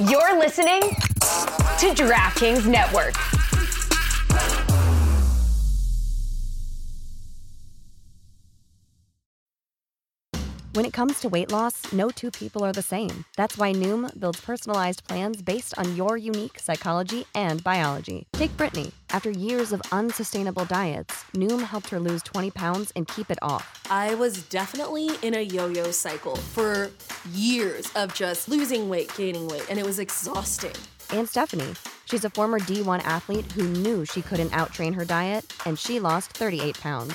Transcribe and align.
You're 0.00 0.36
listening 0.36 0.80
to 0.80 1.92
DraftKings 1.94 2.66
Network. 2.66 3.14
When 10.72 10.84
it 10.84 10.92
comes 10.92 11.20
to 11.20 11.28
weight 11.28 11.52
loss, 11.52 11.92
no 11.92 12.10
two 12.10 12.32
people 12.32 12.64
are 12.64 12.72
the 12.72 12.82
same. 12.82 13.24
That's 13.36 13.56
why 13.56 13.72
Noom 13.72 14.18
builds 14.18 14.40
personalized 14.40 15.06
plans 15.06 15.40
based 15.42 15.78
on 15.78 15.94
your 15.94 16.16
unique 16.16 16.58
psychology 16.58 17.24
and 17.32 17.62
biology. 17.62 18.26
Take 18.32 18.56
Brittany. 18.56 18.90
After 19.14 19.30
years 19.30 19.72
of 19.72 19.80
unsustainable 19.92 20.64
diets, 20.64 21.22
Noom 21.34 21.62
helped 21.62 21.88
her 21.90 22.00
lose 22.00 22.20
20 22.24 22.50
pounds 22.50 22.92
and 22.96 23.06
keep 23.06 23.30
it 23.30 23.38
off. 23.42 23.80
I 23.88 24.16
was 24.16 24.42
definitely 24.48 25.08
in 25.22 25.34
a 25.34 25.40
yo 25.40 25.68
yo 25.68 25.92
cycle 25.92 26.34
for 26.34 26.90
years 27.30 27.88
of 27.94 28.12
just 28.12 28.48
losing 28.48 28.88
weight, 28.88 29.12
gaining 29.16 29.46
weight, 29.46 29.66
and 29.70 29.78
it 29.78 29.86
was 29.86 30.00
exhausting. 30.00 30.74
And 31.12 31.28
Stephanie. 31.28 31.74
She's 32.06 32.24
a 32.24 32.30
former 32.30 32.58
D1 32.58 33.04
athlete 33.04 33.52
who 33.52 33.68
knew 33.68 34.04
she 34.04 34.20
couldn't 34.20 34.50
outtrain 34.50 34.96
her 34.96 35.04
diet, 35.04 35.44
and 35.64 35.78
she 35.78 36.00
lost 36.00 36.32
38 36.32 36.80
pounds. 36.80 37.14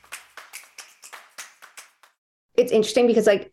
It's 2.61 2.71
interesting 2.71 3.07
because 3.07 3.25
like 3.25 3.51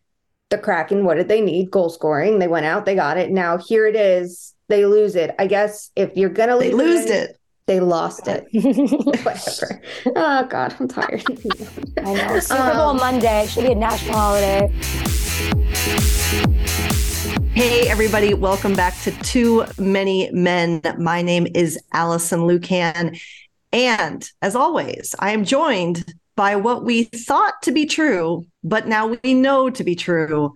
the 0.51 0.57
Kraken, 0.59 1.03
what 1.03 1.15
did 1.15 1.27
they 1.27 1.41
need? 1.41 1.71
Goal 1.71 1.89
scoring. 1.89 2.37
They 2.37 2.47
went 2.47 2.67
out, 2.67 2.85
they 2.85 2.93
got 2.93 3.17
it. 3.17 3.31
Now 3.31 3.57
here 3.57 3.87
it 3.87 3.95
is. 3.95 4.53
They 4.67 4.85
lose 4.85 5.15
it. 5.15 5.33
I 5.39 5.47
guess 5.47 5.89
if 5.95 6.15
you're 6.15 6.29
gonna 6.29 6.55
lose 6.55 6.69
they 6.69 6.73
lose 6.73 7.05
it, 7.05 7.29
it. 7.31 7.39
They 7.65 7.79
lost 7.79 8.27
it. 8.27 8.45
Whatever. 9.23 9.81
Oh 10.15 10.45
God, 10.45 10.75
I'm 10.79 10.87
tired. 10.87 11.23
I 11.97 12.13
know. 12.13 12.39
Super 12.39 12.73
Bowl 12.73 12.89
um, 12.89 12.97
Monday 12.97 13.47
should 13.47 13.63
be 13.63 13.71
a 13.71 13.75
national 13.75 14.15
holiday. 14.15 14.71
Hey, 17.55 17.89
everybody, 17.89 18.35
welcome 18.35 18.75
back 18.75 18.95
to 19.01 19.11
Too 19.23 19.65
Many 19.79 20.29
Men. 20.31 20.83
My 20.99 21.23
name 21.23 21.47
is 21.55 21.79
Alison 21.93 22.41
Lukan. 22.41 23.19
And 23.73 24.31
as 24.43 24.55
always, 24.55 25.15
I 25.17 25.31
am 25.31 25.45
joined 25.45 26.13
by 26.39 26.55
what 26.55 26.85
we 26.85 27.03
thought 27.03 27.61
to 27.61 27.69
be 27.69 27.85
true, 27.85 28.45
but 28.63 28.87
now 28.87 29.07
we 29.07 29.33
know 29.33 29.69
to 29.69 29.83
be 29.83 29.93
true. 29.93 30.53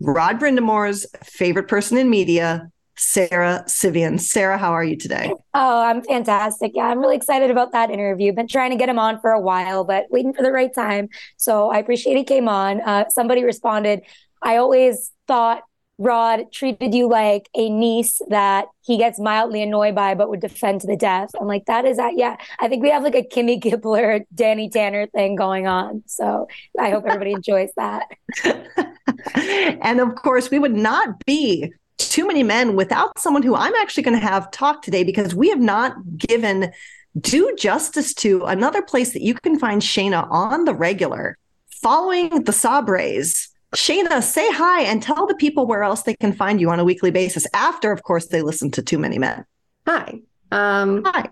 Rod 0.00 0.40
Brind'Amour's 0.40 1.06
favorite 1.22 1.68
person 1.68 1.96
in 1.96 2.10
media, 2.10 2.68
Sara 2.96 3.62
Civian. 3.68 4.18
Sarah, 4.18 4.58
how 4.58 4.72
are 4.72 4.82
you 4.82 4.96
today? 4.96 5.32
Oh, 5.54 5.80
I'm 5.80 6.02
fantastic. 6.02 6.72
Yeah, 6.74 6.86
I'm 6.86 6.98
really 6.98 7.14
excited 7.14 7.52
about 7.52 7.70
that 7.70 7.88
interview. 7.88 8.32
Been 8.32 8.48
trying 8.48 8.72
to 8.72 8.76
get 8.76 8.88
him 8.88 8.98
on 8.98 9.20
for 9.20 9.30
a 9.30 9.38
while, 9.38 9.84
but 9.84 10.06
waiting 10.10 10.34
for 10.34 10.42
the 10.42 10.50
right 10.50 10.74
time. 10.74 11.08
So 11.36 11.70
I 11.70 11.78
appreciate 11.78 12.16
he 12.16 12.24
came 12.24 12.48
on. 12.48 12.80
Uh, 12.80 13.08
somebody 13.08 13.44
responded. 13.44 14.00
I 14.42 14.56
always 14.56 15.12
thought 15.28 15.62
Rod 16.02 16.50
treated 16.50 16.94
you 16.94 17.08
like 17.08 17.48
a 17.54 17.70
niece 17.70 18.20
that 18.28 18.66
he 18.84 18.98
gets 18.98 19.20
mildly 19.20 19.62
annoyed 19.62 19.94
by, 19.94 20.14
but 20.14 20.28
would 20.28 20.40
defend 20.40 20.80
to 20.80 20.88
the 20.88 20.96
death. 20.96 21.30
I'm 21.40 21.46
like, 21.46 21.66
that 21.66 21.84
is 21.84 21.96
that. 21.98 22.14
Yeah, 22.16 22.36
I 22.58 22.66
think 22.68 22.82
we 22.82 22.90
have 22.90 23.04
like 23.04 23.14
a 23.14 23.22
Kimmy 23.22 23.62
Gibbler, 23.62 24.24
Danny 24.34 24.68
Tanner 24.68 25.06
thing 25.06 25.36
going 25.36 25.68
on. 25.68 26.02
So 26.06 26.48
I 26.78 26.90
hope 26.90 27.04
everybody 27.06 27.32
enjoys 27.32 27.70
that. 27.76 28.08
and 29.34 30.00
of 30.00 30.16
course, 30.16 30.50
we 30.50 30.58
would 30.58 30.74
not 30.74 31.24
be 31.24 31.72
too 31.98 32.26
many 32.26 32.42
men 32.42 32.74
without 32.74 33.16
someone 33.18 33.44
who 33.44 33.54
I'm 33.54 33.74
actually 33.76 34.02
going 34.02 34.18
to 34.18 34.26
have 34.26 34.50
talk 34.50 34.82
today 34.82 35.04
because 35.04 35.36
we 35.36 35.50
have 35.50 35.60
not 35.60 35.94
given 36.16 36.72
due 37.20 37.54
justice 37.56 38.12
to 38.14 38.42
another 38.44 38.82
place 38.82 39.12
that 39.12 39.22
you 39.22 39.34
can 39.34 39.56
find 39.56 39.80
Shayna 39.80 40.26
on 40.30 40.64
the 40.64 40.74
regular 40.74 41.38
following 41.70 42.42
the 42.42 42.52
Sabres 42.52 43.51
Shayna, 43.74 44.22
say 44.22 44.50
hi 44.52 44.82
and 44.82 45.02
tell 45.02 45.26
the 45.26 45.34
people 45.34 45.66
where 45.66 45.82
else 45.82 46.02
they 46.02 46.14
can 46.14 46.32
find 46.32 46.60
you 46.60 46.70
on 46.70 46.78
a 46.78 46.84
weekly 46.84 47.10
basis 47.10 47.46
after, 47.54 47.90
of 47.90 48.02
course, 48.02 48.26
they 48.26 48.42
listen 48.42 48.70
to 48.72 48.82
Too 48.82 48.98
Many 48.98 49.18
Men. 49.18 49.44
Hi. 49.86 50.20
Um, 50.50 51.02
hi. 51.04 51.30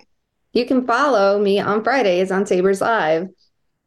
You 0.53 0.67
can 0.67 0.87
follow 0.87 1.39
me 1.39 1.61
on 1.61 1.85
Fridays 1.85 2.33
on 2.33 2.47
Sabres 2.47 2.81
Live, 2.81 3.29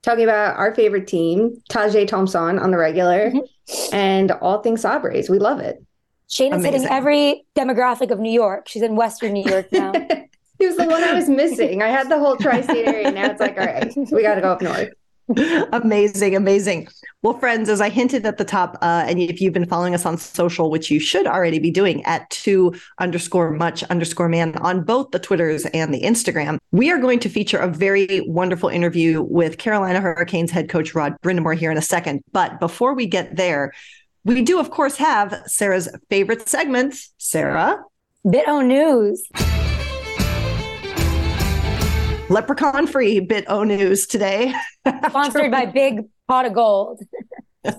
talking 0.03 0.23
about 0.23 0.57
our 0.57 0.73
favorite 0.75 1.07
team, 1.07 1.61
Tage 1.69 2.07
Thompson 2.07 2.59
on 2.59 2.71
the 2.71 2.77
regular, 2.77 3.31
mm-hmm. 3.31 3.95
and 3.95 4.31
all 4.31 4.61
things 4.61 4.81
Sabres. 4.81 5.29
We 5.29 5.39
love 5.39 5.59
it. 5.59 5.83
Shayna's 6.29 6.63
hitting 6.63 6.85
every 6.85 7.45
demographic 7.55 8.11
of 8.11 8.19
New 8.19 8.31
York. 8.31 8.67
She's 8.67 8.81
in 8.81 8.95
Western 8.95 9.33
New 9.33 9.43
York 9.43 9.71
now. 9.71 9.91
he 10.59 10.65
was 10.65 10.77
the 10.77 10.85
one 10.85 11.03
I 11.03 11.13
was 11.13 11.27
missing. 11.27 11.81
I 11.81 11.89
had 11.89 12.09
the 12.09 12.17
whole 12.17 12.37
tri-state 12.37 12.87
area. 12.87 13.11
Now 13.11 13.25
it's 13.25 13.39
like, 13.39 13.57
all 13.57 13.65
right, 13.65 13.93
we 14.11 14.21
got 14.21 14.35
to 14.35 14.41
go 14.41 14.51
up 14.51 14.61
north. 14.61 14.89
amazing, 15.73 16.35
amazing. 16.35 16.87
Well, 17.23 17.39
friends, 17.39 17.69
as 17.69 17.79
I 17.79 17.87
hinted 17.87 18.25
at 18.25 18.37
the 18.37 18.43
top, 18.43 18.77
uh, 18.81 19.05
and 19.07 19.17
if 19.17 19.39
you've 19.39 19.53
been 19.53 19.65
following 19.65 19.95
us 19.95 20.05
on 20.05 20.17
social, 20.17 20.69
which 20.69 20.91
you 20.91 20.99
should 20.99 21.25
already 21.25 21.57
be 21.57 21.71
doing 21.71 22.03
at 22.03 22.29
two 22.29 22.73
underscore 22.99 23.49
much 23.49 23.81
underscore 23.83 24.27
man 24.27 24.57
on 24.57 24.83
both 24.83 25.11
the 25.11 25.19
Twitters 25.19 25.65
and 25.67 25.93
the 25.93 26.01
Instagram, 26.01 26.57
we 26.73 26.91
are 26.91 26.97
going 26.97 27.19
to 27.19 27.29
feature 27.29 27.59
a 27.59 27.69
very 27.69 28.25
wonderful 28.27 28.67
interview 28.67 29.21
with 29.21 29.57
Carolina 29.57 30.01
Hurricanes 30.01 30.51
head 30.51 30.67
coach 30.67 30.93
Rod 30.93 31.15
Brind'Amour 31.21 31.57
here 31.57 31.71
in 31.71 31.77
a 31.77 31.81
second. 31.81 32.21
But 32.33 32.59
before 32.59 32.93
we 32.93 33.05
get 33.05 33.37
there, 33.37 33.71
we 34.25 34.41
do, 34.41 34.59
of 34.59 34.69
course, 34.69 34.97
have 34.97 35.43
Sarah's 35.45 35.87
favorite 36.09 36.49
segment. 36.49 36.93
Sarah. 37.19 37.81
Bit 38.29 38.49
O 38.49 38.59
News. 38.59 39.25
Leprechaun 42.33 42.87
free 42.87 43.19
bit 43.19 43.45
o 43.47 43.63
news 43.63 44.07
today. 44.07 44.53
Sponsored 45.07 45.51
by 45.51 45.67
big 45.67 46.05
pot 46.27 46.45
of 46.45 46.53
gold. 46.53 47.01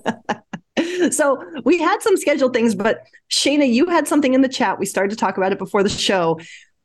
So 1.10 1.44
we 1.64 1.78
had 1.78 2.02
some 2.02 2.16
scheduled 2.16 2.52
things 2.52 2.74
but 2.74 3.04
Shayna, 3.30 3.72
you 3.72 3.86
had 3.86 4.08
something 4.08 4.34
in 4.34 4.40
the 4.40 4.48
chat. 4.48 4.78
We 4.78 4.86
started 4.86 5.10
to 5.10 5.16
talk 5.16 5.36
about 5.36 5.52
it 5.52 5.58
before 5.58 5.82
the 5.82 5.88
show. 5.88 6.40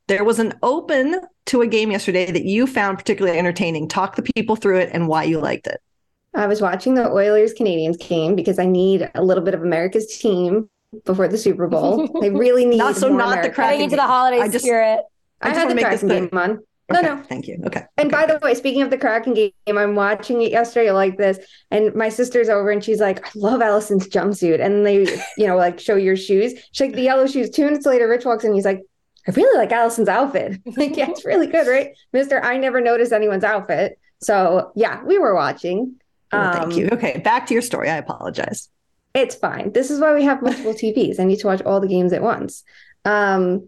There 0.08 0.24
was 0.24 0.40
an 0.40 0.54
open 0.62 1.22
to 1.48 1.62
a 1.62 1.68
game 1.68 1.90
yesterday 1.92 2.32
that 2.32 2.44
you 2.44 2.68
found 2.68 2.98
particularly 2.98 3.38
entertaining. 3.38 3.88
Talk 3.88 4.16
the 4.16 4.22
people 4.22 4.56
through 4.56 4.80
it 4.80 4.90
and 4.94 5.08
why 5.08 5.24
you 5.24 5.40
liked 5.40 5.68
it. 5.68 5.82
I 6.36 6.46
was 6.48 6.62
watching 6.62 6.94
the 6.94 7.10
Oilers 7.10 7.54
Canadiens 7.54 8.00
game 8.00 8.36
because 8.36 8.60
i 8.60 8.66
need 8.66 9.10
a 9.16 9.24
little 9.24 9.44
bit 9.44 9.54
of 9.56 9.64
america's 9.64 10.18
team 10.18 10.70
before 11.06 11.28
the 11.28 11.38
super 11.38 11.68
bowl. 11.68 12.08
They 12.22 12.30
really 12.30 12.66
need 12.72 12.78
not 12.78 12.96
so 12.96 13.10
not 13.10 13.30
America. 13.30 13.50
the 13.50 13.56
cracking 13.56 13.82
into 13.82 13.96
the 13.96 14.04
holiday 14.04 14.40
I 14.40 14.50
just, 14.50 14.66
spirit. 14.66 15.02
I, 15.42 15.50
I 15.50 15.54
had 15.54 15.70
the 15.70 15.82
Kraken 15.82 16.08
game 16.08 16.30
on. 16.34 16.60
No, 16.92 17.00
okay, 17.00 17.08
no. 17.08 17.24
Thank 17.24 17.48
you. 17.48 17.62
Okay. 17.66 17.84
And 17.98 18.14
okay, 18.14 18.26
by 18.26 18.32
the 18.32 18.40
way, 18.40 18.54
speaking 18.56 18.82
of 18.82 18.90
the 18.90 18.98
Kraken 18.98 19.34
game, 19.34 19.52
I'm 19.68 19.96
watching 19.96 20.42
it 20.42 20.52
yesterday 20.52 20.92
like 20.92 21.18
this, 21.18 21.38
and 21.72 21.94
my 21.94 22.10
sister's 22.10 22.50
over 22.50 22.72
and 22.72 22.84
she's 22.84 23.00
like, 23.00 23.26
I 23.26 23.30
love 23.36 23.62
Alison's 23.62 24.08
jumpsuit. 24.08 24.64
And 24.64 24.86
they, 24.86 25.04
you 25.38 25.48
know, 25.48 25.56
like 25.56 25.80
show 25.80 25.96
your 25.96 26.16
shoes. 26.16 26.54
She's 26.72 26.88
like, 26.88 26.96
the 26.96 27.02
yellow 27.02 27.28
shoes. 27.28 27.50
Two 27.50 27.66
minutes 27.66 27.86
later, 27.86 28.08
Rich 28.08 28.26
walks 28.26 28.44
in, 28.44 28.54
he's 28.54 28.66
like, 28.66 28.82
I 29.28 29.32
really 29.32 29.58
like 29.58 29.72
Alison's 29.72 30.10
outfit. 30.10 30.60
like, 30.78 30.98
yeah, 30.98 31.10
it's 31.10 31.26
really 31.26 31.48
good, 31.48 31.68
right? 31.68 31.92
Mister, 32.14 32.44
I 32.44 32.58
never 32.58 32.82
noticed 32.82 33.12
anyone's 33.12 33.44
outfit. 33.44 34.00
So 34.22 34.72
yeah, 34.76 35.04
we 35.04 35.18
were 35.18 35.36
watching. 35.36 35.96
Well, 36.32 36.54
thank 36.54 36.76
you. 36.76 36.86
Um, 36.86 36.98
okay, 36.98 37.20
back 37.20 37.48
to 37.48 37.54
your 37.54 37.62
story. 37.62 37.90
I 37.90 37.98
apologize. 37.98 38.70
It's 39.14 39.36
fine. 39.36 39.72
This 39.72 39.90
is 39.90 40.00
why 40.00 40.14
we 40.14 40.24
have 40.24 40.42
multiple 40.42 40.74
TVs. 40.76 41.20
I 41.20 41.24
need 41.24 41.40
to 41.40 41.48
watch 41.48 41.62
all 41.62 41.80
the 41.80 41.88
games 41.88 42.14
at 42.14 42.22
once. 42.22 42.64
Um, 43.06 43.68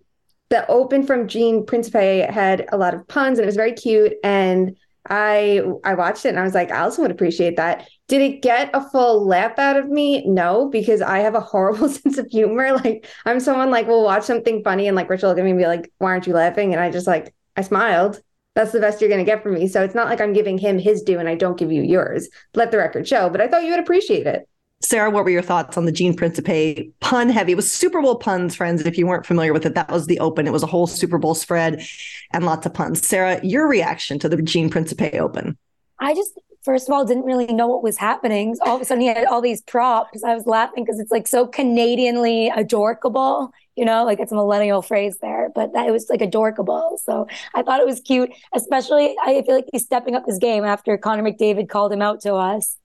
the 0.51 0.67
open 0.67 1.03
from 1.03 1.29
Gene 1.29 1.65
Principe 1.65 2.29
had 2.29 2.67
a 2.71 2.77
lot 2.77 2.93
of 2.93 3.07
puns 3.07 3.39
and 3.39 3.43
it 3.43 3.47
was 3.47 3.55
very 3.55 3.71
cute. 3.71 4.13
And 4.21 4.75
I 5.09 5.61
I 5.83 5.95
watched 5.95 6.25
it 6.25 6.29
and 6.29 6.39
I 6.39 6.43
was 6.43 6.53
like, 6.53 6.69
Alison 6.69 7.03
would 7.03 7.11
appreciate 7.11 7.55
that. 7.55 7.87
Did 8.09 8.21
it 8.21 8.41
get 8.41 8.69
a 8.73 8.87
full 8.89 9.25
laugh 9.25 9.57
out 9.57 9.77
of 9.77 9.89
me? 9.89 10.27
No, 10.27 10.69
because 10.69 11.01
I 11.01 11.19
have 11.19 11.35
a 11.35 11.39
horrible 11.53 11.89
sense 11.89 12.17
of 12.17 12.27
humor. 12.27 12.73
Like 12.73 13.07
I'm 13.25 13.39
someone 13.39 13.71
like 13.71 13.87
will 13.87 14.03
watch 14.03 14.23
something 14.23 14.61
funny 14.63 14.87
and 14.87 14.95
like 14.95 15.09
Rachel 15.09 15.29
will 15.29 15.39
at 15.39 15.43
me 15.43 15.51
and 15.51 15.59
be 15.59 15.65
like, 15.65 15.91
why 15.97 16.11
aren't 16.11 16.27
you 16.27 16.33
laughing? 16.33 16.73
And 16.73 16.83
I 16.83 16.91
just 16.91 17.07
like 17.07 17.33
I 17.55 17.61
smiled. 17.61 18.21
That's 18.53 18.73
the 18.73 18.81
best 18.81 18.99
you're 18.99 19.09
gonna 19.09 19.23
get 19.23 19.41
from 19.41 19.53
me. 19.53 19.69
So 19.69 19.81
it's 19.81 19.95
not 19.95 20.09
like 20.09 20.19
I'm 20.19 20.33
giving 20.33 20.57
him 20.57 20.77
his 20.77 21.01
due 21.01 21.17
and 21.17 21.29
I 21.29 21.35
don't 21.35 21.57
give 21.57 21.71
you 21.71 21.81
yours. 21.81 22.27
Let 22.53 22.71
the 22.71 22.77
record 22.77 23.07
show. 23.07 23.29
But 23.29 23.39
I 23.39 23.47
thought 23.47 23.63
you 23.63 23.71
would 23.71 23.79
appreciate 23.79 24.27
it. 24.27 24.47
Sara, 24.83 25.09
what 25.09 25.23
were 25.23 25.29
your 25.29 25.41
thoughts 25.41 25.77
on 25.77 25.85
the 25.85 25.91
Gene 25.91 26.15
Principe 26.15 26.91
pun 26.99 27.29
heavy? 27.29 27.51
It 27.51 27.55
was 27.55 27.71
Super 27.71 28.01
Bowl 28.01 28.15
puns, 28.15 28.55
friends. 28.55 28.85
If 28.85 28.97
you 28.97 29.07
weren't 29.07 29.25
familiar 29.25 29.53
with 29.53 29.65
it, 29.65 29.75
that 29.75 29.91
was 29.91 30.07
the 30.07 30.19
open. 30.19 30.47
It 30.47 30.53
was 30.53 30.63
a 30.63 30.67
whole 30.67 30.87
Super 30.87 31.17
Bowl 31.17 31.35
spread 31.35 31.85
and 32.31 32.45
lots 32.45 32.65
of 32.65 32.73
puns. 32.73 33.05
Sarah, 33.05 33.39
your 33.43 33.67
reaction 33.67 34.17
to 34.19 34.29
the 34.29 34.41
Gene 34.41 34.69
Principe 34.69 35.19
open? 35.19 35.57
I 35.99 36.15
just 36.15 36.39
first 36.63 36.87
of 36.87 36.93
all, 36.93 37.05
didn't 37.05 37.25
really 37.25 37.47
know 37.47 37.67
what 37.67 37.83
was 37.83 37.97
happening. 37.97 38.55
All 38.61 38.75
of 38.75 38.81
a 38.81 38.85
sudden, 38.85 39.01
he 39.01 39.07
had 39.07 39.25
all 39.25 39.41
these 39.41 39.61
props. 39.61 40.23
I 40.23 40.35
was 40.35 40.45
laughing 40.45 40.83
because 40.83 40.99
it's 40.99 41.11
like 41.11 41.27
so 41.27 41.47
Canadianly 41.47 42.51
adorkable, 42.55 43.51
you 43.75 43.85
know, 43.85 44.03
like 44.05 44.19
it's 44.19 44.31
a 44.31 44.35
millennial 44.35 44.81
phrase 44.81 45.17
there, 45.21 45.49
but 45.53 45.73
that 45.73 45.87
it 45.87 45.91
was 45.91 46.07
like 46.09 46.21
adorkable. 46.21 46.99
So 47.03 47.27
I 47.55 47.63
thought 47.63 47.79
it 47.79 47.87
was 47.87 47.99
cute, 47.99 48.31
especially 48.53 49.15
I 49.23 49.41
feel 49.45 49.55
like 49.55 49.69
he's 49.71 49.85
stepping 49.85 50.15
up 50.15 50.25
his 50.25 50.37
game 50.37 50.63
after 50.63 50.97
Connor 50.97 51.23
McDavid 51.23 51.69
called 51.69 51.91
him 51.91 52.01
out 52.01 52.21
to 52.21 52.35
us. 52.35 52.77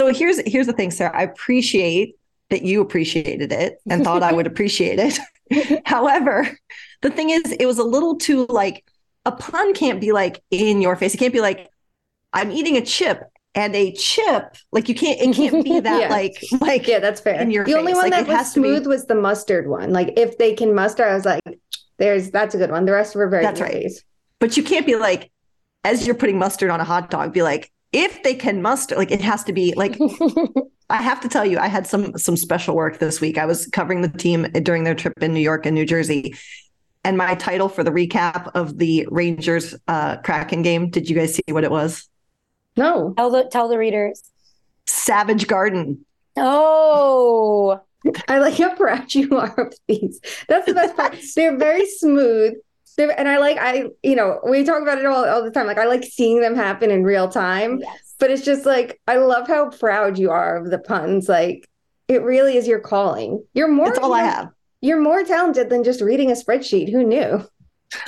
So 0.00 0.12
here's 0.14 0.40
here's 0.46 0.66
the 0.66 0.72
thing, 0.72 0.90
Sarah. 0.90 1.14
I 1.14 1.24
appreciate 1.24 2.16
that 2.48 2.62
you 2.62 2.80
appreciated 2.80 3.52
it 3.52 3.80
and 3.90 4.02
thought 4.02 4.22
I 4.22 4.32
would 4.32 4.46
appreciate 4.52 4.98
it. 4.98 5.82
However, 5.84 6.48
the 7.02 7.10
thing 7.10 7.28
is, 7.28 7.52
it 7.52 7.66
was 7.66 7.78
a 7.78 7.84
little 7.84 8.16
too 8.16 8.46
like 8.48 8.82
a 9.26 9.32
pun 9.32 9.74
can't 9.74 10.00
be 10.00 10.12
like 10.12 10.42
in 10.50 10.80
your 10.80 10.96
face. 10.96 11.12
It 11.14 11.18
can't 11.18 11.34
be 11.34 11.42
like, 11.42 11.68
I'm 12.32 12.50
eating 12.50 12.78
a 12.78 12.80
chip 12.80 13.20
and 13.54 13.76
a 13.76 13.92
chip. 13.92 14.56
Like 14.72 14.88
you 14.88 14.94
can't, 14.94 15.20
it 15.20 15.34
can't 15.36 15.62
be 15.62 15.80
that 15.88 16.00
Yeah. 16.00 16.08
like, 16.08 16.42
like 16.62 16.86
Yeah, 16.86 17.00
that's 17.00 17.20
fair. 17.20 17.38
in 17.38 17.50
your 17.50 17.66
the 17.66 17.74
only 17.74 17.92
one 17.92 18.08
Like, 18.10 18.26
that 18.26 18.38
was 18.38 18.54
to 18.54 18.62
be- 18.62 18.68
smooth 18.68 18.86
was 18.86 19.04
the 19.04 19.14
mustard 19.16 19.68
one. 19.68 19.92
Like 19.92 20.14
if 20.16 20.38
they 20.38 20.54
can 20.54 20.74
muster, 20.74 21.04
I 21.06 21.14
was 21.14 21.26
like, 21.26 21.42
there's 21.98 22.30
that's 22.30 22.54
a 22.54 22.58
good 22.58 22.70
one. 22.70 22.86
The 22.86 22.92
rest 22.92 23.14
were 23.14 23.28
very 23.28 23.44
That's 23.44 23.60
right. 23.60 23.82
nice. 23.82 24.02
but 24.38 24.56
you 24.56 24.62
can't 24.62 24.86
be 24.86 24.96
like, 24.96 25.30
as 25.84 26.06
you're 26.06 26.14
putting 26.16 26.38
mustard 26.38 26.70
on 26.70 26.80
a 26.80 26.84
hot 26.84 27.10
dog, 27.10 27.34
be 27.34 27.42
like, 27.42 27.70
if 27.92 28.22
they 28.22 28.34
can 28.34 28.62
muster, 28.62 28.96
like 28.96 29.10
it 29.10 29.20
has 29.20 29.44
to 29.44 29.52
be 29.52 29.74
like 29.74 29.98
I 30.90 31.02
have 31.02 31.20
to 31.20 31.28
tell 31.28 31.44
you, 31.44 31.58
I 31.58 31.68
had 31.68 31.86
some 31.86 32.16
some 32.18 32.36
special 32.36 32.74
work 32.74 32.98
this 32.98 33.20
week. 33.20 33.38
I 33.38 33.46
was 33.46 33.66
covering 33.68 34.02
the 34.02 34.08
team 34.08 34.44
during 34.62 34.84
their 34.84 34.94
trip 34.94 35.14
in 35.22 35.32
New 35.32 35.40
York 35.40 35.66
and 35.66 35.74
New 35.74 35.86
Jersey. 35.86 36.34
And 37.02 37.16
my 37.16 37.34
title 37.34 37.68
for 37.68 37.82
the 37.82 37.90
recap 37.90 38.50
of 38.54 38.78
the 38.78 39.06
Rangers 39.10 39.74
uh 39.88 40.18
Kraken 40.18 40.62
game, 40.62 40.90
did 40.90 41.08
you 41.08 41.16
guys 41.16 41.34
see 41.34 41.42
what 41.52 41.64
it 41.64 41.70
was? 41.70 42.08
No. 42.76 43.14
Tell 43.16 43.30
the 43.30 43.44
tell 43.44 43.68
the 43.68 43.78
readers. 43.78 44.22
Savage 44.86 45.46
Garden. 45.46 46.04
Oh, 46.36 47.80
I 48.28 48.38
like 48.38 48.54
how 48.54 48.74
proud 48.76 49.12
you 49.14 49.36
are 49.36 49.54
of 49.60 49.74
these. 49.86 50.20
That's 50.48 50.66
the 50.66 50.74
best 50.74 50.96
part. 50.96 51.16
They're 51.36 51.56
very 51.56 51.86
smooth. 51.86 52.54
They're, 52.96 53.18
and 53.18 53.28
I 53.28 53.38
like 53.38 53.56
I 53.58 53.84
you 54.02 54.16
know 54.16 54.40
we 54.48 54.64
talk 54.64 54.82
about 54.82 54.98
it 54.98 55.06
all 55.06 55.24
all 55.24 55.42
the 55.42 55.50
time. 55.50 55.66
Like 55.66 55.78
I 55.78 55.86
like 55.86 56.04
seeing 56.04 56.40
them 56.40 56.54
happen 56.54 56.90
in 56.90 57.04
real 57.04 57.28
time. 57.28 57.78
yes. 57.80 58.14
But 58.18 58.30
it's 58.30 58.44
just 58.44 58.66
like 58.66 59.00
I 59.06 59.16
love 59.16 59.46
how 59.48 59.70
proud 59.70 60.18
you 60.18 60.30
are 60.30 60.56
of 60.56 60.70
the 60.70 60.78
puns. 60.78 61.28
Like 61.28 61.66
it 62.08 62.22
really 62.22 62.56
is 62.56 62.66
your 62.66 62.80
calling. 62.80 63.44
You're 63.54 63.68
more. 63.68 63.86
That's 63.86 63.98
all 63.98 64.12
I 64.14 64.22
have. 64.24 64.48
You're 64.80 65.00
more 65.00 65.22
talented 65.24 65.70
than 65.70 65.84
just 65.84 66.00
reading 66.00 66.30
a 66.30 66.34
spreadsheet. 66.34 66.90
Who 66.90 67.04
knew? 67.04 67.46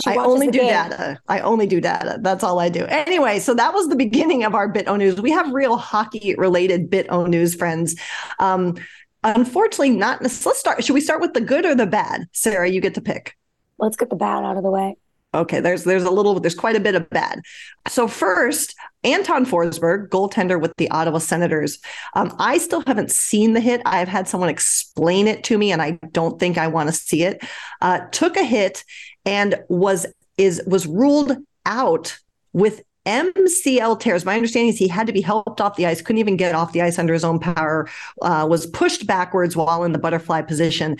She 0.04 0.10
I 0.10 0.16
only 0.16 0.46
do 0.46 0.58
game. 0.60 0.68
data. 0.68 1.18
I 1.28 1.40
only 1.40 1.66
do 1.66 1.80
data. 1.80 2.18
That's 2.20 2.44
all 2.44 2.58
I 2.60 2.68
do. 2.68 2.84
Anyway, 2.86 3.40
so 3.40 3.52
that 3.54 3.74
was 3.74 3.88
the 3.88 3.96
beginning 3.96 4.44
of 4.44 4.54
our 4.54 4.68
Bit 4.68 4.86
O 4.88 4.96
News. 4.96 5.20
We 5.20 5.32
have 5.32 5.52
real 5.52 5.76
hockey 5.76 6.34
related 6.36 6.88
Bit 6.88 7.06
O 7.10 7.26
News 7.26 7.54
friends. 7.54 7.96
Um, 8.38 8.76
unfortunately, 9.24 9.90
not. 9.90 10.22
Let's 10.22 10.58
start. 10.58 10.84
Should 10.84 10.94
we 10.94 11.00
start 11.00 11.20
with 11.20 11.34
the 11.34 11.40
good 11.40 11.64
or 11.66 11.74
the 11.74 11.86
bad? 11.86 12.26
Sarah, 12.32 12.68
you 12.68 12.80
get 12.80 12.94
to 12.94 13.00
pick. 13.00 13.36
Let's 13.82 13.96
get 13.96 14.10
the 14.10 14.16
bad 14.16 14.44
out 14.44 14.56
of 14.56 14.62
the 14.62 14.70
way. 14.70 14.96
Okay, 15.34 15.60
there's 15.60 15.82
there's 15.84 16.04
a 16.04 16.10
little 16.10 16.38
there's 16.38 16.54
quite 16.54 16.76
a 16.76 16.80
bit 16.80 16.94
of 16.94 17.10
bad. 17.10 17.40
So 17.88 18.06
first, 18.06 18.76
Anton 19.02 19.44
Forsberg, 19.44 20.08
goaltender 20.08 20.60
with 20.60 20.72
the 20.76 20.88
Ottawa 20.90 21.18
Senators. 21.18 21.78
Um, 22.14 22.34
I 22.38 22.58
still 22.58 22.84
haven't 22.86 23.10
seen 23.10 23.54
the 23.54 23.60
hit. 23.60 23.82
I've 23.84 24.08
had 24.08 24.28
someone 24.28 24.50
explain 24.50 25.26
it 25.26 25.42
to 25.44 25.58
me, 25.58 25.72
and 25.72 25.82
I 25.82 25.98
don't 26.12 26.38
think 26.38 26.58
I 26.58 26.68
want 26.68 26.90
to 26.90 26.94
see 26.94 27.24
it. 27.24 27.42
Uh, 27.80 28.00
took 28.12 28.36
a 28.36 28.44
hit 28.44 28.84
and 29.24 29.56
was 29.68 30.06
is 30.38 30.62
was 30.66 30.86
ruled 30.86 31.36
out 31.66 32.18
with 32.52 32.82
MCL 33.04 33.98
tears. 33.98 34.24
My 34.24 34.36
understanding 34.36 34.68
is 34.68 34.78
he 34.78 34.86
had 34.86 35.08
to 35.08 35.12
be 35.12 35.22
helped 35.22 35.60
off 35.60 35.76
the 35.76 35.86
ice, 35.86 36.02
couldn't 36.02 36.20
even 36.20 36.36
get 36.36 36.54
off 36.54 36.72
the 36.72 36.82
ice 36.82 36.98
under 36.98 37.12
his 37.12 37.24
own 37.24 37.40
power, 37.40 37.88
uh, 38.20 38.46
was 38.48 38.66
pushed 38.66 39.06
backwards 39.06 39.56
while 39.56 39.82
in 39.82 39.92
the 39.92 39.98
butterfly 39.98 40.42
position. 40.42 40.98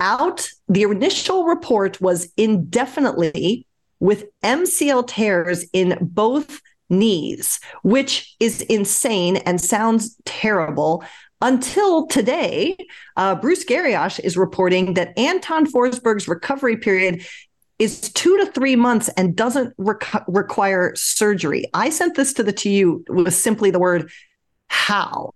Out, 0.00 0.48
the 0.68 0.82
initial 0.82 1.44
report 1.44 2.00
was 2.00 2.32
indefinitely 2.36 3.66
with 3.98 4.26
MCL 4.42 5.06
tears 5.06 5.64
in 5.72 5.98
both 6.00 6.60
knees, 6.90 7.60
which 7.82 8.36
is 8.38 8.60
insane 8.62 9.36
and 9.38 9.60
sounds 9.60 10.16
terrible. 10.24 11.04
Until 11.40 12.06
today, 12.06 12.76
uh, 13.16 13.34
Bruce 13.34 13.64
Garrioch 13.64 14.20
is 14.20 14.36
reporting 14.36 14.94
that 14.94 15.18
Anton 15.18 15.66
Forsberg's 15.66 16.28
recovery 16.28 16.76
period 16.76 17.26
is 17.78 18.00
two 18.12 18.38
to 18.38 18.46
three 18.46 18.76
months 18.76 19.08
and 19.16 19.36
doesn't 19.36 19.74
require 19.76 20.94
surgery. 20.94 21.64
I 21.74 21.90
sent 21.90 22.16
this 22.16 22.32
to 22.34 22.42
the 22.42 22.52
TU 22.52 23.04
with 23.08 23.34
simply 23.34 23.70
the 23.70 23.78
word 23.78 24.10
how. 24.68 25.32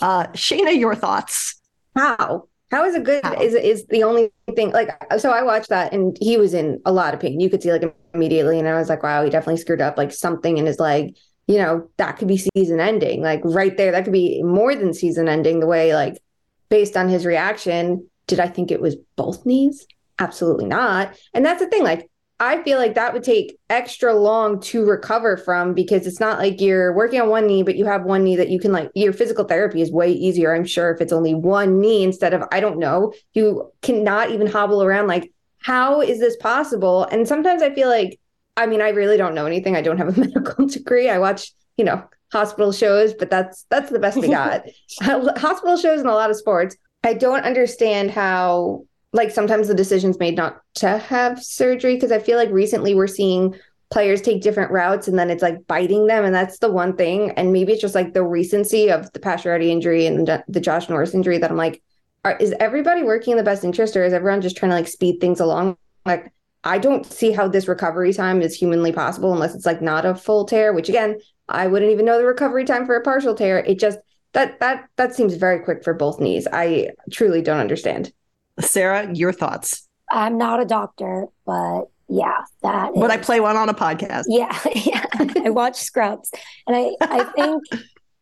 Uh, 0.00 0.26
Shayna, 0.28 0.76
your 0.76 0.96
thoughts? 0.96 1.60
How? 1.94 2.48
How 2.74 2.84
is 2.84 2.96
it 2.96 3.04
good? 3.04 3.24
How? 3.24 3.40
Is 3.40 3.54
is 3.54 3.86
the 3.86 4.02
only 4.02 4.32
thing 4.56 4.72
like 4.72 4.90
so? 5.18 5.30
I 5.30 5.42
watched 5.42 5.68
that 5.68 5.92
and 5.92 6.16
he 6.20 6.36
was 6.36 6.54
in 6.54 6.80
a 6.84 6.90
lot 6.90 7.14
of 7.14 7.20
pain. 7.20 7.38
You 7.38 7.48
could 7.48 7.62
see 7.62 7.70
like 7.70 7.94
immediately, 8.14 8.58
and 8.58 8.66
I 8.66 8.74
was 8.74 8.88
like, 8.88 9.04
wow, 9.04 9.22
he 9.22 9.30
definitely 9.30 9.60
screwed 9.60 9.80
up. 9.80 9.96
Like 9.96 10.10
something 10.10 10.58
in 10.58 10.66
his 10.66 10.80
leg. 10.80 11.16
You 11.46 11.58
know, 11.58 11.88
that 11.98 12.16
could 12.16 12.26
be 12.26 12.36
season 12.38 12.80
ending. 12.80 13.22
Like 13.22 13.42
right 13.44 13.76
there, 13.76 13.92
that 13.92 14.02
could 14.02 14.12
be 14.12 14.42
more 14.42 14.74
than 14.74 14.92
season 14.92 15.28
ending. 15.28 15.60
The 15.60 15.66
way 15.66 15.94
like 15.94 16.20
based 16.68 16.96
on 16.96 17.08
his 17.08 17.24
reaction, 17.24 18.10
did 18.26 18.40
I 18.40 18.48
think 18.48 18.72
it 18.72 18.80
was 18.80 18.96
both 19.14 19.46
knees? 19.46 19.86
Absolutely 20.18 20.66
not. 20.66 21.16
And 21.32 21.46
that's 21.46 21.60
the 21.60 21.68
thing. 21.68 21.84
Like 21.84 22.10
I 22.40 22.62
feel 22.62 22.78
like 22.78 22.94
that 22.94 23.12
would 23.12 23.22
take 23.22 23.58
extra 23.70 24.14
long 24.14 24.60
to 24.62 24.84
recover 24.84 25.36
from 25.36 25.72
because 25.72 26.06
it's 26.06 26.18
not 26.18 26.38
like 26.38 26.60
you're 26.60 26.92
working 26.92 27.20
on 27.20 27.28
one 27.28 27.46
knee, 27.46 27.62
but 27.62 27.76
you 27.76 27.84
have 27.84 28.04
one 28.04 28.24
knee 28.24 28.36
that 28.36 28.48
you 28.48 28.58
can 28.58 28.72
like 28.72 28.90
your 28.94 29.12
physical 29.12 29.44
therapy 29.44 29.80
is 29.80 29.92
way 29.92 30.10
easier, 30.10 30.54
I'm 30.54 30.64
sure, 30.64 30.90
if 30.90 31.00
it's 31.00 31.12
only 31.12 31.34
one 31.34 31.80
knee 31.80 32.02
instead 32.02 32.34
of, 32.34 32.42
I 32.50 32.58
don't 32.58 32.78
know, 32.78 33.12
you 33.34 33.70
cannot 33.82 34.30
even 34.30 34.48
hobble 34.48 34.82
around. 34.82 35.06
Like, 35.06 35.32
how 35.58 36.00
is 36.00 36.18
this 36.18 36.36
possible? 36.36 37.04
And 37.04 37.26
sometimes 37.26 37.62
I 37.62 37.72
feel 37.72 37.88
like, 37.88 38.18
I 38.56 38.66
mean, 38.66 38.82
I 38.82 38.90
really 38.90 39.16
don't 39.16 39.34
know 39.34 39.46
anything. 39.46 39.76
I 39.76 39.82
don't 39.82 39.98
have 39.98 40.16
a 40.16 40.20
medical 40.20 40.66
degree. 40.66 41.08
I 41.08 41.18
watch, 41.18 41.52
you 41.76 41.84
know, 41.84 42.04
hospital 42.32 42.72
shows, 42.72 43.14
but 43.14 43.30
that's 43.30 43.64
that's 43.70 43.90
the 43.90 44.00
best 44.00 44.16
we 44.18 44.28
got. 44.28 44.64
hospital 45.00 45.76
shows 45.76 46.00
and 46.00 46.08
a 46.08 46.14
lot 46.14 46.30
of 46.30 46.36
sports. 46.36 46.76
I 47.04 47.14
don't 47.14 47.44
understand 47.44 48.10
how 48.10 48.86
like 49.14 49.30
sometimes 49.30 49.68
the 49.68 49.74
decisions 49.74 50.18
made 50.18 50.36
not 50.36 50.60
to 50.74 50.98
have 50.98 51.42
surgery 51.42 51.94
because 51.94 52.10
I 52.10 52.18
feel 52.18 52.36
like 52.36 52.50
recently 52.50 52.96
we're 52.96 53.06
seeing 53.06 53.54
players 53.90 54.20
take 54.20 54.42
different 54.42 54.72
routes 54.72 55.06
and 55.06 55.16
then 55.16 55.30
it's 55.30 55.42
like 55.42 55.64
biting 55.68 56.08
them 56.08 56.24
and 56.24 56.34
that's 56.34 56.58
the 56.58 56.70
one 56.70 56.96
thing. 56.96 57.30
And 57.30 57.52
maybe 57.52 57.72
it's 57.72 57.80
just 57.80 57.94
like 57.94 58.12
the 58.12 58.24
recency 58.24 58.90
of 58.90 59.12
the 59.12 59.20
Pacioretty 59.20 59.68
injury 59.68 60.04
and 60.06 60.26
the, 60.26 60.60
Josh 60.60 60.88
Norris 60.88 61.14
injury 61.14 61.38
that 61.38 61.50
I'm 61.50 61.56
like 61.56 61.80
are, 62.24 62.36
is 62.38 62.54
everybody 62.58 63.04
working 63.04 63.30
in 63.30 63.36
the 63.36 63.44
best 63.44 63.62
interest 63.62 63.96
or 63.96 64.04
is 64.04 64.12
everyone 64.12 64.40
just 64.40 64.56
trying 64.56 64.70
to 64.70 64.76
like 64.76 64.88
speed 64.88 65.20
things 65.20 65.38
along? 65.38 65.76
Like 66.04 66.32
I 66.64 66.78
don't 66.78 67.06
see 67.06 67.30
how 67.30 67.46
this 67.46 67.68
recovery 67.68 68.12
time 68.12 68.42
is 68.42 68.56
humanly 68.56 68.90
possible 68.90 69.32
unless 69.32 69.54
it's 69.54 69.66
like 69.66 69.80
not 69.80 70.04
a 70.04 70.16
full 70.16 70.44
tear 70.44 70.72
which 70.72 70.88
again 70.88 71.20
I 71.48 71.68
wouldn't 71.68 71.92
even 71.92 72.04
know 72.04 72.18
the 72.18 72.26
recovery 72.26 72.64
time 72.64 72.84
for 72.84 72.96
a 72.96 73.02
partial 73.02 73.36
tear. 73.36 73.60
It 73.60 73.78
just 73.78 74.00
that 74.32 74.58
that 74.58 74.88
that 74.96 75.14
seems 75.14 75.34
very 75.34 75.60
quick 75.60 75.84
for 75.84 75.94
both 75.94 76.18
knees. 76.18 76.48
I 76.52 76.88
truly 77.12 77.42
don't 77.42 77.60
understand 77.60 78.12
Sarah, 78.60 79.12
your 79.14 79.32
thoughts? 79.32 79.88
I'm 80.10 80.38
not 80.38 80.60
a 80.60 80.64
doctor, 80.64 81.26
but 81.46 81.84
yeah, 82.08 82.44
that. 82.62 82.92
But 82.94 83.10
I 83.10 83.16
play 83.16 83.40
one 83.40 83.56
on 83.56 83.68
a 83.68 83.74
podcast. 83.74 84.24
Yeah, 84.28 84.56
yeah. 84.74 85.06
I 85.44 85.50
watch 85.50 85.76
Scrubs, 85.76 86.30
and 86.66 86.76
I 86.76 86.92
I 87.00 87.24
think 87.24 87.62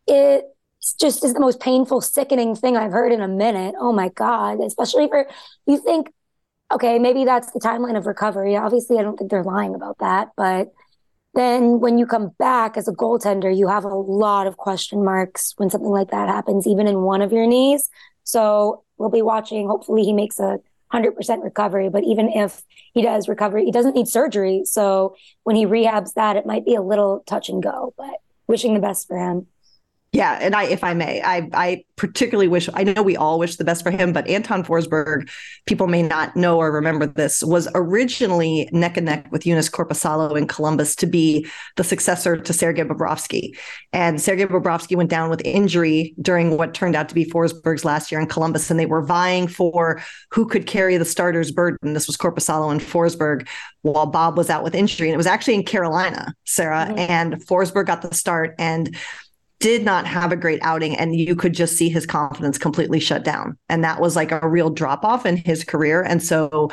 it 0.07 0.45
just 0.99 1.23
is 1.23 1.33
the 1.33 1.39
most 1.39 1.59
painful, 1.59 2.01
sickening 2.01 2.55
thing 2.55 2.77
I've 2.77 2.91
heard 2.91 3.11
in 3.11 3.21
a 3.21 3.27
minute. 3.27 3.75
Oh 3.77 3.91
my 3.91 4.09
god! 4.09 4.61
Especially 4.61 5.07
for 5.07 5.27
you 5.65 5.77
think, 5.77 6.07
okay, 6.71 6.99
maybe 6.99 7.25
that's 7.25 7.51
the 7.51 7.59
timeline 7.59 7.97
of 7.97 8.05
recovery. 8.05 8.55
Obviously, 8.55 8.99
I 8.99 9.03
don't 9.03 9.17
think 9.17 9.29
they're 9.29 9.43
lying 9.43 9.75
about 9.75 9.97
that, 9.99 10.29
but 10.37 10.71
then 11.35 11.79
when 11.79 11.97
you 11.97 12.05
come 12.05 12.29
back 12.37 12.77
as 12.77 12.87
a 12.87 12.91
goaltender, 12.91 13.55
you 13.55 13.67
have 13.67 13.85
a 13.85 13.89
lot 13.89 14.45
of 14.45 14.57
question 14.57 15.03
marks 15.03 15.53
when 15.57 15.69
something 15.69 15.89
like 15.89 16.11
that 16.11 16.29
happens, 16.29 16.67
even 16.67 16.87
in 16.87 17.01
one 17.01 17.21
of 17.21 17.31
your 17.31 17.47
knees. 17.47 17.89
So 18.23 18.83
we'll 18.97 19.09
be 19.09 19.21
watching. 19.21 19.67
Hopefully, 19.67 20.03
he 20.03 20.13
makes 20.13 20.39
a 20.39 20.59
hundred 20.87 21.15
percent 21.15 21.43
recovery. 21.43 21.89
But 21.89 22.03
even 22.03 22.29
if 22.29 22.61
he 22.93 23.01
does 23.01 23.27
recover, 23.27 23.57
he 23.57 23.71
doesn't 23.71 23.95
need 23.95 24.07
surgery. 24.07 24.63
So 24.65 25.15
when 25.43 25.55
he 25.55 25.65
rehabs 25.65 26.13
that, 26.13 26.35
it 26.35 26.45
might 26.45 26.65
be 26.65 26.75
a 26.75 26.81
little 26.81 27.23
touch 27.25 27.49
and 27.49 27.61
go. 27.61 27.93
But 27.97 28.15
wishing 28.47 28.73
the 28.73 28.79
best 28.79 29.07
for 29.07 29.17
him. 29.17 29.47
Yeah, 30.13 30.37
and 30.39 30.55
I, 30.55 30.65
if 30.65 30.83
I 30.83 30.93
may, 30.93 31.23
I, 31.23 31.49
I 31.53 31.83
particularly 31.95 32.47
wish. 32.47 32.69
I 32.75 32.83
know 32.83 33.01
we 33.01 33.17
all 33.17 33.39
wish 33.39 33.55
the 33.55 33.63
best 33.63 33.81
for 33.81 33.89
him, 33.89 34.13
but 34.13 34.27
Anton 34.27 34.63
Forsberg, 34.63 35.27
people 35.65 35.87
may 35.87 36.03
not 36.03 36.35
know 36.35 36.59
or 36.59 36.71
remember 36.71 37.07
this, 37.07 37.41
was 37.41 37.67
originally 37.73 38.69
neck 38.71 38.95
and 38.95 39.07
neck 39.07 39.27
with 39.31 39.41
Joonas 39.41 39.71
Korpisalo 39.71 40.37
in 40.37 40.47
Columbus 40.47 40.95
to 40.97 41.07
be 41.07 41.47
the 41.77 41.83
successor 41.83 42.37
to 42.37 42.53
Sergei 42.53 42.83
Bobrovsky, 42.83 43.57
and 43.91 44.21
Sergei 44.21 44.45
Bobrovsky 44.45 44.95
went 44.95 45.09
down 45.09 45.31
with 45.31 45.41
injury 45.45 46.13
during 46.21 46.57
what 46.57 46.75
turned 46.75 46.95
out 46.95 47.09
to 47.09 47.15
be 47.15 47.25
Forsberg's 47.25 47.83
last 47.83 48.11
year 48.11 48.21
in 48.21 48.27
Columbus, 48.27 48.69
and 48.69 48.79
they 48.79 48.85
were 48.85 49.03
vying 49.03 49.47
for 49.47 49.99
who 50.29 50.45
could 50.45 50.67
carry 50.67 50.95
the 50.97 51.05
starter's 51.05 51.51
burden. 51.51 51.93
This 51.93 52.05
was 52.05 52.17
Korpisalo 52.17 52.71
and 52.71 52.81
Forsberg, 52.81 53.47
while 53.81 54.05
Bob 54.05 54.37
was 54.37 54.51
out 54.51 54.63
with 54.63 54.75
injury, 54.75 55.07
and 55.07 55.15
it 55.15 55.17
was 55.17 55.25
actually 55.25 55.55
in 55.55 55.63
Carolina, 55.63 56.35
Sarah, 56.45 56.85
mm-hmm. 56.85 56.99
and 56.99 57.33
Forsberg 57.47 57.87
got 57.87 58.03
the 58.03 58.13
start 58.13 58.53
and 58.59 58.95
did 59.59 59.85
not 59.85 60.05
have 60.05 60.31
a 60.31 60.35
great 60.35 60.59
outing 60.61 60.95
and 60.97 61.15
you 61.15 61.35
could 61.35 61.53
just 61.53 61.77
see 61.77 61.87
his 61.87 62.05
confidence 62.05 62.57
completely 62.57 62.99
shut 62.99 63.23
down. 63.23 63.57
And 63.69 63.83
that 63.83 64.01
was 64.01 64.15
like 64.15 64.31
a 64.31 64.47
real 64.47 64.69
drop 64.69 65.05
off 65.05 65.25
in 65.25 65.37
his 65.37 65.63
career. 65.63 66.01
And 66.01 66.21
so 66.21 66.69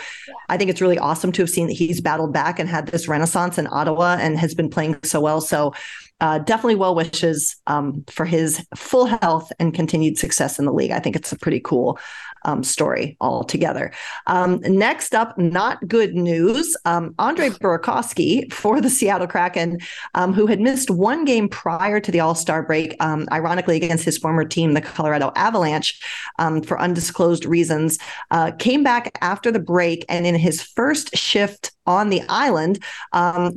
i 0.49 0.57
think 0.57 0.71
it's 0.71 0.81
really 0.81 0.99
awesome 0.99 1.31
to 1.33 1.43
have 1.43 1.51
seen 1.51 1.69
that 1.69 1.75
he's 1.75 2.01
battled 2.01 2.33
back 2.33 2.59
and 2.59 2.69
had 2.69 2.89
this 2.89 3.07
renaissance 3.07 3.59
in 3.59 3.69
ottawa 3.71 4.17
and 4.21 4.39
has 4.39 4.55
been 4.55 4.69
playing 4.69 4.97
so 5.05 5.21
well. 5.21 5.41
So 5.41 5.73
uh, 6.21 6.39
definitely 6.39 6.75
well 6.75 6.95
wishes 6.95 7.57
um, 7.67 8.05
for 8.09 8.25
his 8.25 8.65
full 8.77 9.07
health 9.07 9.53
and 9.59 9.75
continued 9.75 10.19
success 10.19 10.59
in 10.59 10.65
the 10.67 10.73
league. 10.73 10.91
I 10.91 11.01
think 11.01 11.17
it's 11.17 11.33
a 11.33 11.39
pretty 11.39 11.61
cool 11.61 11.99
um, 12.45 12.63
story 12.63 13.17
altogether. 13.21 13.93
Um, 14.27 14.61
next 14.61 15.15
up, 15.15 15.37
not 15.39 15.87
good 15.87 16.15
news. 16.15 16.77
Um, 16.85 17.15
Andre 17.19 17.51
Burakovsky 17.51 18.51
for 18.53 18.81
the 18.81 18.91
Seattle 18.91 19.27
Kraken, 19.27 19.79
um, 20.15 20.33
who 20.33 20.47
had 20.47 20.61
missed 20.61 20.91
one 20.91 21.25
game 21.25 21.49
prior 21.49 22.01
to 22.01 22.11
the 22.11 22.21
All 22.21 22.35
Star 22.35 22.63
break, 22.63 22.97
um, 23.01 23.29
ironically 23.33 23.77
against 23.77 24.05
his 24.05 24.19
former 24.19 24.45
team, 24.45 24.75
the 24.75 24.81
Colorado 24.81 25.33
Avalanche, 25.37 26.01
um, 26.39 26.63
for 26.63 26.81
undisclosed 26.81 27.45
reasons, 27.45 27.99
uh, 28.31 28.53
came 28.53 28.83
back 28.83 29.17
after 29.21 29.51
the 29.51 29.61
break 29.61 30.05
and 30.09 30.27
in 30.27 30.35
his 30.35 30.63
first 30.63 31.17
shift 31.17 31.73
on 31.87 32.09
the 32.09 32.23
island, 32.29 32.83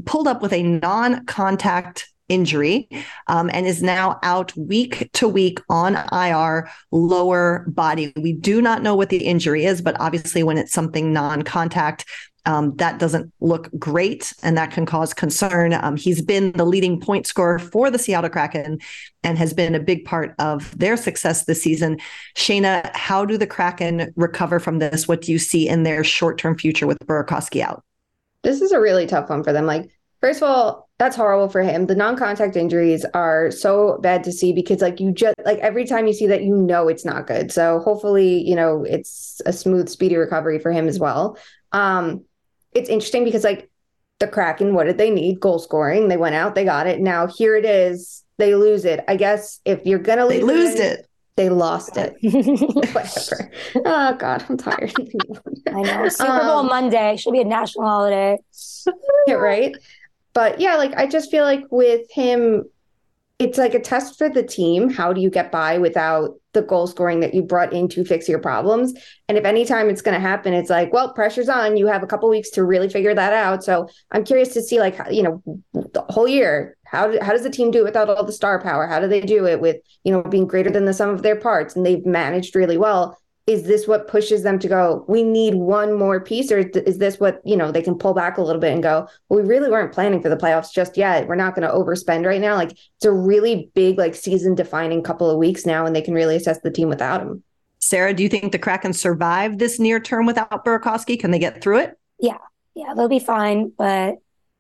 pulled 0.06 0.28
up 0.28 0.42
with 0.42 0.54
a 0.54 0.64
non 0.64 1.26
contact 1.26 2.13
injury 2.34 2.90
um, 3.28 3.50
and 3.54 3.68
is 3.68 3.84
now 3.84 4.20
out 4.24 4.56
week 4.58 5.10
to 5.14 5.28
week 5.28 5.60
on 5.70 5.96
IR 6.12 6.70
lower 6.92 7.66
body. 7.68 8.12
We 8.16 8.34
do 8.34 8.62
not 8.62 8.82
know 8.82 8.96
what 8.96 9.10
the 9.10 9.26
injury 9.26 9.66
is, 9.66 9.82
but 9.82 10.00
obviously, 10.00 10.44
when 10.44 10.58
it's 10.58 10.74
something 10.74 11.14
non 11.14 11.44
contact, 11.44 12.06
um, 12.46 12.76
that 12.76 13.00
doesn't 13.00 13.32
look 13.40 13.70
great 13.80 14.34
and 14.44 14.58
that 14.58 14.72
can 14.72 14.86
cause 14.86 15.14
concern. 15.14 15.74
Um, 15.74 15.96
he's 15.96 16.22
been 16.22 16.52
the 16.54 16.66
leading 16.66 17.00
point 17.00 17.26
scorer 17.26 17.58
for 17.58 17.90
the 17.90 17.98
Seattle 17.98 18.30
Kraken 18.30 18.80
and 19.24 19.38
has 19.38 19.54
been 19.54 19.76
a 19.76 19.80
big 19.80 20.04
part 20.04 20.36
of 20.40 20.78
their 20.78 20.98
success 20.98 21.46
this 21.46 21.62
season. 21.62 22.00
Shayna, 22.36 22.94
how 22.96 23.24
do 23.24 23.38
the 23.38 23.48
Kraken 23.48 24.12
recover 24.18 24.60
from 24.60 24.80
this? 24.80 25.08
What 25.08 25.22
do 25.22 25.32
you 25.32 25.40
see 25.40 25.70
in 25.70 25.84
their 25.84 26.04
short 26.04 26.38
term 26.38 26.58
future 26.58 26.88
with 26.88 27.00
Burakovsky 27.00 27.62
out? 27.62 27.84
This 28.44 28.62
is 28.62 28.74
a 28.74 28.80
really 28.80 29.08
tough 29.08 29.30
one 29.30 29.44
for 29.44 29.54
them. 29.54 29.66
Like, 29.66 29.90
first 30.20 30.42
of 30.42 30.50
all, 30.50 30.90
that's 31.04 31.18
horrible 31.18 31.50
for 31.50 31.62
him. 31.62 31.88
The 31.88 31.96
non-contact 31.96 32.56
injuries 32.56 33.06
are 33.14 33.52
so 33.52 34.00
bad 34.02 34.24
to 34.24 34.32
see 34.32 34.54
because 34.54 34.80
like 34.80 35.02
you 35.02 35.12
just 35.12 35.36
like 35.46 35.60
every 35.60 35.86
time 35.86 36.08
you 36.08 36.14
see 36.14 36.28
that 36.28 36.44
you 36.44 36.56
know 36.56 36.88
it's 36.88 37.04
not 37.04 37.28
good. 37.28 37.52
So 37.52 37.80
hopefully, 37.80 38.42
you 38.48 38.56
know, 38.56 38.86
it's 38.86 39.42
a 39.46 39.52
smooth 39.52 39.90
speedy 39.90 40.16
recovery 40.16 40.60
for 40.60 40.72
him 40.72 40.88
as 40.88 41.00
well. 41.00 41.38
Um 41.74 42.24
it's 42.72 42.88
interesting 42.88 43.26
because 43.26 43.44
like 43.44 43.70
the 44.20 44.30
Kraken, 44.30 44.74
what 44.74 44.86
did 44.86 44.98
they 44.98 45.10
need? 45.10 45.42
Goal 45.42 45.60
scoring. 45.60 46.08
They 46.08 46.16
went 46.16 46.36
out, 46.36 46.56
they 46.56 46.64
got 46.64 46.88
it. 46.88 47.02
Now 47.02 47.28
here 47.28 47.58
it 47.58 47.66
is. 47.66 48.24
They 48.38 48.56
lose 48.56 48.86
it. 48.86 49.04
I 49.10 49.18
guess 49.18 49.60
if 49.66 49.86
you're 49.86 50.00
gonna 50.00 50.26
they 50.30 50.42
lose 50.42 50.76
it, 50.76 51.00
it, 51.00 51.08
they 51.36 51.50
lost 51.50 51.98
it. 51.98 52.16
Whatever. 52.94 53.52
Oh 53.76 54.16
God, 54.16 54.46
I'm 54.48 54.56
tired. 54.56 54.94
I 55.68 55.82
know. 55.82 56.08
Super 56.08 56.40
Bowl 56.40 56.60
um, 56.60 56.68
Monday 56.68 57.18
should 57.18 57.34
be 57.34 57.42
a 57.42 57.44
national 57.44 57.86
holiday. 57.86 58.38
yeah, 59.28 59.34
right 59.34 59.76
but 60.34 60.60
yeah, 60.60 60.76
like 60.76 60.94
I 60.96 61.08
just 61.08 61.32
feel 61.32 61.44
like 61.44 61.64
with 61.70 62.10
him, 62.12 62.64
it's 63.40 63.58
like 63.58 63.74
a 63.74 63.80
test 63.80 64.18
for 64.18 64.30
the 64.30 64.44
team. 64.44 64.90
How 64.90 65.12
do 65.12 65.20
you 65.20 65.30
get 65.30 65.52
by 65.52 65.78
without 65.78 66.36
the 66.54 66.62
goal 66.62 66.88
scoring 66.88 67.20
that 67.22 67.34
you 67.34 67.42
brought 67.42 67.74
in 67.74 67.88
to 67.90 68.06
fix 68.06 68.30
your 68.30 68.40
problems? 68.40 68.94
And 69.28 69.38
if 69.38 69.44
anytime 69.44 69.90
it's 69.90 70.02
going 70.02 70.14
to 70.14 70.22
happen, 70.22 70.54
it's 70.54 70.70
like, 70.70 70.94
well, 70.94 71.14
pressure's 71.14 71.50
on. 71.50 71.76
You 71.76 71.88
have 71.88 72.04
a 72.04 72.08
couple 72.08 72.30
weeks 72.30 72.50
to 72.52 72.64
really 72.64 72.90
figure 72.90 73.14
that 73.14 73.34
out. 73.34 73.64
So 73.64 73.90
I'm 74.12 74.24
curious 74.24 74.54
to 74.54 74.62
see, 74.62 74.80
like, 74.80 74.98
you 75.12 75.24
know, 75.24 75.44
the 75.74 76.06
whole 76.10 76.28
year, 76.28 76.78
how 76.86 77.12
do, 77.12 77.20
how 77.22 77.32
does 77.32 77.44
the 77.44 77.50
team 77.50 77.72
do 77.72 77.80
it 77.80 77.86
without 77.86 78.10
all 78.10 78.24
the 78.24 78.32
star 78.32 78.62
power? 78.62 78.86
How 78.88 79.00
do 79.00 79.08
they 79.08 79.22
do 79.22 79.48
it 79.48 79.60
with 79.60 79.78
you 80.04 80.12
know 80.12 80.22
being 80.22 80.48
greater 80.48 80.70
than 80.70 80.86
the 80.86 80.94
sum 80.94 81.10
of 81.10 81.24
their 81.24 81.36
parts? 81.36 81.76
And 81.76 81.86
they've 81.86 82.06
managed 82.06 82.56
really 82.56 82.78
well 82.78 83.18
is 83.46 83.64
this 83.64 83.88
what 83.88 84.08
pushes 84.08 84.44
them 84.44 84.58
to 84.60 84.68
go? 84.68 85.04
We 85.08 85.22
need 85.22 85.56
one 85.56 85.94
more 85.94 86.22
piece 86.22 86.52
or 86.52 86.60
is 86.60 86.98
this 86.98 87.20
what 87.20 87.42
you 87.44 87.58
know 87.58 87.72
they 87.72 87.82
can 87.82 87.98
pull 87.98 88.14
back 88.14 88.38
a 88.38 88.42
little 88.42 88.62
bit 88.62 88.74
and 88.74 88.82
go 88.82 89.08
well, 89.28 89.42
we 89.42 89.48
really 89.48 89.70
weren't 89.70 89.94
planning 89.94 90.22
for 90.22 90.30
the 90.30 90.38
playoffs 90.38 90.74
just 90.74 90.96
yet. 90.98 91.28
We're 91.28 91.36
not 91.36 91.56
going 91.56 91.68
to 91.68 91.74
overspend 91.74 92.26
right 92.26 92.40
now. 92.40 92.56
Like 92.56 92.72
it's 92.72 93.06
a 93.06 93.12
really 93.12 93.70
big 93.74 93.98
like 93.98 94.16
season 94.16 94.56
defining 94.56 95.04
couple 95.04 95.30
of 95.30 95.38
weeks 95.38 95.66
now 95.66 95.86
and 95.86 95.96
they 95.96 96.02
can 96.02 96.14
really 96.14 96.38
assess 96.38 96.60
the 96.62 96.72
team 96.72 96.88
without 96.88 97.22
him 97.22 97.44
sarah 97.84 98.14
do 98.14 98.24
you 98.24 98.30
think 98.30 98.52
the 98.52 98.60
kraken 98.60 98.94
survive 98.94 99.58
this 99.58 99.80
near 99.80 100.00
term 100.00 100.26
without 100.26 100.66
burakovsky? 100.66 101.20
Can 101.20 101.32
they 101.32 101.40
get 101.40 101.62
through 101.62 101.80
it? 101.80 102.00
Yeah. 102.20 102.38
Yeah 102.76 102.94
they'll 102.96 103.10
be 103.10 103.20
fine 103.20 103.72
but 103.78 104.16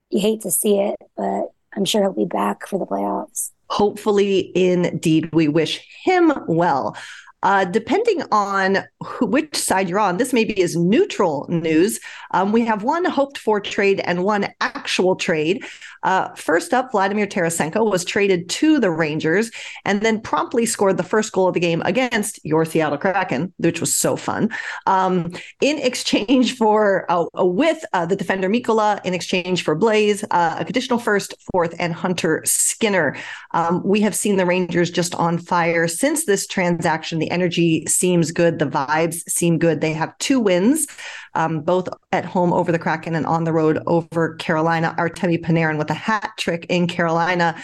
you 0.09 0.19
hate 0.19 0.41
to 0.41 0.51
see 0.51 0.77
it 0.77 0.97
but 1.17 1.45
i'm 1.75 1.85
sure 1.85 2.01
he'll 2.01 2.13
be 2.13 2.25
back 2.25 2.67
for 2.67 2.77
the 2.77 2.85
playoffs. 2.85 3.51
Hopefully 3.69 4.51
indeed 4.55 5.29
we 5.33 5.47
wish 5.47 5.87
him 6.03 6.33
well 6.47 6.97
uh, 7.43 7.65
depending 7.65 8.23
on 8.31 8.79
who, 9.01 9.27
which 9.27 9.55
side 9.55 9.89
you're 9.89 9.99
on, 9.99 10.17
this 10.17 10.33
maybe 10.33 10.59
is 10.59 10.75
neutral 10.75 11.45
news. 11.49 11.99
Um, 12.31 12.51
we 12.51 12.65
have 12.65 12.83
one 12.83 13.05
hoped 13.05 13.37
for 13.37 13.59
trade 13.59 13.99
and 13.99 14.23
one 14.23 14.47
actual 14.61 15.15
trade. 15.15 15.63
Uh, 16.03 16.33
first 16.35 16.73
up, 16.73 16.91
Vladimir 16.91 17.27
Tarasenko 17.27 17.89
was 17.89 18.03
traded 18.03 18.49
to 18.49 18.79
the 18.79 18.91
Rangers 18.91 19.51
and 19.85 20.01
then 20.01 20.19
promptly 20.19 20.65
scored 20.65 20.97
the 20.97 21.03
first 21.03 21.31
goal 21.31 21.47
of 21.47 21.53
the 21.53 21.59
game 21.59 21.81
against 21.85 22.39
your 22.43 22.65
Seattle 22.65 22.97
Kraken, 22.97 23.53
which 23.57 23.79
was 23.79 23.95
so 23.95 24.15
fun. 24.15 24.49
Um, 24.85 25.31
in 25.61 25.79
exchange 25.79 26.57
for 26.57 27.05
uh, 27.09 27.25
with 27.35 27.83
uh, 27.93 28.05
the 28.05 28.15
defender 28.15 28.49
Mikkola, 28.49 29.03
in 29.05 29.13
exchange 29.13 29.63
for 29.63 29.77
Blais, 29.77 30.23
uh, 30.31 30.57
a 30.59 30.65
conditional 30.65 30.99
first, 30.99 31.35
fourth, 31.51 31.73
and 31.79 31.93
Hunter 31.93 32.41
Skinner. 32.45 33.15
Um, 33.51 33.81
we 33.85 34.01
have 34.01 34.15
seen 34.15 34.35
the 34.37 34.45
Rangers 34.45 34.91
just 34.91 35.15
on 35.15 35.37
fire 35.37 35.87
since 35.87 36.25
this 36.25 36.47
transaction. 36.47 37.19
The 37.19 37.31
energy 37.33 37.85
seems 37.87 38.31
good. 38.31 38.59
The 38.59 38.65
vibes 38.65 39.27
seem 39.29 39.57
good. 39.57 39.81
They 39.81 39.93
have 39.93 40.17
two 40.19 40.39
wins, 40.39 40.87
um, 41.33 41.61
both 41.61 41.89
at 42.11 42.23
home 42.23 42.53
over 42.53 42.71
the 42.71 42.79
Kraken 42.79 43.15
and 43.15 43.25
on 43.25 43.43
the 43.43 43.51
road 43.51 43.79
over 43.87 44.35
Carolina. 44.35 44.95
Artemi 44.97 45.43
Panarin 45.43 45.77
with 45.77 45.89
a 45.89 45.95
hat 45.95 46.31
trick 46.37 46.67
in 46.69 46.87
Carolina. 46.87 47.61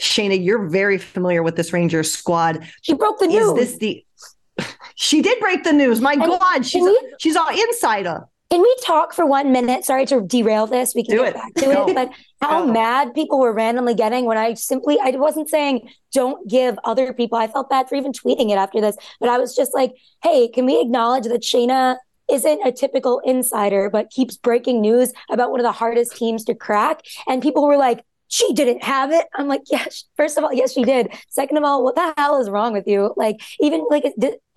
Shayna, 0.00 0.42
you're 0.42 0.66
very 0.68 0.98
familiar 0.98 1.42
with 1.42 1.56
this 1.56 1.72
Rangers 1.72 2.12
squad. 2.12 2.66
She 2.80 2.94
broke 2.94 3.18
the 3.18 3.28
news. 3.28 3.58
Is 3.58 3.78
this 3.78 3.78
the? 3.78 4.66
she 4.96 5.22
did 5.22 5.38
break 5.38 5.62
the 5.62 5.72
news. 5.72 6.00
My 6.00 6.12
and 6.12 6.22
God, 6.22 6.66
she's 6.66 6.82
we, 6.82 7.14
she's 7.18 7.36
our 7.36 7.52
insider. 7.52 8.26
Can 8.52 8.60
we 8.60 8.76
talk 8.84 9.14
for 9.14 9.24
one 9.24 9.50
minute? 9.50 9.86
Sorry 9.86 10.04
to 10.04 10.20
derail 10.20 10.66
this. 10.66 10.94
We 10.94 11.04
can 11.04 11.16
Do 11.16 11.22
get 11.22 11.28
it. 11.28 11.34
back 11.36 11.54
to 11.54 11.70
it. 11.70 11.94
But 11.94 12.10
how 12.42 12.66
mad 12.66 13.14
people 13.14 13.38
were 13.38 13.54
randomly 13.54 13.94
getting 13.94 14.26
when 14.26 14.36
I 14.36 14.52
simply, 14.52 14.98
I 15.02 15.12
wasn't 15.12 15.48
saying 15.48 15.88
don't 16.12 16.46
give 16.50 16.78
other 16.84 17.14
people. 17.14 17.38
I 17.38 17.46
felt 17.46 17.70
bad 17.70 17.88
for 17.88 17.94
even 17.94 18.12
tweeting 18.12 18.50
it 18.50 18.58
after 18.58 18.78
this, 18.78 18.94
but 19.20 19.30
I 19.30 19.38
was 19.38 19.56
just 19.56 19.72
like, 19.72 19.94
hey, 20.22 20.48
can 20.48 20.66
we 20.66 20.78
acknowledge 20.82 21.24
that 21.24 21.40
Shayna 21.40 21.96
isn't 22.30 22.60
a 22.66 22.70
typical 22.72 23.20
insider, 23.24 23.88
but 23.88 24.10
keeps 24.10 24.36
breaking 24.36 24.82
news 24.82 25.14
about 25.30 25.50
one 25.50 25.58
of 25.58 25.64
the 25.64 25.72
hardest 25.72 26.14
teams 26.14 26.44
to 26.44 26.54
crack? 26.54 27.00
And 27.26 27.40
people 27.40 27.66
were 27.66 27.78
like, 27.78 28.04
she 28.28 28.52
didn't 28.52 28.84
have 28.84 29.12
it. 29.12 29.24
I'm 29.34 29.48
like, 29.48 29.62
yes. 29.70 30.04
First 30.18 30.36
of 30.36 30.44
all, 30.44 30.52
yes, 30.52 30.74
she 30.74 30.84
did. 30.84 31.08
Second 31.30 31.56
of 31.56 31.64
all, 31.64 31.82
what 31.82 31.94
the 31.94 32.12
hell 32.18 32.38
is 32.38 32.50
wrong 32.50 32.74
with 32.74 32.86
you? 32.86 33.14
Like, 33.16 33.40
even 33.60 33.86
like 33.88 34.04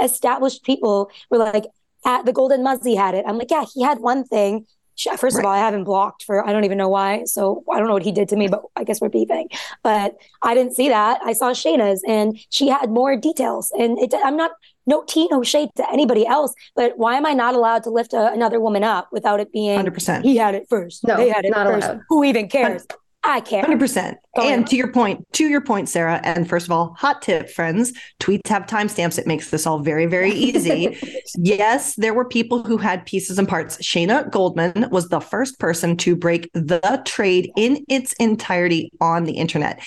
established 0.02 0.64
people 0.64 1.10
were 1.30 1.38
like, 1.38 1.64
at 2.06 2.26
the 2.26 2.34
Golden 2.34 2.64
Muzzy 2.64 2.96
had 2.96 3.16
it. 3.16 3.26
I'm 3.28 3.38
like, 3.38 3.52
yeah, 3.52 3.66
he 3.74 3.84
had 3.84 4.00
one 4.00 4.24
thing. 4.24 4.66
First 4.98 5.24
right. 5.24 5.40
of 5.40 5.46
all, 5.46 5.52
I 5.52 5.58
haven't 5.58 5.84
blocked 5.84 6.24
for 6.24 6.48
I 6.48 6.54
don't 6.54 6.64
even 6.64 6.78
know 6.78 6.88
why. 6.88 7.26
So 7.26 7.66
I 7.70 7.80
don't 7.80 7.88
know 7.88 7.94
what 7.94 8.04
he 8.04 8.14
did 8.14 8.30
to 8.30 8.38
me, 8.38 8.48
but 8.48 8.62
I 8.78 8.86
guess 8.86 9.02
we're 9.02 9.10
beefing. 9.10 9.50
But 9.84 10.16
I 10.42 10.54
didn't 10.54 10.74
see 10.74 10.88
that. 10.88 11.20
I 11.22 11.34
saw 11.34 11.52
Shayna's 11.52 12.02
and 12.08 12.40
she 12.50 12.70
had 12.70 12.90
more 12.90 13.18
details. 13.18 13.74
And 13.78 14.00
it, 14.00 14.14
I'm 14.24 14.38
not 14.38 14.52
no 14.86 15.04
tea, 15.04 15.28
no 15.30 15.44
shade 15.44 15.70
to 15.76 15.92
anybody 15.92 16.26
else. 16.26 16.54
But 16.76 16.98
why 16.98 17.18
am 17.18 17.26
I 17.26 17.34
not 17.34 17.56
allowed 17.56 17.84
to 17.84 17.90
lift 17.90 18.14
a, 18.14 18.32
another 18.32 18.62
woman 18.62 18.86
up 18.86 19.10
without 19.12 19.42
it 19.42 19.52
being 19.52 19.80
100%? 19.80 20.22
He 20.22 20.38
had 20.38 20.56
it 20.56 20.68
first. 20.70 21.06
No, 21.06 21.18
they 21.18 21.28
had 21.28 21.44
it 21.44 21.52
not 21.52 21.68
first. 21.68 21.88
Allowed. 21.88 22.02
Who 22.08 22.24
even 22.24 22.48
cares? 22.48 22.88
I 23.28 23.42
care. 23.42 23.62
Hundred 23.62 23.80
percent. 23.80 24.18
And 24.36 24.68
to 24.68 24.76
your 24.76 24.92
point, 24.92 25.26
to 25.34 25.48
your 25.48 25.62
point, 25.62 25.90
Sarah. 25.90 26.22
And 26.24 26.48
first 26.48 26.68
of 26.68 26.72
all, 26.72 26.96
hot 26.98 27.22
tip, 27.22 27.50
friends: 27.50 27.94
tweets 28.20 28.48
have 28.48 28.64
timestamps. 28.64 29.18
It 29.18 29.28
makes 29.28 29.50
this 29.50 29.66
all 29.66 29.80
very, 29.80 30.06
very 30.06 30.32
easy. 30.32 30.98
yes, 31.36 31.96
there 31.96 32.14
were 32.14 32.26
people 32.26 32.64
who 32.64 32.78
had 32.78 33.06
pieces 33.06 33.40
and 33.40 33.48
parts. 33.48 33.78
Shayna 33.78 34.30
Goldman 34.30 34.90
was 34.92 35.10
the 35.10 35.20
first 35.20 35.60
person 35.60 35.98
to 35.98 36.16
break 36.16 36.50
the 36.54 37.02
trade 37.06 37.52
in 37.58 37.84
its 37.90 38.14
entirety 38.14 38.92
on 39.02 39.24
the 39.24 39.34
internet. 39.34 39.82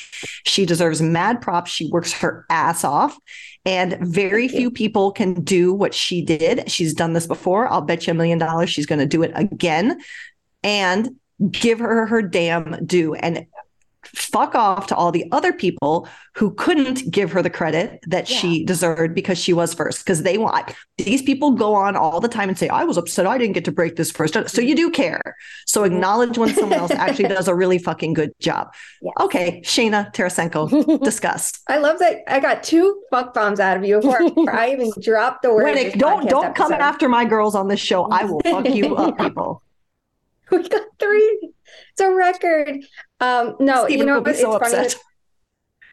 She 0.44 0.66
deserves 0.66 1.00
mad 1.00 1.40
props. 1.40 1.70
She 1.70 1.88
works 1.90 2.12
her 2.14 2.44
ass 2.50 2.84
off. 2.84 3.18
And 3.64 3.98
very 4.00 4.48
few 4.48 4.70
people 4.70 5.12
can 5.12 5.34
do 5.44 5.74
what 5.74 5.92
she 5.92 6.22
did. 6.22 6.70
She's 6.70 6.94
done 6.94 7.12
this 7.12 7.26
before. 7.26 7.70
I'll 7.70 7.82
bet 7.82 8.06
you 8.06 8.12
a 8.12 8.14
million 8.14 8.38
dollars 8.38 8.70
she's 8.70 8.86
going 8.86 9.00
to 9.00 9.06
do 9.06 9.22
it 9.22 9.32
again. 9.34 10.00
And 10.62 11.16
give 11.50 11.78
her 11.78 12.06
her 12.06 12.22
damn 12.22 12.84
due 12.84 13.14
and 13.14 13.46
fuck 14.14 14.54
off 14.54 14.86
to 14.86 14.96
all 14.96 15.12
the 15.12 15.26
other 15.32 15.52
people 15.52 16.08
who 16.34 16.52
couldn't 16.54 17.10
give 17.10 17.32
her 17.32 17.42
the 17.42 17.50
credit 17.50 18.00
that 18.06 18.30
yeah. 18.30 18.38
she 18.38 18.64
deserved 18.64 19.14
because 19.14 19.38
she 19.38 19.52
was 19.52 19.74
first. 19.74 20.04
Because 20.04 20.22
they 20.22 20.38
want 20.38 20.72
these 20.96 21.22
people 21.22 21.52
go 21.52 21.74
on 21.74 21.96
all 21.96 22.20
the 22.20 22.28
time 22.28 22.48
and 22.48 22.58
say 22.58 22.68
i 22.68 22.84
was 22.84 22.96
upset. 22.96 23.26
I 23.26 23.38
didn't 23.38 23.54
get 23.54 23.64
to 23.66 23.72
break 23.72 23.96
this 23.96 24.10
first. 24.10 24.34
So 24.48 24.60
you 24.60 24.74
do 24.74 24.90
care. 24.90 25.36
So 25.66 25.84
acknowledge 25.84 26.38
when 26.38 26.54
someone 26.54 26.78
else 26.78 26.90
actually 26.92 27.28
does 27.36 27.48
a 27.48 27.54
really 27.54 27.78
fucking 27.78 28.14
good 28.14 28.32
job. 28.40 28.72
Yes. 29.02 29.12
okay 29.20 29.60
shayna 29.62 30.12
tarasenko 30.12 31.02
discuss 31.04 31.60
i 31.68 31.78
love 31.78 31.98
that 32.00 32.22
i 32.26 32.40
got 32.40 32.62
two 32.62 33.00
fuck 33.10 33.32
bombs 33.32 33.60
out 33.60 33.76
of 33.76 33.84
you 33.84 34.00
before 34.00 34.50
i 34.50 34.72
even 34.72 34.90
dropped 35.00 35.42
the 35.42 35.52
word 35.52 35.92
don't 35.96 36.28
don't 36.28 36.54
come 36.54 36.72
after 36.72 37.08
my 37.08 37.24
girls 37.24 37.54
on 37.54 37.68
this 37.68 37.80
show. 37.80 38.08
I 38.10 38.24
will 38.24 38.40
fuck 38.40 38.68
you 38.68 38.96
up 38.96 39.18
people 39.18 39.62
we 40.56 40.68
got 40.68 40.82
three. 40.98 41.52
It's 41.92 42.00
a 42.00 42.12
record. 42.12 42.84
Um, 43.20 43.56
no, 43.60 43.84
Stephen 43.84 44.06
you 44.08 44.14
know? 44.14 44.24
So 44.24 44.30
it's 44.30 44.42
upset. 44.42 44.94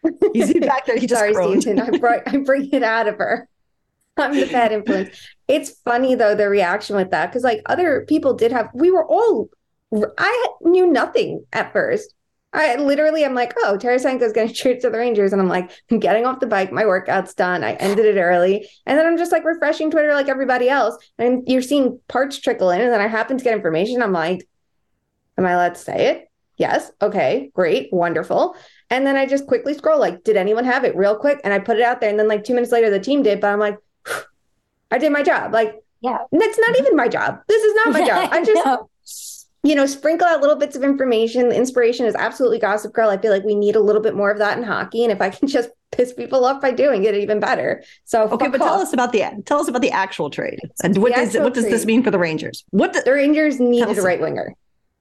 funny. 0.04 0.18
He's 0.34 0.54
back 0.60 0.86
there. 0.86 0.98
He 0.98 1.08
just 1.08 1.20
Sorry, 1.20 1.34
groaned. 1.34 1.64
Stephen. 1.64 1.80
I 1.80 1.98
brought 1.98 2.28
I 2.28 2.38
bring 2.38 2.70
it 2.72 2.84
out 2.84 3.08
of 3.08 3.18
her. 3.18 3.48
I'm 4.18 4.34
the 4.34 4.46
bad 4.46 4.72
influence. 4.72 5.10
It's 5.48 5.72
funny 5.84 6.16
though 6.16 6.36
the 6.36 6.48
reaction 6.48 6.96
with 6.96 7.12
that 7.12 7.28
because 7.28 7.44
like 7.44 7.62
other 7.66 8.06
people 8.08 8.34
did 8.34 8.52
have. 8.52 8.70
We 8.74 8.92
were 8.92 9.06
all. 9.06 9.50
I 10.18 10.48
knew 10.62 10.88
nothing 10.88 11.46
at 11.54 11.74
first. 11.74 12.14
I 12.56 12.76
literally, 12.76 13.26
I'm 13.26 13.36
like, 13.36 13.54
oh, 13.58 13.78
Tarasenko's 13.80 14.34
going 14.34 14.48
to 14.50 14.54
trade 14.54 14.82
to 14.82 14.90
the 14.90 14.98
Rangers. 14.98 15.34
And 15.34 15.42
I'm 15.42 15.48
like, 15.48 15.72
I'm 15.92 16.00
getting 16.00 16.26
off 16.26 16.40
the 16.40 16.48
bike. 16.48 16.72
My 16.72 16.86
workout's 16.86 17.34
done. 17.34 17.64
I 17.64 17.74
ended 17.74 18.06
it 18.06 18.20
early. 18.20 18.68
And 18.86 18.98
then 18.98 19.06
I'm 19.06 19.18
just 19.18 19.32
like 19.32 19.46
refreshing 19.46 19.92
Twitter 19.92 20.14
like 20.14 20.30
everybody 20.30 20.70
else. 20.70 20.98
And 21.18 21.44
you're 21.48 21.62
seeing 21.62 22.00
parts 22.08 22.40
trickle 22.40 22.72
in. 22.72 22.82
And 22.82 22.92
then 22.92 23.02
I 23.02 23.08
happen 23.08 23.38
to 23.38 23.44
get 23.44 23.54
information. 23.54 24.02
I'm 24.02 24.14
like, 24.14 24.48
am 25.38 25.46
I 25.46 25.52
allowed 25.52 25.76
to 25.76 25.82
say 25.82 26.08
it? 26.08 26.32
Yes. 26.58 26.92
Okay. 27.02 27.52
Great. 27.54 27.92
Wonderful. 27.92 28.56
And 28.90 29.06
then 29.06 29.18
I 29.18 29.26
just 29.26 29.48
quickly 29.48 29.74
scroll, 29.74 30.00
like, 30.00 30.24
did 30.24 30.38
anyone 30.38 30.64
have 30.64 30.86
it 30.86 30.96
real 30.96 31.18
quick? 31.18 31.42
And 31.44 31.54
I 31.54 31.60
put 31.60 31.78
it 31.78 31.84
out 31.84 32.00
there. 32.00 32.10
And 32.10 32.18
then 32.18 32.28
like 32.28 32.44
two 32.44 32.54
minutes 32.54 32.72
later, 32.72 32.90
the 32.90 33.00
team 33.00 33.24
did. 33.24 33.42
But 33.42 33.52
I'm 33.52 33.60
like, 33.60 33.78
I 34.92 34.98
did 34.98 35.12
my 35.12 35.24
job. 35.24 35.52
Like, 35.52 35.84
yeah, 36.02 36.20
that's 36.32 36.58
not 36.60 36.70
mm-hmm. 36.70 36.86
even 36.86 36.96
my 36.96 37.08
job. 37.08 37.40
This 37.48 37.64
is 37.64 37.76
not 37.76 37.92
my 37.92 38.08
job. 38.08 38.30
I 38.32 38.44
just 38.44 38.66
no 38.66 38.90
you 39.66 39.74
know, 39.74 39.88
sprinkle 39.88 40.28
out 40.28 40.42
little 40.42 40.56
bits 40.56 40.76
of 40.76 40.84
information. 40.84 41.50
The 41.50 41.56
inspiration 41.56 42.06
is 42.06 42.14
absolutely 42.14 42.60
Gossip 42.60 42.94
Girl. 42.94 43.10
I 43.10 43.18
feel 43.18 43.32
like 43.32 43.44
we 43.44 43.56
need 43.56 43.76
a 43.76 43.80
little 43.80 44.02
bit 44.02 44.16
more 44.16 44.30
of 44.30 44.38
that 44.38 44.58
in 44.58 44.64
hockey. 44.64 45.04
And 45.04 45.12
if 45.12 45.22
I 45.22 45.32
can 45.32 45.48
just 45.58 45.70
piss 45.92 46.14
people 46.14 46.46
off 46.46 46.62
by 46.62 46.72
doing 46.72 47.04
it, 47.04 47.16
even 47.16 47.40
better. 47.40 47.84
So 48.04 48.30
okay, 48.30 48.48
but 48.48 48.62
off. 48.62 48.68
tell 48.68 48.80
us 48.80 48.94
about 48.94 49.12
the 49.12 49.24
tell 49.46 49.60
us 49.60 49.68
about 49.68 49.82
the 49.82 49.92
actual 49.92 50.30
trade 50.30 50.60
and 50.84 50.98
what 50.98 51.14
does 51.16 51.36
what 51.36 51.54
does 51.54 51.66
this 51.66 51.86
mean 51.86 52.04
for 52.04 52.12
the 52.12 52.20
Rangers? 52.20 52.64
What 52.70 52.94
the, 52.94 53.02
the 53.02 53.14
Rangers 53.14 53.60
needed 53.60 53.98
a 53.98 54.02
right 54.02 54.22
winger. 54.22 54.54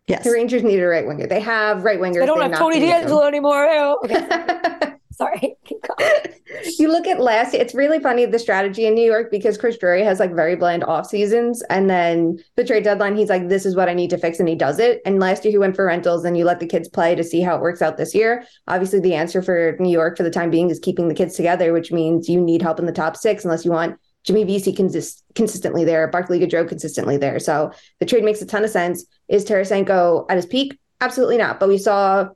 Yes, 0.07 0.25
the 0.25 0.33
Rangers 0.33 0.63
needed 0.63 0.83
a 0.83 0.89
right 0.89 1.07
winger. 1.07 1.27
They 1.27 1.41
have 1.41 1.85
right 1.85 2.01
wingers. 2.01 2.21
They 2.21 2.27
don't 2.27 2.41
have 2.41 2.59
Tony 2.59 2.81
DeAngelo 2.81 3.27
anymore. 3.27 3.97
Okay. 4.05 4.91
Sorry. 5.17 5.57
you 6.79 6.89
look 6.89 7.07
at 7.07 7.21
last 7.21 7.55
it's 7.55 7.75
really 7.75 7.99
funny 7.99 8.27
the 8.27 8.39
strategy 8.39 8.87
in 8.87 8.95
New 8.95 9.05
York 9.05 9.31
because 9.31 9.59
Chris 9.59 9.79
Drury 9.79 10.03
has 10.03 10.21
like 10.21 10.35
very 10.35 10.57
bland 10.57 10.85
off 10.85 11.07
seasons. 11.07 11.63
And 11.71 11.89
then 11.89 12.39
the 12.57 12.65
trade 12.65 12.85
deadline, 12.85 13.17
he's 13.17 13.29
like, 13.29 13.49
this 13.49 13.67
is 13.67 13.77
what 13.77 13.89
I 13.89 13.95
need 13.95 14.11
to 14.11 14.19
fix. 14.19 14.41
And 14.41 14.49
he 14.49 14.55
does 14.55 14.79
it. 14.79 15.01
And 15.05 15.21
last 15.21 15.45
year 15.45 15.53
he 15.53 15.59
went 15.59 15.77
for 15.77 15.87
rentals 15.87 16.25
and 16.25 16.37
you 16.37 16.45
let 16.45 16.61
the 16.61 16.67
kids 16.67 16.89
play 16.89 17.15
to 17.15 17.25
see 17.25 17.41
how 17.41 17.57
it 17.57 17.61
works 17.63 17.83
out 17.83 17.97
this 17.97 18.15
year. 18.15 18.45
Obviously, 18.69 19.01
the 19.01 19.15
answer 19.15 19.43
for 19.43 19.77
New 19.79 19.91
York 19.91 20.17
for 20.17 20.23
the 20.23 20.31
time 20.31 20.51
being 20.51 20.71
is 20.71 20.79
keeping 20.79 21.09
the 21.09 21.15
kids 21.15 21.35
together, 21.35 21.73
which 21.73 21.93
means 21.93 22.29
you 22.29 22.41
need 22.41 22.63
help 22.63 22.79
in 22.79 22.87
the 22.87 22.93
top 22.93 23.17
six 23.17 23.45
unless 23.45 23.65
you 23.65 23.71
want 23.71 23.99
Jimmy 24.25 24.45
Vesey 24.45 24.73
consist- 24.73 25.23
consistently 25.35 25.85
there, 25.85 26.09
Barclay 26.09 26.41
Goodrow 26.41 26.67
consistently 26.67 27.19
there. 27.19 27.39
So 27.39 27.73
the 28.01 28.07
trade 28.07 28.25
makes 28.25 28.41
a 28.41 28.47
ton 28.47 28.65
of 28.65 28.71
sense. 28.71 29.05
Is 29.29 29.45
Tarasenko 29.45 30.27
at 30.31 30.37
his 30.37 30.47
peak? 30.47 30.79
Absolutely 31.01 31.37
not. 31.37 31.61
But 31.61 31.69
we 31.69 31.79
saw 31.79 32.29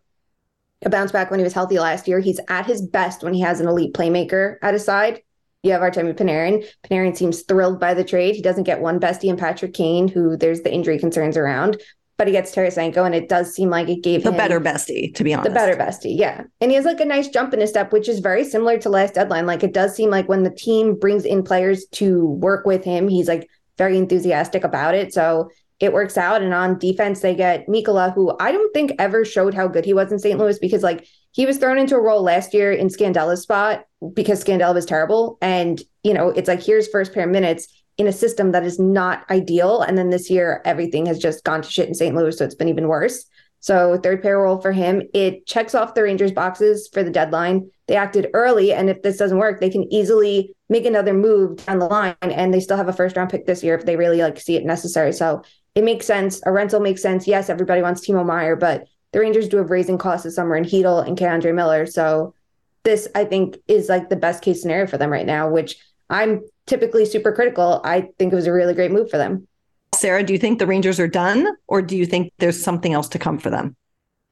a 0.84 0.90
bounce 0.90 1.12
back 1.12 1.30
when 1.30 1.40
he 1.40 1.44
was 1.44 1.52
healthy 1.52 1.78
last 1.78 2.06
year. 2.06 2.20
He's 2.20 2.40
at 2.48 2.66
his 2.66 2.82
best 2.82 3.22
when 3.22 3.34
he 3.34 3.40
has 3.40 3.60
an 3.60 3.68
elite 3.68 3.94
playmaker 3.94 4.56
at 4.62 4.74
his 4.74 4.84
side. 4.84 5.20
You 5.62 5.72
have 5.72 5.80
Artemi 5.80 6.14
Panarin. 6.14 6.64
Panarin 6.88 7.16
seems 7.16 7.42
thrilled 7.42 7.80
by 7.80 7.94
the 7.94 8.04
trade. 8.04 8.36
He 8.36 8.42
doesn't 8.42 8.64
get 8.64 8.80
one 8.80 9.00
bestie 9.00 9.28
in 9.28 9.36
Patrick 9.36 9.74
Kane, 9.74 10.06
who 10.06 10.36
there's 10.36 10.62
the 10.62 10.72
injury 10.72 10.98
concerns 11.00 11.36
around, 11.36 11.78
but 12.16 12.28
he 12.28 12.32
gets 12.32 12.54
Tarasenko, 12.54 13.04
and 13.04 13.14
it 13.14 13.28
does 13.28 13.54
seem 13.54 13.68
like 13.68 13.88
it 13.88 14.02
gave 14.02 14.22
the 14.22 14.30
him 14.30 14.36
better 14.36 14.60
bestie, 14.60 15.12
to 15.16 15.24
be 15.24 15.34
honest. 15.34 15.50
The 15.50 15.54
better 15.54 15.76
bestie, 15.76 16.16
yeah. 16.16 16.44
And 16.60 16.70
he 16.70 16.76
has 16.76 16.84
like 16.84 17.00
a 17.00 17.04
nice 17.04 17.26
jump 17.26 17.52
in 17.54 17.60
his 17.60 17.70
step, 17.70 17.92
which 17.92 18.08
is 18.08 18.20
very 18.20 18.44
similar 18.44 18.78
to 18.78 18.88
last 18.88 19.14
deadline. 19.14 19.46
Like 19.46 19.64
it 19.64 19.74
does 19.74 19.96
seem 19.96 20.10
like 20.10 20.28
when 20.28 20.44
the 20.44 20.54
team 20.54 20.94
brings 20.94 21.24
in 21.24 21.42
players 21.42 21.86
to 21.92 22.26
work 22.26 22.64
with 22.64 22.84
him, 22.84 23.08
he's 23.08 23.26
like 23.26 23.48
very 23.78 23.98
enthusiastic 23.98 24.62
about 24.62 24.94
it. 24.94 25.12
So 25.12 25.50
it 25.80 25.92
works 25.92 26.16
out. 26.16 26.42
And 26.42 26.52
on 26.52 26.78
defense, 26.78 27.20
they 27.20 27.34
get 27.34 27.66
Mikkola, 27.68 28.12
who 28.12 28.36
I 28.40 28.52
don't 28.52 28.72
think 28.72 28.92
ever 28.98 29.24
showed 29.24 29.54
how 29.54 29.68
good 29.68 29.84
he 29.84 29.94
was 29.94 30.10
in 30.10 30.18
St. 30.18 30.38
Louis 30.38 30.58
because 30.58 30.82
like 30.82 31.06
he 31.32 31.46
was 31.46 31.58
thrown 31.58 31.78
into 31.78 31.94
a 31.94 32.00
role 32.00 32.22
last 32.22 32.52
year 32.52 32.72
in 32.72 32.88
Scandella's 32.88 33.42
spot 33.42 33.84
because 34.14 34.42
Scandella 34.42 34.74
was 34.74 34.86
terrible. 34.86 35.38
And, 35.40 35.80
you 36.02 36.14
know, 36.14 36.30
it's 36.30 36.48
like 36.48 36.62
here's 36.62 36.88
first 36.88 37.12
pair 37.12 37.24
of 37.24 37.30
minutes 37.30 37.68
in 37.96 38.06
a 38.06 38.12
system 38.12 38.52
that 38.52 38.64
is 38.64 38.78
not 38.78 39.28
ideal. 39.30 39.82
And 39.82 39.96
then 39.98 40.10
this 40.10 40.30
year, 40.30 40.62
everything 40.64 41.06
has 41.06 41.18
just 41.18 41.44
gone 41.44 41.62
to 41.62 41.70
shit 41.70 41.88
in 41.88 41.94
St. 41.94 42.14
Louis. 42.14 42.36
So 42.36 42.44
it's 42.44 42.54
been 42.54 42.68
even 42.68 42.88
worse. 42.88 43.24
So 43.60 43.98
third 43.98 44.22
pair 44.22 44.38
role 44.38 44.60
for 44.60 44.72
him. 44.72 45.02
It 45.14 45.46
checks 45.46 45.74
off 45.74 45.94
the 45.94 46.04
Rangers 46.04 46.32
boxes 46.32 46.88
for 46.92 47.02
the 47.02 47.10
deadline. 47.10 47.70
They 47.88 47.96
acted 47.96 48.28
early. 48.34 48.72
And 48.72 48.88
if 48.88 49.02
this 49.02 49.16
doesn't 49.16 49.38
work, 49.38 49.60
they 49.60 49.70
can 49.70 49.92
easily 49.92 50.54
make 50.68 50.86
another 50.86 51.12
move 51.12 51.64
down 51.66 51.80
the 51.80 51.86
line. 51.86 52.14
And 52.22 52.54
they 52.54 52.60
still 52.60 52.76
have 52.76 52.88
a 52.88 52.92
first 52.92 53.16
round 53.16 53.30
pick 53.30 53.46
this 53.46 53.64
year 53.64 53.74
if 53.74 53.84
they 53.84 53.96
really 53.96 54.18
like 54.18 54.38
see 54.38 54.56
it 54.56 54.64
necessary. 54.64 55.12
So 55.12 55.42
it 55.78 55.84
makes 55.84 56.06
sense. 56.06 56.42
A 56.44 56.50
rental 56.50 56.80
makes 56.80 57.00
sense. 57.00 57.28
Yes, 57.28 57.48
everybody 57.48 57.82
wants 57.82 58.04
Timo 58.04 58.26
Meier, 58.26 58.56
but 58.56 58.88
the 59.12 59.20
Rangers 59.20 59.48
do 59.48 59.58
have 59.58 59.70
raising 59.70 59.96
costs 59.96 60.24
this 60.24 60.34
summer 60.34 60.56
in 60.56 60.64
Chytil 60.64 61.06
and 61.06 61.16
K'Andre 61.16 61.54
Miller. 61.54 61.86
So 61.86 62.34
this, 62.82 63.06
I 63.14 63.24
think, 63.24 63.58
is 63.68 63.88
like 63.88 64.08
the 64.08 64.16
best 64.16 64.42
case 64.42 64.60
scenario 64.60 64.88
for 64.88 64.98
them 64.98 65.08
right 65.08 65.24
now, 65.24 65.48
which 65.48 65.76
I'm 66.10 66.42
typically 66.66 67.04
super 67.04 67.30
critical. 67.30 67.80
I 67.84 68.08
think 68.18 68.32
it 68.32 68.36
was 68.36 68.48
a 68.48 68.52
really 68.52 68.74
great 68.74 68.90
move 68.90 69.08
for 69.08 69.18
them. 69.18 69.46
Sarah, 69.94 70.24
do 70.24 70.32
you 70.32 70.38
think 70.40 70.58
the 70.58 70.66
Rangers 70.66 70.98
are 70.98 71.06
done 71.06 71.46
or 71.68 71.80
do 71.80 71.96
you 71.96 72.06
think 72.06 72.32
there's 72.38 72.60
something 72.60 72.92
else 72.92 73.08
to 73.10 73.20
come 73.20 73.38
for 73.38 73.50
them? 73.50 73.76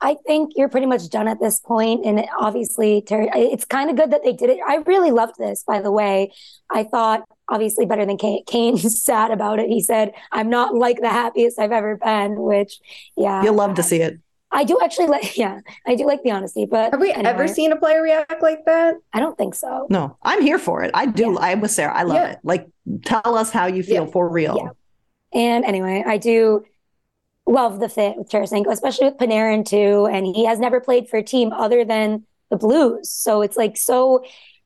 I 0.01 0.17
think 0.27 0.55
you're 0.57 0.69
pretty 0.69 0.87
much 0.87 1.09
done 1.11 1.29
at 1.29 1.39
this 1.39 1.61
point. 1.61 2.05
And 2.05 2.27
obviously, 2.41 3.03
Terry, 3.03 3.31
it's 3.33 3.65
kind 3.65 3.89
of 3.89 3.95
good 3.95 4.11
that 4.11 4.25
they 4.25 4.33
did 4.33 4.51
it. 4.51 4.59
I 4.67 4.79
really 4.79 5.13
loved 5.13 5.35
this, 5.39 5.63
by 5.63 5.81
the 5.81 5.93
way. 5.93 6.33
I 6.71 6.83
thought 6.83 7.23
obviously 7.49 7.87
better 7.87 8.05
than 8.05 8.17
Kane. 8.17 8.45
Kane's 8.47 9.03
sad 9.05 9.31
about 9.31 9.59
it. 9.59 9.69
He 9.69 9.81
said, 9.81 10.13
I'm 10.33 10.51
not 10.51 10.75
like 10.75 11.01
the 11.01 11.09
happiest 11.09 11.59
I've 11.59 11.73
ever 11.73 11.97
been, 11.97 12.41
which, 12.41 12.81
yeah. 13.17 13.43
You'll 13.43 13.55
love 13.55 13.75
to 13.75 13.83
see 13.83 14.01
it. 14.01 14.21
I 14.51 14.65
do 14.65 14.79
actually 14.83 15.09
like, 15.09 15.37
yeah, 15.37 15.61
I 15.87 15.95
do 15.95 16.07
like 16.07 16.23
the 16.23 16.31
honesty. 16.31 16.67
But 16.67 16.93
have 16.93 17.01
we 17.01 17.13
anyway, 17.13 17.31
ever 17.31 17.49
seen 17.49 17.73
a 17.73 17.77
player 17.77 18.03
react 18.03 18.43
like 18.43 18.65
that? 18.67 18.97
I 19.13 19.21
don't 19.21 19.37
think 19.37 19.55
so. 19.55 19.87
No, 19.91 20.17
I'm 20.23 20.43
here 20.43 20.59
for 20.59 20.83
it. 20.83 20.91
I 20.95 21.07
do. 21.07 21.33
Yeah. 21.33 21.39
I'm 21.41 21.61
with 21.61 21.71
Sarah. 21.71 21.95
I 21.95 22.03
love 22.05 22.17
yeah. 22.17 22.33
it. 22.33 22.39
Like, 22.43 22.67
tell 23.05 23.37
us 23.37 23.51
how 23.51 23.67
you 23.67 23.83
feel 23.83 24.05
yeah. 24.05 24.11
for 24.11 24.29
real. 24.29 24.77
And 25.33 25.65
anyway, 25.65 26.03
I 26.07 26.19
do 26.19 26.65
love 27.47 27.81
the 27.81 27.89
fit 27.89 28.17
with 28.17 28.29
Tarasenko, 28.29 28.73
especially 28.73 29.07
with 29.07 29.19
Panarin 29.19 29.67
too. 29.67 30.07
And 30.07 30.27
he 30.27 30.47
has 30.47 30.59
never 30.59 30.81
played 30.81 31.09
for 31.09 31.19
a 31.19 31.23
team 31.23 31.53
other 31.53 31.85
than 31.85 32.25
the 32.51 32.57
Blues. 32.57 33.11
So 33.11 33.43
it's 33.43 33.57
like 33.57 33.77
so. 33.77 34.25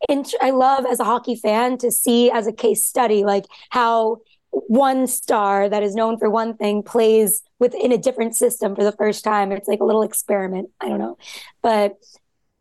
Int- 0.09 0.35
I 0.41 0.51
love 0.51 0.87
as 0.87 1.01
a 1.01 1.05
hockey 1.05 1.37
fan 1.37 1.79
to 1.79 1.91
see 1.91 2.31
as 2.31 2.47
a 2.47 2.53
case 2.53 2.85
study 2.85 3.25
like 3.25 3.45
how 3.71 4.19
one 4.51 5.07
star 5.07 5.69
that 5.69 5.83
is 5.83 5.95
known 5.95 6.19
for 6.19 6.29
one 6.29 6.57
thing 6.57 6.83
plays 6.83 7.43
within 7.59 7.93
a 7.93 7.99
different 7.99 8.35
system 8.35 8.75
for 8.75 8.83
the 8.83 8.93
first 8.93 9.23
time. 9.23 9.53
It's 9.53 9.69
like 9.69 9.81
a 9.81 9.85
little 9.85 10.03
experiment. 10.03 10.71
I 10.81 10.89
don't 10.89 10.99
know, 10.99 11.19
but 11.63 11.97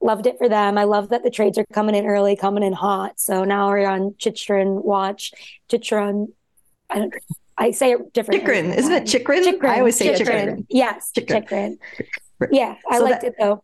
loved 0.02 0.28
it 0.28 0.38
for 0.38 0.48
them. 0.48 0.78
I 0.78 0.84
love 0.84 1.10
that 1.10 1.24
the 1.24 1.30
trades 1.30 1.58
are 1.58 1.66
coming 1.74 1.96
in 1.96 2.06
early, 2.06 2.36
coming 2.36 2.64
in 2.64 2.74
hot. 2.74 3.20
So 3.20 3.44
now 3.44 3.70
we're 3.70 3.88
on 3.88 4.16
Chychrun 4.18 4.84
watch. 4.84 5.34
Chychrun, 5.70 6.28
I 6.90 7.00
don't. 7.00 7.14
I 7.58 7.72
say 7.72 7.92
it 7.92 8.14
differently. 8.14 8.40
Chychrun, 8.40 8.74
isn't 8.74 8.94
it 8.94 9.06
Chychrun? 9.06 9.44
Chychrun. 9.44 9.72
I 9.72 9.80
always 9.80 9.98
say 9.98 10.16
Chychrun. 10.16 10.66
Yes, 10.70 11.12
Chychrun. 11.14 11.44
Chychrun. 11.44 11.78
Yeah, 12.52 12.76
I 12.90 12.98
so 13.00 13.04
liked 13.04 13.22
that, 13.22 13.28
it 13.30 13.36
though. 13.40 13.64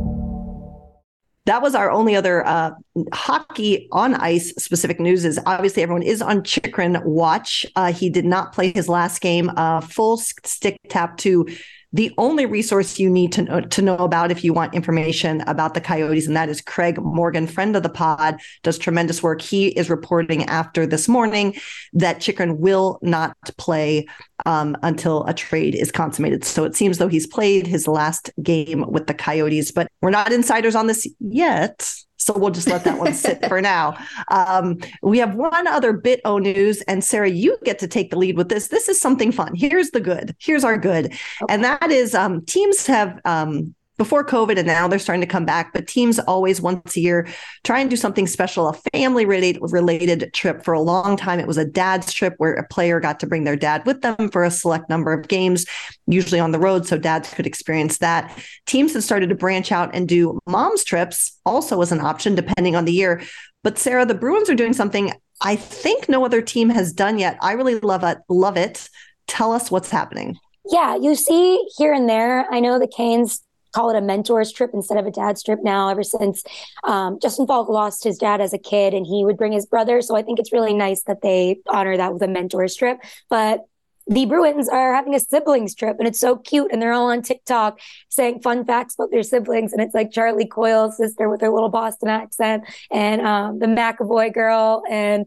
That 1.45 1.61
was 1.61 1.73
our 1.73 1.89
only 1.89 2.15
other 2.15 2.45
uh, 2.45 2.71
hockey 3.13 3.87
on 3.91 4.13
ice 4.13 4.53
specific 4.57 4.99
news. 4.99 5.25
Is 5.25 5.39
obviously 5.45 5.81
everyone 5.81 6.03
is 6.03 6.21
on 6.21 6.43
Chychrun 6.43 7.01
watch. 7.03 7.65
Uh, 7.75 7.91
he 7.91 8.09
did 8.09 8.25
not 8.25 8.53
play 8.53 8.71
his 8.71 8.87
last 8.87 9.21
game. 9.21 9.49
Uh, 9.57 9.81
full 9.81 10.17
stick 10.17 10.77
tap 10.87 11.17
to 11.17 11.47
the 11.93 12.13
only 12.17 12.45
resource 12.45 12.99
you 12.99 13.09
need 13.09 13.31
to 13.33 13.41
know, 13.41 13.61
to 13.61 13.81
know 13.81 13.97
about 13.97 14.31
if 14.31 14.43
you 14.43 14.53
want 14.53 14.73
information 14.73 15.41
about 15.41 15.73
the 15.73 15.81
Coyotes, 15.81 16.27
and 16.27 16.35
that 16.35 16.49
is 16.49 16.61
Craig 16.61 16.97
Morgan, 17.01 17.47
friend 17.47 17.75
of 17.75 17.83
the 17.83 17.89
pod, 17.89 18.39
does 18.63 18.77
tremendous 18.77 19.21
work. 19.21 19.41
He 19.41 19.67
is 19.67 19.89
reporting 19.89 20.45
after 20.45 20.85
this 20.85 21.07
morning 21.07 21.55
that 21.93 22.21
Chychrun 22.21 22.59
will 22.59 22.99
not 23.01 23.35
play 23.57 24.07
um, 24.45 24.77
until 24.83 25.25
a 25.25 25.33
trade 25.33 25.75
is 25.75 25.91
consummated. 25.91 26.43
So 26.45 26.63
it 26.63 26.75
seems 26.75 26.97
though 26.97 27.07
he's 27.07 27.27
played 27.27 27.67
his 27.67 27.87
last 27.87 28.31
game 28.41 28.85
with 28.87 29.07
the 29.07 29.13
Coyotes, 29.13 29.71
but 29.71 29.91
we're 30.01 30.11
not 30.11 30.31
insiders 30.31 30.75
on 30.75 30.87
this 30.87 31.07
yet. 31.19 31.93
So 32.21 32.37
we'll 32.37 32.51
just 32.51 32.67
let 32.67 32.83
that 32.83 32.99
one 32.99 33.13
sit 33.13 33.43
for 33.47 33.61
now. 33.61 33.97
Um, 34.29 34.77
we 35.01 35.17
have 35.17 35.33
one 35.33 35.67
other 35.67 35.91
bit 35.91 36.21
o 36.23 36.37
news, 36.37 36.81
and 36.83 37.03
Sarah, 37.03 37.29
you 37.29 37.57
get 37.63 37.79
to 37.79 37.87
take 37.87 38.11
the 38.11 38.17
lead 38.17 38.37
with 38.37 38.49
this. 38.49 38.67
This 38.67 38.87
is 38.87 39.01
something 39.01 39.31
fun. 39.31 39.55
Here's 39.55 39.89
the 39.89 39.99
good. 39.99 40.35
Here's 40.39 40.63
our 40.63 40.77
good, 40.77 41.07
okay. 41.07 41.45
and 41.49 41.63
that 41.63 41.89
is 41.89 42.13
um, 42.13 42.45
teams 42.45 42.85
have 42.85 43.19
um, 43.25 43.73
before 44.01 44.25
COVID 44.25 44.57
and 44.57 44.65
now 44.65 44.87
they're 44.87 44.97
starting 44.97 45.21
to 45.21 45.27
come 45.27 45.45
back. 45.45 45.73
But 45.73 45.87
teams 45.87 46.17
always 46.17 46.59
once 46.59 46.97
a 46.97 46.99
year 46.99 47.27
try 47.63 47.81
and 47.81 47.87
do 47.87 47.95
something 47.95 48.25
special, 48.25 48.67
a 48.67 48.73
family 48.91 49.25
related 49.25 50.33
trip. 50.33 50.63
For 50.63 50.73
a 50.73 50.81
long 50.81 51.15
time, 51.17 51.39
it 51.39 51.45
was 51.45 51.59
a 51.59 51.65
dad's 51.65 52.11
trip 52.11 52.33
where 52.37 52.53
a 52.53 52.67
player 52.67 52.99
got 52.99 53.19
to 53.19 53.27
bring 53.27 53.43
their 53.43 53.55
dad 53.55 53.85
with 53.85 54.01
them 54.01 54.29
for 54.31 54.43
a 54.43 54.49
select 54.49 54.89
number 54.89 55.13
of 55.13 55.27
games, 55.27 55.67
usually 56.07 56.39
on 56.39 56.51
the 56.51 56.57
road, 56.57 56.87
so 56.87 56.97
dads 56.97 57.31
could 57.31 57.45
experience 57.45 57.99
that. 57.99 58.35
Teams 58.65 58.95
have 58.95 59.03
started 59.03 59.29
to 59.29 59.35
branch 59.35 59.71
out 59.71 59.93
and 59.93 60.09
do 60.09 60.39
mom's 60.47 60.83
trips 60.83 61.39
also 61.45 61.79
as 61.83 61.91
an 61.91 61.99
option 61.99 62.33
depending 62.33 62.75
on 62.75 62.85
the 62.85 62.91
year. 62.91 63.21
But 63.63 63.77
Sarah, 63.77 64.07
the 64.07 64.15
Bruins 64.15 64.49
are 64.49 64.55
doing 64.55 64.73
something 64.73 65.13
I 65.41 65.57
think 65.57 66.09
no 66.09 66.25
other 66.25 66.41
team 66.41 66.69
has 66.69 66.91
done 66.91 67.19
yet. 67.19 67.37
I 67.39 67.51
really 67.51 67.79
love 67.79 68.03
it. 68.03 68.17
Love 68.29 68.57
it. 68.57 68.89
Tell 69.27 69.51
us 69.51 69.69
what's 69.69 69.91
happening. 69.91 70.37
Yeah, 70.71 70.95
you 70.95 71.13
see 71.13 71.63
here 71.77 71.93
and 71.93 72.09
there. 72.09 72.51
I 72.51 72.59
know 72.59 72.79
the 72.79 72.87
Canes 72.87 73.43
call 73.73 73.89
it 73.89 73.97
a 73.97 74.01
mentor's 74.01 74.51
trip 74.51 74.71
instead 74.73 74.97
of 74.97 75.05
a 75.05 75.11
dad's 75.11 75.43
trip 75.43 75.59
now 75.63 75.89
ever 75.89 76.03
since 76.03 76.43
um, 76.83 77.19
justin 77.21 77.47
faulk 77.47 77.69
lost 77.69 78.03
his 78.03 78.17
dad 78.17 78.41
as 78.41 78.53
a 78.53 78.57
kid 78.57 78.93
and 78.93 79.05
he 79.05 79.23
would 79.23 79.37
bring 79.37 79.51
his 79.51 79.65
brother 79.65 80.01
so 80.01 80.15
i 80.15 80.21
think 80.21 80.39
it's 80.39 80.53
really 80.53 80.73
nice 80.73 81.03
that 81.03 81.21
they 81.21 81.59
honor 81.67 81.97
that 81.97 82.13
with 82.13 82.21
a 82.21 82.27
mentor's 82.27 82.75
trip 82.75 82.99
but 83.29 83.65
the 84.07 84.25
Bruins 84.25 84.67
are 84.67 84.93
having 84.93 85.15
a 85.15 85.19
siblings 85.19 85.75
trip 85.75 85.97
and 85.99 86.07
it's 86.07 86.19
so 86.19 86.35
cute. 86.35 86.69
And 86.71 86.81
they're 86.81 86.91
all 86.91 87.11
on 87.11 87.21
TikTok 87.21 87.79
saying 88.09 88.41
fun 88.41 88.65
facts 88.65 88.95
about 88.95 89.11
their 89.11 89.23
siblings. 89.23 89.73
And 89.73 89.81
it's 89.81 89.93
like 89.93 90.11
Charlie 90.11 90.47
Coyle's 90.47 90.97
sister 90.97 91.29
with 91.29 91.41
her 91.41 91.49
little 91.49 91.69
Boston 91.69 92.09
accent 92.09 92.63
and 92.91 93.21
um, 93.21 93.59
the 93.59 93.67
McAvoy 93.67 94.33
girl. 94.33 94.83
And 94.89 95.25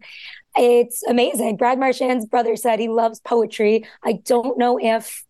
it's 0.56 1.02
amazing. 1.04 1.56
Brad 1.56 1.78
Marchand's 1.78 2.26
brother 2.26 2.56
said 2.56 2.78
he 2.78 2.88
loves 2.88 3.20
poetry. 3.20 3.86
I 4.02 4.14
don't 4.24 4.58
know 4.58 4.78
if 4.78 5.24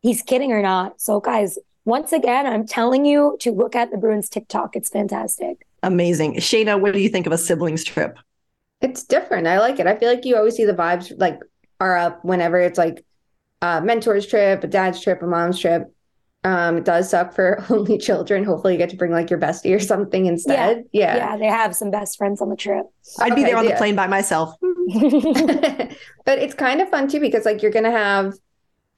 he's 0.00 0.22
kidding 0.22 0.52
or 0.52 0.62
not. 0.62 1.00
So, 1.00 1.20
guys, 1.20 1.58
once 1.86 2.12
again, 2.12 2.46
I'm 2.46 2.66
telling 2.66 3.06
you 3.06 3.36
to 3.40 3.52
look 3.52 3.76
at 3.76 3.92
the 3.92 3.96
Bruins 3.96 4.28
TikTok. 4.28 4.74
It's 4.74 4.90
fantastic. 4.90 5.64
Amazing. 5.84 6.34
Shayna, 6.34 6.80
what 6.80 6.92
do 6.92 6.98
you 6.98 7.08
think 7.08 7.26
of 7.26 7.32
a 7.32 7.38
siblings 7.38 7.84
trip? 7.84 8.18
It's 8.80 9.04
different. 9.04 9.46
I 9.46 9.60
like 9.60 9.78
it. 9.78 9.86
I 9.86 9.96
feel 9.96 10.10
like 10.10 10.24
you 10.24 10.36
always 10.36 10.56
see 10.56 10.64
the 10.64 10.74
vibes 10.74 11.12
like 11.16 11.38
are 11.80 11.96
up 11.96 12.24
whenever 12.24 12.58
it's 12.60 12.76
like 12.76 13.04
a 13.62 13.80
mentor's 13.80 14.26
trip, 14.26 14.64
a 14.64 14.66
dad's 14.66 15.00
trip, 15.00 15.22
a 15.22 15.26
mom's 15.26 15.60
trip. 15.60 15.84
Um, 16.42 16.78
it 16.78 16.84
does 16.84 17.08
suck 17.08 17.32
for 17.32 17.64
only 17.70 17.98
children. 17.98 18.42
Hopefully, 18.42 18.74
you 18.74 18.78
get 18.78 18.90
to 18.90 18.96
bring 18.96 19.12
like 19.12 19.30
your 19.30 19.38
bestie 19.38 19.74
or 19.74 19.80
something 19.80 20.26
instead. 20.26 20.84
Yeah, 20.90 21.14
yeah, 21.14 21.16
yeah 21.16 21.36
they 21.36 21.46
have 21.46 21.76
some 21.76 21.92
best 21.92 22.18
friends 22.18 22.40
on 22.40 22.50
the 22.50 22.56
trip. 22.56 22.86
I'd 23.20 23.32
okay, 23.32 23.42
be 23.42 23.46
there 23.46 23.56
on 23.56 23.64
yeah. 23.64 23.70
the 23.70 23.76
plane 23.76 23.94
by 23.94 24.08
myself. 24.08 24.56
but 24.60 26.38
it's 26.38 26.54
kind 26.54 26.80
of 26.80 26.88
fun 26.88 27.06
too 27.08 27.20
because 27.20 27.44
like 27.44 27.62
you're 27.62 27.72
gonna 27.72 27.92
have 27.92 28.34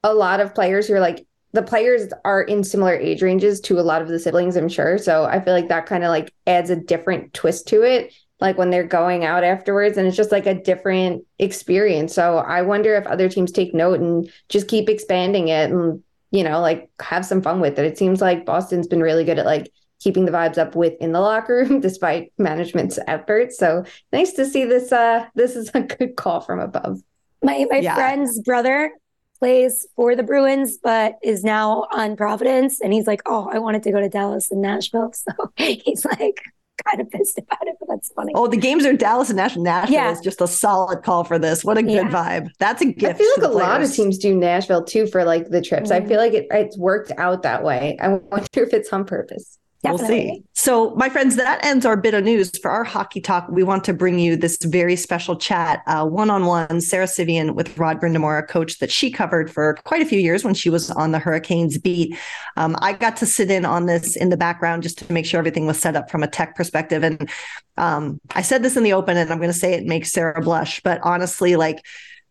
a 0.03 0.13
lot 0.13 0.39
of 0.39 0.55
players 0.55 0.87
who 0.87 0.95
are 0.95 0.99
like 0.99 1.25
the 1.51 1.63
players 1.63 2.11
are 2.25 2.41
in 2.41 2.63
similar 2.63 2.93
age 2.93 3.21
ranges 3.21 3.59
to 3.61 3.79
a 3.79 3.81
lot 3.81 4.01
of 4.01 4.07
the 4.07 4.19
siblings, 4.19 4.55
I'm 4.55 4.69
sure. 4.69 4.97
So 4.97 5.25
I 5.25 5.39
feel 5.39 5.53
like 5.53 5.69
that 5.69 5.87
kind 5.87 6.03
of 6.03 6.09
like 6.09 6.33
adds 6.45 6.69
a 6.69 6.75
different 6.75 7.33
twist 7.33 7.67
to 7.69 7.81
it. 7.83 8.13
Like 8.39 8.57
when 8.57 8.69
they're 8.69 8.83
going 8.85 9.25
out 9.25 9.43
afterwards, 9.43 9.97
and 9.97 10.07
it's 10.07 10.15
just 10.15 10.31
like 10.31 10.45
a 10.45 10.53
different 10.53 11.25
experience. 11.39 12.13
So 12.13 12.37
I 12.37 12.61
wonder 12.61 12.95
if 12.95 13.05
other 13.05 13.27
teams 13.27 13.51
take 13.51 13.73
note 13.73 13.99
and 13.99 14.31
just 14.47 14.69
keep 14.69 14.87
expanding 14.87 15.49
it 15.49 15.71
and, 15.71 16.01
you 16.31 16.43
know, 16.43 16.61
like 16.61 16.89
have 17.01 17.25
some 17.25 17.41
fun 17.41 17.59
with 17.59 17.77
it. 17.77 17.85
It 17.85 17.97
seems 17.97 18.21
like 18.21 18.45
Boston's 18.45 18.87
been 18.87 19.01
really 19.01 19.25
good 19.25 19.39
at 19.39 19.45
like 19.45 19.69
keeping 19.99 20.23
the 20.23 20.31
vibes 20.31 20.57
up 20.57 20.75
within 20.75 21.11
the 21.11 21.19
locker 21.19 21.57
room 21.57 21.79
despite 21.81 22.31
management's 22.37 22.97
efforts. 23.07 23.57
So 23.57 23.83
nice 24.13 24.33
to 24.33 24.45
see 24.45 24.65
this 24.65 24.91
uh 24.91 25.25
this 25.35 25.55
is 25.55 25.71
a 25.73 25.81
good 25.81 26.15
call 26.15 26.41
from 26.41 26.59
above. 26.59 27.01
My 27.43 27.65
my 27.69 27.79
yeah. 27.79 27.95
friend's 27.95 28.39
brother 28.41 28.91
plays 29.39 29.87
for 29.95 30.15
the 30.15 30.23
Bruins, 30.23 30.77
but 30.77 31.15
is 31.23 31.43
now 31.43 31.87
on 31.91 32.15
Providence. 32.15 32.81
And 32.81 32.93
he's 32.93 33.07
like, 33.07 33.21
Oh, 33.25 33.49
I 33.51 33.59
wanted 33.59 33.83
to 33.83 33.91
go 33.91 33.99
to 33.99 34.09
Dallas 34.09 34.51
and 34.51 34.61
Nashville. 34.61 35.13
So 35.29 35.51
he's 35.57 36.05
like, 36.05 36.41
kind 36.85 37.01
of 37.01 37.09
pissed 37.09 37.37
about 37.37 37.67
it, 37.67 37.75
but 37.79 37.87
that's 37.89 38.11
funny. 38.13 38.33
Oh, 38.35 38.47
the 38.47 38.57
games 38.57 38.85
are 38.85 38.93
Dallas 38.93 39.29
and 39.29 39.37
Nashville. 39.37 39.63
Nashville 39.63 39.93
yeah. 39.93 40.11
is 40.11 40.19
just 40.21 40.41
a 40.41 40.47
solid 40.47 41.03
call 41.03 41.23
for 41.23 41.39
this. 41.39 41.63
What 41.63 41.77
a 41.77 41.83
good 41.83 41.91
yeah. 41.91 42.09
vibe. 42.09 42.49
That's 42.59 42.81
a 42.81 42.85
gift. 42.85 43.15
I 43.15 43.17
feel 43.17 43.29
like 43.37 43.37
a 43.37 43.51
players. 43.51 43.55
lot 43.55 43.81
of 43.81 43.91
teams 43.91 44.17
do 44.17 44.35
Nashville 44.35 44.83
too 44.83 45.07
for 45.07 45.23
like 45.23 45.49
the 45.49 45.61
trips. 45.61 45.91
Mm-hmm. 45.91 46.05
I 46.05 46.07
feel 46.07 46.17
like 46.17 46.33
it, 46.33 46.47
it's 46.51 46.77
worked 46.77 47.11
out 47.17 47.43
that 47.43 47.63
way. 47.63 47.97
I 48.01 48.09
wonder 48.09 48.47
if 48.63 48.73
it's 48.73 48.91
on 48.91 49.05
purpose. 49.05 49.57
Definitely. 49.83 50.07
We'll 50.07 50.35
see. 50.35 50.43
So, 50.61 50.93
my 50.95 51.07
friends, 51.07 51.37
that 51.37 51.63
ends 51.63 51.85
our 51.85 51.95
bit 51.95 52.13
of 52.13 52.25
news 52.25 52.51
for 52.61 52.69
our 52.69 52.83
hockey 52.83 53.21
talk. 53.21 53.47
We 53.47 53.63
want 53.63 53.85
to 53.85 53.93
bring 53.93 54.19
you 54.19 54.35
this 54.35 54.57
very 54.61 54.97
special 54.97 55.37
chat, 55.37 55.81
one 55.87 56.29
on 56.29 56.47
one, 56.47 56.81
Sara 56.81 57.07
Civian 57.07 57.55
with 57.55 57.77
Rod 57.77 58.01
Brind'Amour, 58.01 58.39
a 58.39 58.43
coach 58.43 58.79
that 58.79 58.91
she 58.91 59.09
covered 59.09 59.49
for 59.49 59.75
quite 59.85 60.01
a 60.01 60.05
few 60.05 60.19
years 60.19 60.43
when 60.43 60.53
she 60.53 60.69
was 60.69 60.91
on 60.91 61.13
the 61.13 61.19
Hurricanes 61.19 61.77
beat. 61.77 62.17
Um, 62.57 62.75
I 62.81 62.91
got 62.91 63.15
to 63.17 63.25
sit 63.25 63.49
in 63.49 63.63
on 63.63 63.85
this 63.85 64.17
in 64.17 64.31
the 64.31 64.35
background 64.35 64.83
just 64.83 64.97
to 64.97 65.13
make 65.13 65.25
sure 65.25 65.37
everything 65.37 65.65
was 65.65 65.79
set 65.79 65.95
up 65.95 66.11
from 66.11 66.23
a 66.23 66.27
tech 66.27 66.57
perspective. 66.57 67.05
And 67.05 67.29
um, 67.77 68.19
I 68.31 68.41
said 68.41 68.61
this 68.61 68.75
in 68.75 68.83
the 68.83 68.91
open, 68.91 69.15
and 69.15 69.31
I'm 69.31 69.37
going 69.37 69.47
to 69.49 69.57
say 69.57 69.75
it 69.75 69.85
makes 69.85 70.11
Sarah 70.11 70.41
blush, 70.41 70.81
but 70.81 70.99
honestly, 71.03 71.55
like, 71.55 71.85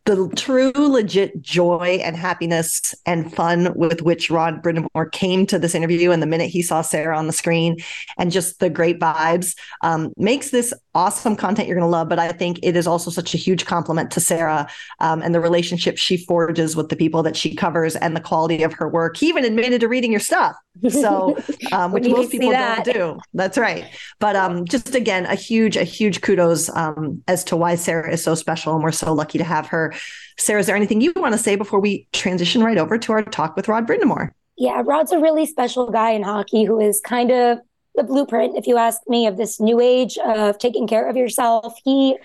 the 0.05 0.31
true 0.37 0.73
legit 0.75 1.41
joy 1.43 2.01
and 2.03 2.17
happiness 2.17 2.95
and 3.05 3.35
fun 3.35 3.75
with 3.75 4.01
which 4.01 4.31
Rod 4.31 4.63
Brind'Amour 4.63 5.13
came 5.13 5.47
to 5.47 5.59
this 5.59 5.75
interview 5.75 6.11
and 6.11 6.23
the 6.23 6.27
minute 6.27 6.49
he 6.49 6.63
saw 6.63 6.81
Sarah 6.81 7.19
on 7.19 7.27
the 7.27 7.33
screen 7.33 7.77
and 8.17 8.33
just 8.33 8.59
the 8.61 8.71
great 8.71 8.99
vibes 8.99 9.55
um, 9.83 10.13
makes 10.17 10.51
this 10.51 10.73
awesome 10.95 11.37
content 11.37 11.69
you're 11.69 11.77
going 11.77 11.87
to 11.87 11.91
love. 11.91 12.09
But 12.09 12.19
I 12.19 12.33
think 12.33 12.59
it 12.63 12.75
is 12.75 12.87
also 12.87 13.11
such 13.11 13.35
a 13.35 13.39
huge 13.39 13.67
compliment 13.67 14.11
to 14.13 14.21
Sarah 14.21 14.69
um, 15.01 15.23
and 15.23 15.35
the 15.35 15.41
relationship 15.41 15.99
she 15.99 16.17
forges 16.17 16.75
with 16.75 16.89
the 16.89 16.97
people 16.97 17.23
that 17.23 17.37
she 17.37 17.55
covers 17.55 17.95
and 17.95 18.17
the 18.17 18.21
quality 18.21 18.63
of 18.63 18.73
her 18.75 18.89
work. 18.89 19.17
He 19.17 19.29
even 19.29 19.45
admitted 19.45 19.81
to 19.83 19.89
reading 19.89 20.11
your 20.11 20.21
stuff. 20.21 20.57
So, 20.89 21.37
um, 21.73 21.93
which 21.93 22.09
most 22.09 22.31
people 22.31 22.51
don't 22.51 22.85
do. 22.85 23.19
That's 23.35 23.59
right. 23.59 23.85
But 24.21 24.37
um, 24.37 24.65
just 24.65 24.95
again, 24.95 25.27
a 25.27 25.35
huge, 25.35 25.77
a 25.77 25.85
huge 25.85 26.21
kudos 26.21 26.69
um, 26.71 27.23
as 27.29 27.45
to 27.45 27.57
why 27.57 27.75
Sarah 27.75 28.13
is 28.13 28.23
so 28.23 28.35
special, 28.35 28.75
and 28.75 28.83
we're 28.83 28.93
so 28.93 29.13
lucky 29.13 29.39
to 29.39 29.45
have 29.45 29.67
her. 29.67 29.88
Sarah, 30.37 30.61
is 30.61 30.67
there 30.67 30.77
anything 30.77 31.01
you 31.01 31.13
want 31.17 31.33
to 31.33 31.39
say 31.39 31.57
before 31.57 31.81
we 31.81 32.07
transition 32.13 32.63
right 32.63 32.79
over 32.79 32.99
to 32.99 33.13
our 33.13 33.23
talk 33.23 33.57
with 33.57 33.69
Rod 33.69 33.87
Brind'Amour? 33.87 34.31
Yeah, 34.57 34.83
Rod's 34.85 35.13
a 35.13 35.21
really 35.21 35.47
special 35.47 35.91
guy 35.91 36.11
in 36.11 36.23
hockey 36.23 36.65
who 36.65 36.81
is 36.81 37.01
kind 37.01 37.31
of 37.31 37.59
the 37.95 38.03
blueprint, 38.03 38.57
if 38.57 38.67
you 38.67 38.77
ask 38.77 39.01
me, 39.09 39.27
of 39.27 39.37
this 39.37 39.61
new 39.61 39.81
age 39.81 40.19
of 40.19 40.59
taking 40.59 40.87
care 40.87 41.09
of 41.09 41.17
yourself. 41.17 41.75
He 41.85 42.17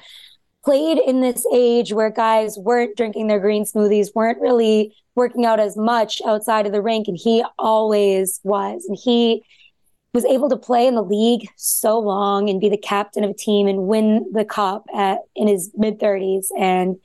played 0.63 0.97
in 0.97 1.21
this 1.21 1.45
age 1.54 1.93
where 1.93 2.10
guys 2.10 2.58
weren't 2.58 2.95
drinking 2.95 3.28
their 3.28 3.39
green 3.39 3.65
smoothies, 3.65 4.15
weren't 4.15 4.39
really 4.39 4.95
working 5.15 5.45
out 5.45 5.60
as 5.60 5.76
much 5.78 6.21
outside 6.26 6.65
of 6.65 6.71
the 6.71 6.82
rink, 6.82 7.08
and 7.08 7.17
he 7.17 7.43
always 7.60 8.39
was. 8.43 8.86
And 8.88 8.97
he 9.02 9.43
was 10.13 10.26
able 10.26 10.47
to 10.49 10.58
play 10.58 10.86
in 10.86 10.93
the 10.93 11.04
league 11.04 11.49
so 11.56 11.97
long 11.99 12.47
and 12.47 12.62
be 12.62 12.69
the 12.69 12.78
captain 12.78 13.23
of 13.23 13.32
a 13.32 13.34
team 13.34 13.67
and 13.67 13.88
win 13.88 14.30
the 14.32 14.45
cup 14.45 14.86
at 14.93 15.19
in 15.36 15.47
his 15.47 15.71
mid 15.76 15.99
30s 15.99 16.45
and 16.58 16.97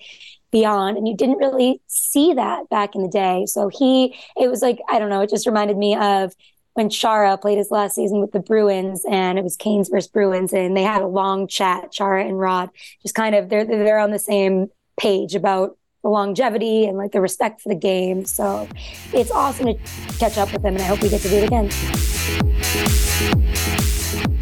beyond 0.50 0.96
and 0.96 1.08
you 1.08 1.16
didn't 1.16 1.38
really 1.38 1.80
see 1.86 2.34
that 2.34 2.68
back 2.68 2.94
in 2.94 3.02
the 3.02 3.08
day 3.08 3.44
so 3.46 3.68
he 3.68 4.14
it 4.36 4.48
was 4.48 4.60
like 4.62 4.78
i 4.90 4.98
don't 4.98 5.08
know 5.08 5.20
it 5.20 5.30
just 5.30 5.46
reminded 5.46 5.76
me 5.76 5.94
of 5.94 6.34
when 6.74 6.88
Chara 6.88 7.36
played 7.36 7.58
his 7.58 7.72
last 7.72 7.96
season 7.96 8.20
with 8.20 8.30
the 8.30 8.38
Bruins, 8.38 9.04
and 9.10 9.36
it 9.36 9.42
was 9.42 9.56
Canes 9.56 9.88
versus 9.88 10.08
Bruins, 10.08 10.52
and 10.52 10.76
they 10.76 10.84
had 10.84 11.02
a 11.02 11.08
long 11.08 11.48
chat. 11.48 11.90
Chara 11.90 12.24
and 12.24 12.38
Rod 12.38 12.70
just 13.02 13.16
kind 13.16 13.34
of 13.34 13.48
they're 13.48 13.64
they're 13.64 13.98
on 13.98 14.12
the 14.12 14.18
same 14.20 14.68
page 14.96 15.34
about 15.34 15.76
the 16.04 16.08
longevity 16.08 16.86
and 16.86 16.96
like 16.96 17.10
the 17.10 17.20
respect 17.20 17.62
for 17.62 17.68
the 17.68 17.74
game. 17.74 18.24
So 18.24 18.68
it's 19.12 19.32
awesome 19.32 19.66
to 19.66 19.74
catch 20.20 20.38
up 20.38 20.52
with 20.52 20.62
them, 20.62 20.74
and 20.74 20.82
I 20.82 20.86
hope 20.86 21.02
we 21.02 21.08
get 21.08 21.20
to 21.22 21.28
do 21.28 21.38
it 21.38 21.46
again. 21.46 21.68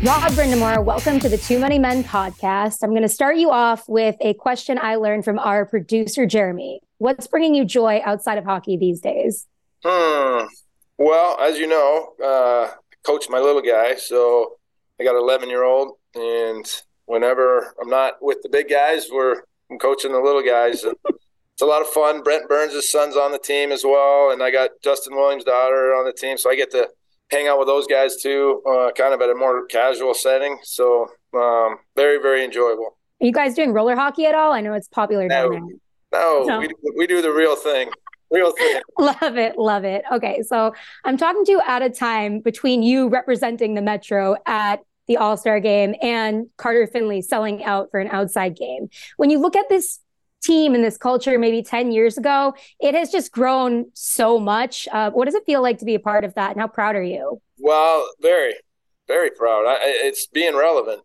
Rod 0.07 0.31
Brind'Amour, 0.35 0.85
welcome 0.85 1.19
to 1.19 1.29
the 1.29 1.37
Too 1.37 1.59
Many 1.59 1.81
Men 1.81 2.05
podcast. 2.05 2.85
I'm 2.85 2.90
going 2.90 3.03
to 3.03 3.09
start 3.09 3.38
you 3.38 3.51
off 3.51 3.88
with 3.88 4.14
a 4.21 4.35
question 4.35 4.79
I 4.81 4.95
learned 4.95 5.25
from 5.25 5.40
our 5.40 5.66
producer, 5.66 6.27
Jeremy. 6.27 6.81
What's 6.99 7.27
bringing 7.27 7.57
you 7.57 7.64
joy 7.64 8.01
outside 8.05 8.38
of 8.38 8.45
hockey 8.45 8.77
these 8.77 9.01
days? 9.01 9.49
Hmm. 9.85 10.47
Well, 10.97 11.37
as 11.40 11.59
you 11.59 11.66
know, 11.66 12.12
uh, 12.25 12.71
coach 13.03 13.29
my 13.29 13.40
little 13.40 13.61
guy, 13.61 13.97
so 13.97 14.59
I 15.01 15.03
got 15.03 15.16
an 15.16 15.23
11 15.23 15.49
year 15.49 15.64
old, 15.64 15.97
and 16.14 16.64
whenever 17.07 17.75
I'm 17.83 17.90
not 17.90 18.23
with 18.23 18.42
the 18.45 18.49
big 18.49 18.69
guys, 18.69 19.09
we're 19.11 19.42
I'm 19.73 19.79
coaching 19.81 20.12
the 20.12 20.21
little 20.21 20.45
guys. 20.45 20.85
it's 20.85 21.62
a 21.62 21.66
lot 21.66 21.83
of 21.83 21.88
fun. 21.88 22.23
Brent 22.23 22.49
Burns' 22.49 22.92
son's 22.92 23.16
on 23.16 23.33
the 23.33 23.40
team 23.40 23.73
as 23.73 23.83
well, 23.83 24.31
and 24.31 24.40
I 24.40 24.53
got 24.53 24.71
Justin 24.85 25.16
Williams' 25.16 25.42
daughter 25.42 25.97
on 25.97 26.05
the 26.05 26.12
team, 26.12 26.38
so 26.38 26.49
I 26.49 26.55
get 26.55 26.71
to 26.71 26.90
hang 27.31 27.49
out 27.49 27.59
with 27.59 27.69
those 27.69 27.87
guys 27.87 28.17
too, 28.17 28.62
uh, 28.69 28.91
kind 28.93 29.12
of 29.12 29.21
at 29.21 29.31
a 29.31 29.35
more 29.35 29.67
casual 29.67 30.15
setting. 30.15 30.59
So 30.62 31.09
um, 31.35 31.79
very, 31.97 32.19
very 32.19 32.45
enjoyable. 32.45 32.97
Are 33.21 33.27
you 33.27 33.33
guys 33.33 33.55
doing 33.55 33.73
roller 33.73 33.97
hockey 33.97 34.27
at 34.27 34.35
all? 34.35 34.53
I 34.53 34.61
know 34.61 34.75
it's 34.75 34.89
popular 34.89 35.27
no, 35.27 35.51
down 35.51 35.51
there. 35.53 36.21
No, 36.21 36.45
no. 36.45 36.61
We, 36.61 36.69
we 36.97 37.07
do 37.07 37.23
the 37.23 37.33
real 37.33 37.57
thing. 37.57 37.91
Real 38.31 38.53
thing. 38.53 38.81
love 38.99 39.37
it. 39.37 39.59
Love 39.59 39.85
it. 39.85 40.05
Okay. 40.12 40.43
So 40.43 40.75
I'm 41.05 41.17
talking 41.17 41.45
to 41.45 41.53
you 41.53 41.62
at 41.67 41.83
a 41.83 41.91
time 41.91 42.41
between 42.41 42.83
you 42.83 43.09
representing 43.09 43.75
the 43.75 43.83
Metro 43.83 44.37
at 44.47 44.81
the 45.07 45.17
All 45.17 45.37
Star 45.37 45.61
game 45.61 45.95
and 46.03 46.47
Carter 46.57 46.87
Finley 46.87 47.23
selling 47.23 47.65
out 47.65 47.89
for 47.91 48.01
an 48.01 48.09
outside 48.09 48.57
game. 48.57 48.89
When 49.17 49.31
you 49.31 49.39
look 49.39 49.57
at 49.57 49.69
this 49.69 50.01
team 50.47 50.75
and 50.75 50.85
this 50.85 50.97
culture 50.97 51.39
maybe 51.39 51.63
10 51.63 51.93
years 51.93 52.17
ago, 52.17 52.55
it 52.81 52.95
has 52.95 53.11
just 53.11 53.33
grown 53.33 53.87
so 53.95 54.39
much. 54.39 54.89
Uh, 54.93 55.11
what 55.11 55.25
does 55.25 55.35
it 55.35 55.45
feel 55.45 55.63
like 55.63 55.79
to 55.79 55.85
be 55.85 55.95
a 55.95 56.01
part 56.01 56.25
of 56.25 56.35
that? 56.35 56.53
And 56.53 56.61
how 56.61 56.69
proud 56.69 56.97
are 56.97 57.03
you? 57.03 57.41
Well, 57.59 58.09
very, 58.21 58.55
very 59.09 59.31
proud. 59.31 59.67
I, 59.67 59.79
it's 59.81 60.27
being 60.27 60.57
relevant. 60.57 61.03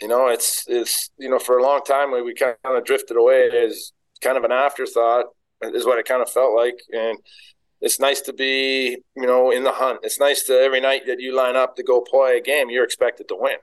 You 0.00 0.08
know, 0.08 0.28
it's, 0.28 0.64
it's, 0.66 1.10
you 1.18 1.28
know, 1.28 1.38
for 1.38 1.58
a 1.58 1.62
long 1.62 1.82
time 1.82 2.10
we, 2.10 2.22
we 2.22 2.34
kind 2.34 2.56
of 2.64 2.84
drifted 2.84 3.16
away 3.16 3.50
as 3.50 3.92
kind 4.22 4.36
of 4.36 4.44
an 4.44 4.52
afterthought 4.52 5.26
is 5.62 5.84
what 5.84 5.98
it 5.98 6.06
kind 6.06 6.22
of 6.22 6.30
felt 6.30 6.54
like. 6.54 6.78
And 6.92 7.18
it's 7.80 8.00
nice 8.00 8.20
to 8.22 8.32
be, 8.32 8.98
you 9.16 9.26
know, 9.26 9.50
in 9.50 9.62
the 9.62 9.72
hunt. 9.72 10.00
It's 10.02 10.18
nice 10.18 10.44
to 10.44 10.54
every 10.54 10.80
night 10.80 11.02
that 11.06 11.20
you 11.20 11.34
line 11.34 11.56
up 11.56 11.76
to 11.76 11.82
go 11.82 12.00
play 12.00 12.38
a 12.38 12.42
game, 12.42 12.70
you're 12.70 12.84
expected 12.84 13.28
to 13.28 13.36
win, 13.38 13.56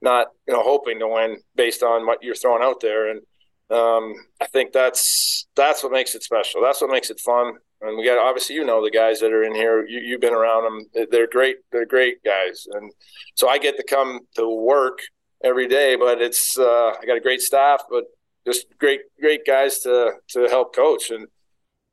not, 0.00 0.28
you 0.46 0.54
know, 0.54 0.62
hoping 0.62 0.98
to 1.00 1.08
win 1.08 1.38
based 1.54 1.82
on 1.82 2.06
what 2.06 2.22
you're 2.22 2.34
throwing 2.34 2.62
out 2.62 2.80
there. 2.80 3.10
And, 3.10 3.20
um, 3.70 4.14
I 4.40 4.46
think 4.46 4.72
that's 4.72 5.46
that's 5.56 5.82
what 5.82 5.92
makes 5.92 6.14
it 6.14 6.22
special. 6.22 6.62
That's 6.62 6.80
what 6.80 6.90
makes 6.90 7.10
it 7.10 7.20
fun. 7.20 7.54
And 7.80 7.96
we 7.96 8.04
got 8.04 8.18
obviously 8.18 8.56
you 8.56 8.64
know 8.64 8.82
the 8.82 8.90
guys 8.90 9.20
that 9.20 9.32
are 9.32 9.42
in 9.42 9.54
here. 9.54 9.86
You 9.86 10.00
you've 10.00 10.20
been 10.20 10.34
around 10.34 10.64
them. 10.64 11.06
They're 11.10 11.26
great. 11.26 11.56
They're 11.72 11.86
great 11.86 12.22
guys. 12.24 12.66
And 12.72 12.92
so 13.34 13.48
I 13.48 13.58
get 13.58 13.76
to 13.76 13.84
come 13.84 14.20
to 14.34 14.48
work 14.48 14.98
every 15.42 15.66
day. 15.66 15.96
But 15.96 16.20
it's 16.20 16.58
uh, 16.58 16.92
I 17.00 17.06
got 17.06 17.16
a 17.16 17.20
great 17.20 17.40
staff, 17.40 17.82
but 17.90 18.04
just 18.46 18.66
great 18.78 19.00
great 19.18 19.46
guys 19.46 19.78
to 19.80 20.12
to 20.28 20.46
help 20.48 20.74
coach. 20.74 21.10
And 21.10 21.26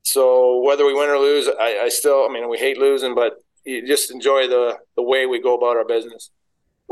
so 0.02 0.60
whether 0.60 0.84
we 0.84 0.94
win 0.94 1.08
or 1.08 1.18
lose, 1.18 1.48
I, 1.48 1.80
I 1.84 1.88
still 1.88 2.26
I 2.28 2.32
mean 2.32 2.48
we 2.50 2.58
hate 2.58 2.76
losing, 2.76 3.14
but 3.14 3.34
you 3.64 3.86
just 3.86 4.10
enjoy 4.10 4.46
the 4.46 4.78
the 4.96 5.02
way 5.02 5.24
we 5.24 5.40
go 5.40 5.56
about 5.56 5.76
our 5.76 5.86
business. 5.86 6.30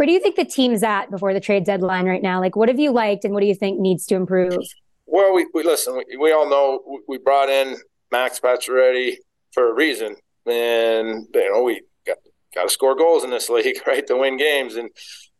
Where 0.00 0.06
do 0.06 0.14
you 0.14 0.20
think 0.20 0.36
the 0.36 0.46
team's 0.46 0.82
at 0.82 1.10
before 1.10 1.34
the 1.34 1.40
trade 1.40 1.64
deadline 1.64 2.06
right 2.06 2.22
now? 2.22 2.40
Like, 2.40 2.56
what 2.56 2.70
have 2.70 2.80
you 2.80 2.90
liked 2.90 3.26
and 3.26 3.34
what 3.34 3.40
do 3.40 3.46
you 3.46 3.54
think 3.54 3.78
needs 3.78 4.06
to 4.06 4.14
improve? 4.14 4.56
Well, 5.04 5.34
we, 5.34 5.46
we 5.52 5.62
listen, 5.62 5.94
we, 5.94 6.16
we 6.16 6.32
all 6.32 6.48
know 6.48 7.00
we 7.06 7.18
brought 7.18 7.50
in 7.50 7.76
Max 8.10 8.40
Pacioretty 8.40 9.16
for 9.52 9.70
a 9.70 9.74
reason. 9.74 10.16
And, 10.46 11.26
you 11.34 11.52
know, 11.52 11.62
we 11.64 11.82
got, 12.06 12.16
got 12.54 12.62
to 12.62 12.68
score 12.70 12.96
goals 12.96 13.24
in 13.24 13.30
this 13.30 13.50
league, 13.50 13.76
right, 13.86 14.06
to 14.06 14.16
win 14.16 14.38
games. 14.38 14.76
And 14.76 14.88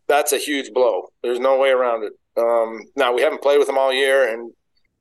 that's 0.09 0.35
a 0.35 0.37
huge 0.37 0.75
blow. 0.75 1.09
There's 1.23 1.41
no 1.41 1.59
way 1.59 1.71
around 1.71 2.05
it. 2.05 2.13
Um, 2.37 2.83
now, 2.97 3.15
we 3.15 3.23
haven't 3.23 3.41
played 3.41 3.57
with 3.57 3.67
them 3.67 3.79
all 3.79 3.95
year. 3.95 4.31
And 4.31 4.53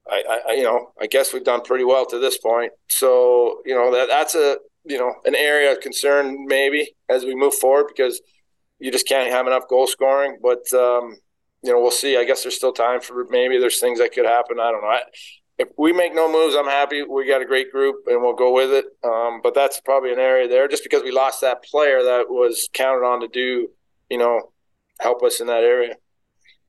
I, 0.10 0.40
I, 0.48 0.54
you 0.54 0.64
know, 0.64 0.94
I 1.02 1.08
guess 1.08 1.34
we've 1.34 1.44
done 1.44 1.64
pretty 1.64 1.84
well 1.84 2.06
to 2.06 2.18
this 2.18 2.38
point. 2.38 2.72
So, 2.88 3.60
you 3.66 3.76
know, 3.76 3.94
that 3.94 4.08
that's 4.10 4.36
a, 4.36 4.56
you 4.86 4.98
know, 4.98 5.16
an 5.26 5.36
area 5.36 5.74
of 5.74 5.82
concern 5.82 6.46
maybe 6.48 6.96
as 7.10 7.26
we 7.26 7.36
move 7.36 7.56
forward 7.56 7.88
because– 7.90 8.22
you 8.80 8.92
just 8.92 9.08
can't 9.08 9.32
have 9.32 9.48
enough 9.48 9.68
goal 9.68 9.88
scoring. 9.88 10.38
But 10.42 10.72
um, 10.74 11.18
you 11.62 11.72
know, 11.72 11.82
we'll 11.82 11.92
see. 11.92 12.18
I 12.18 12.24
guess 12.24 12.44
there's 12.44 12.56
still 12.56 12.74
time 12.74 13.02
for 13.02 13.26
maybe 13.30 13.60
there's 13.60 13.80
things 13.80 14.00
that 14.00 14.14
could 14.14 14.26
happen. 14.26 14.60
I 14.60 14.72
don't 14.72 14.82
know. 14.82 14.88
I, 14.88 15.02
if 15.58 15.68
we 15.78 15.92
make 15.92 16.16
no 16.16 16.32
moves, 16.32 16.56
I'm 16.56 16.66
happy. 16.66 17.04
We 17.04 17.28
got 17.28 17.42
a 17.42 17.46
great 17.46 17.70
group, 17.70 18.08
and 18.08 18.22
we'll 18.22 18.34
go 18.34 18.54
with 18.54 18.72
it. 18.72 18.86
Um, 19.04 19.42
but 19.44 19.54
that's 19.54 19.82
probably 19.82 20.14
an 20.14 20.20
area 20.20 20.48
there, 20.48 20.70
just 20.70 20.84
because 20.84 21.04
we 21.04 21.12
lost 21.12 21.42
that 21.42 21.64
player 21.64 22.02
that 22.02 22.30
was 22.30 22.70
counted 22.74 23.06
on 23.06 23.20
to 23.20 23.28
do, 23.28 23.70
you 24.10 24.18
know, 24.18 24.54
help 25.02 25.22
us 25.22 25.42
in 25.42 25.48
that 25.48 25.64
area. 25.64 25.96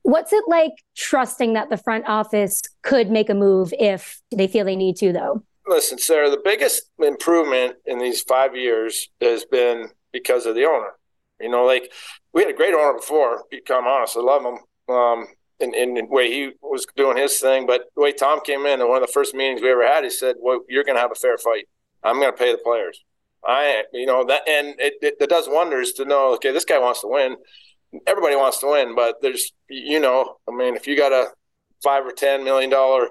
What's 0.02 0.32
it 0.32 0.44
like 0.48 0.72
trusting 0.96 1.52
that 1.52 1.70
the 1.70 1.76
front 1.76 2.08
office 2.08 2.62
could 2.82 3.10
make 3.10 3.30
a 3.30 3.34
move 3.34 3.72
if 3.78 4.20
they 4.34 4.48
feel 4.48 4.64
they 4.64 4.74
need 4.74 4.96
to, 4.96 5.12
though? 5.12 5.44
Listen, 5.68 5.98
Sarah, 5.98 6.30
the 6.30 6.40
biggest 6.42 6.90
improvement 6.98 7.76
in 7.86 7.98
these 8.00 8.22
five 8.22 8.56
years 8.56 9.08
has 9.20 9.44
been 9.44 9.90
because 10.12 10.46
of 10.46 10.56
the 10.56 10.64
owner. 10.64 10.94
You 11.40 11.48
know, 11.48 11.64
like 11.64 11.90
we 12.32 12.42
had 12.42 12.50
a 12.50 12.56
great 12.56 12.74
owner 12.74 12.94
before. 12.94 13.44
Become 13.50 13.86
honest, 13.86 14.16
I 14.16 14.20
love 14.20 14.42
him. 14.42 14.94
Um, 14.94 15.26
in, 15.60 15.74
in 15.74 15.94
the 15.94 16.04
way 16.04 16.30
he 16.30 16.52
was 16.62 16.86
doing 16.96 17.16
his 17.16 17.38
thing, 17.38 17.66
but 17.66 17.82
the 17.94 18.00
way 18.00 18.12
Tom 18.12 18.40
came 18.40 18.64
in, 18.66 18.80
and 18.80 18.88
one 18.88 19.02
of 19.02 19.06
the 19.06 19.12
first 19.12 19.34
meetings 19.34 19.60
we 19.60 19.70
ever 19.70 19.86
had, 19.86 20.04
he 20.04 20.10
said, 20.10 20.36
"Well, 20.38 20.60
you're 20.68 20.84
going 20.84 20.96
to 20.96 21.02
have 21.02 21.12
a 21.12 21.16
fair 21.16 21.36
fight. 21.36 21.68
I'm 22.02 22.18
going 22.18 22.32
to 22.32 22.36
pay 22.36 22.52
the 22.52 22.58
players." 22.58 23.02
I, 23.44 23.84
you 23.92 24.06
know, 24.06 24.24
that 24.24 24.48
and 24.48 24.74
it, 24.78 24.94
it, 25.00 25.14
it 25.20 25.30
does 25.30 25.48
wonders 25.48 25.92
to 25.92 26.04
know. 26.04 26.34
Okay, 26.34 26.52
this 26.52 26.64
guy 26.64 26.78
wants 26.78 27.02
to 27.02 27.08
win. 27.08 27.36
Everybody 28.06 28.36
wants 28.36 28.58
to 28.60 28.70
win, 28.70 28.94
but 28.94 29.16
there's, 29.20 29.52
you 29.68 29.98
know, 29.98 30.36
I 30.48 30.54
mean, 30.54 30.76
if 30.76 30.86
you 30.86 30.96
got 30.96 31.12
a 31.12 31.28
five 31.82 32.06
or 32.06 32.12
ten 32.12 32.44
million 32.44 32.70
dollar 32.70 33.08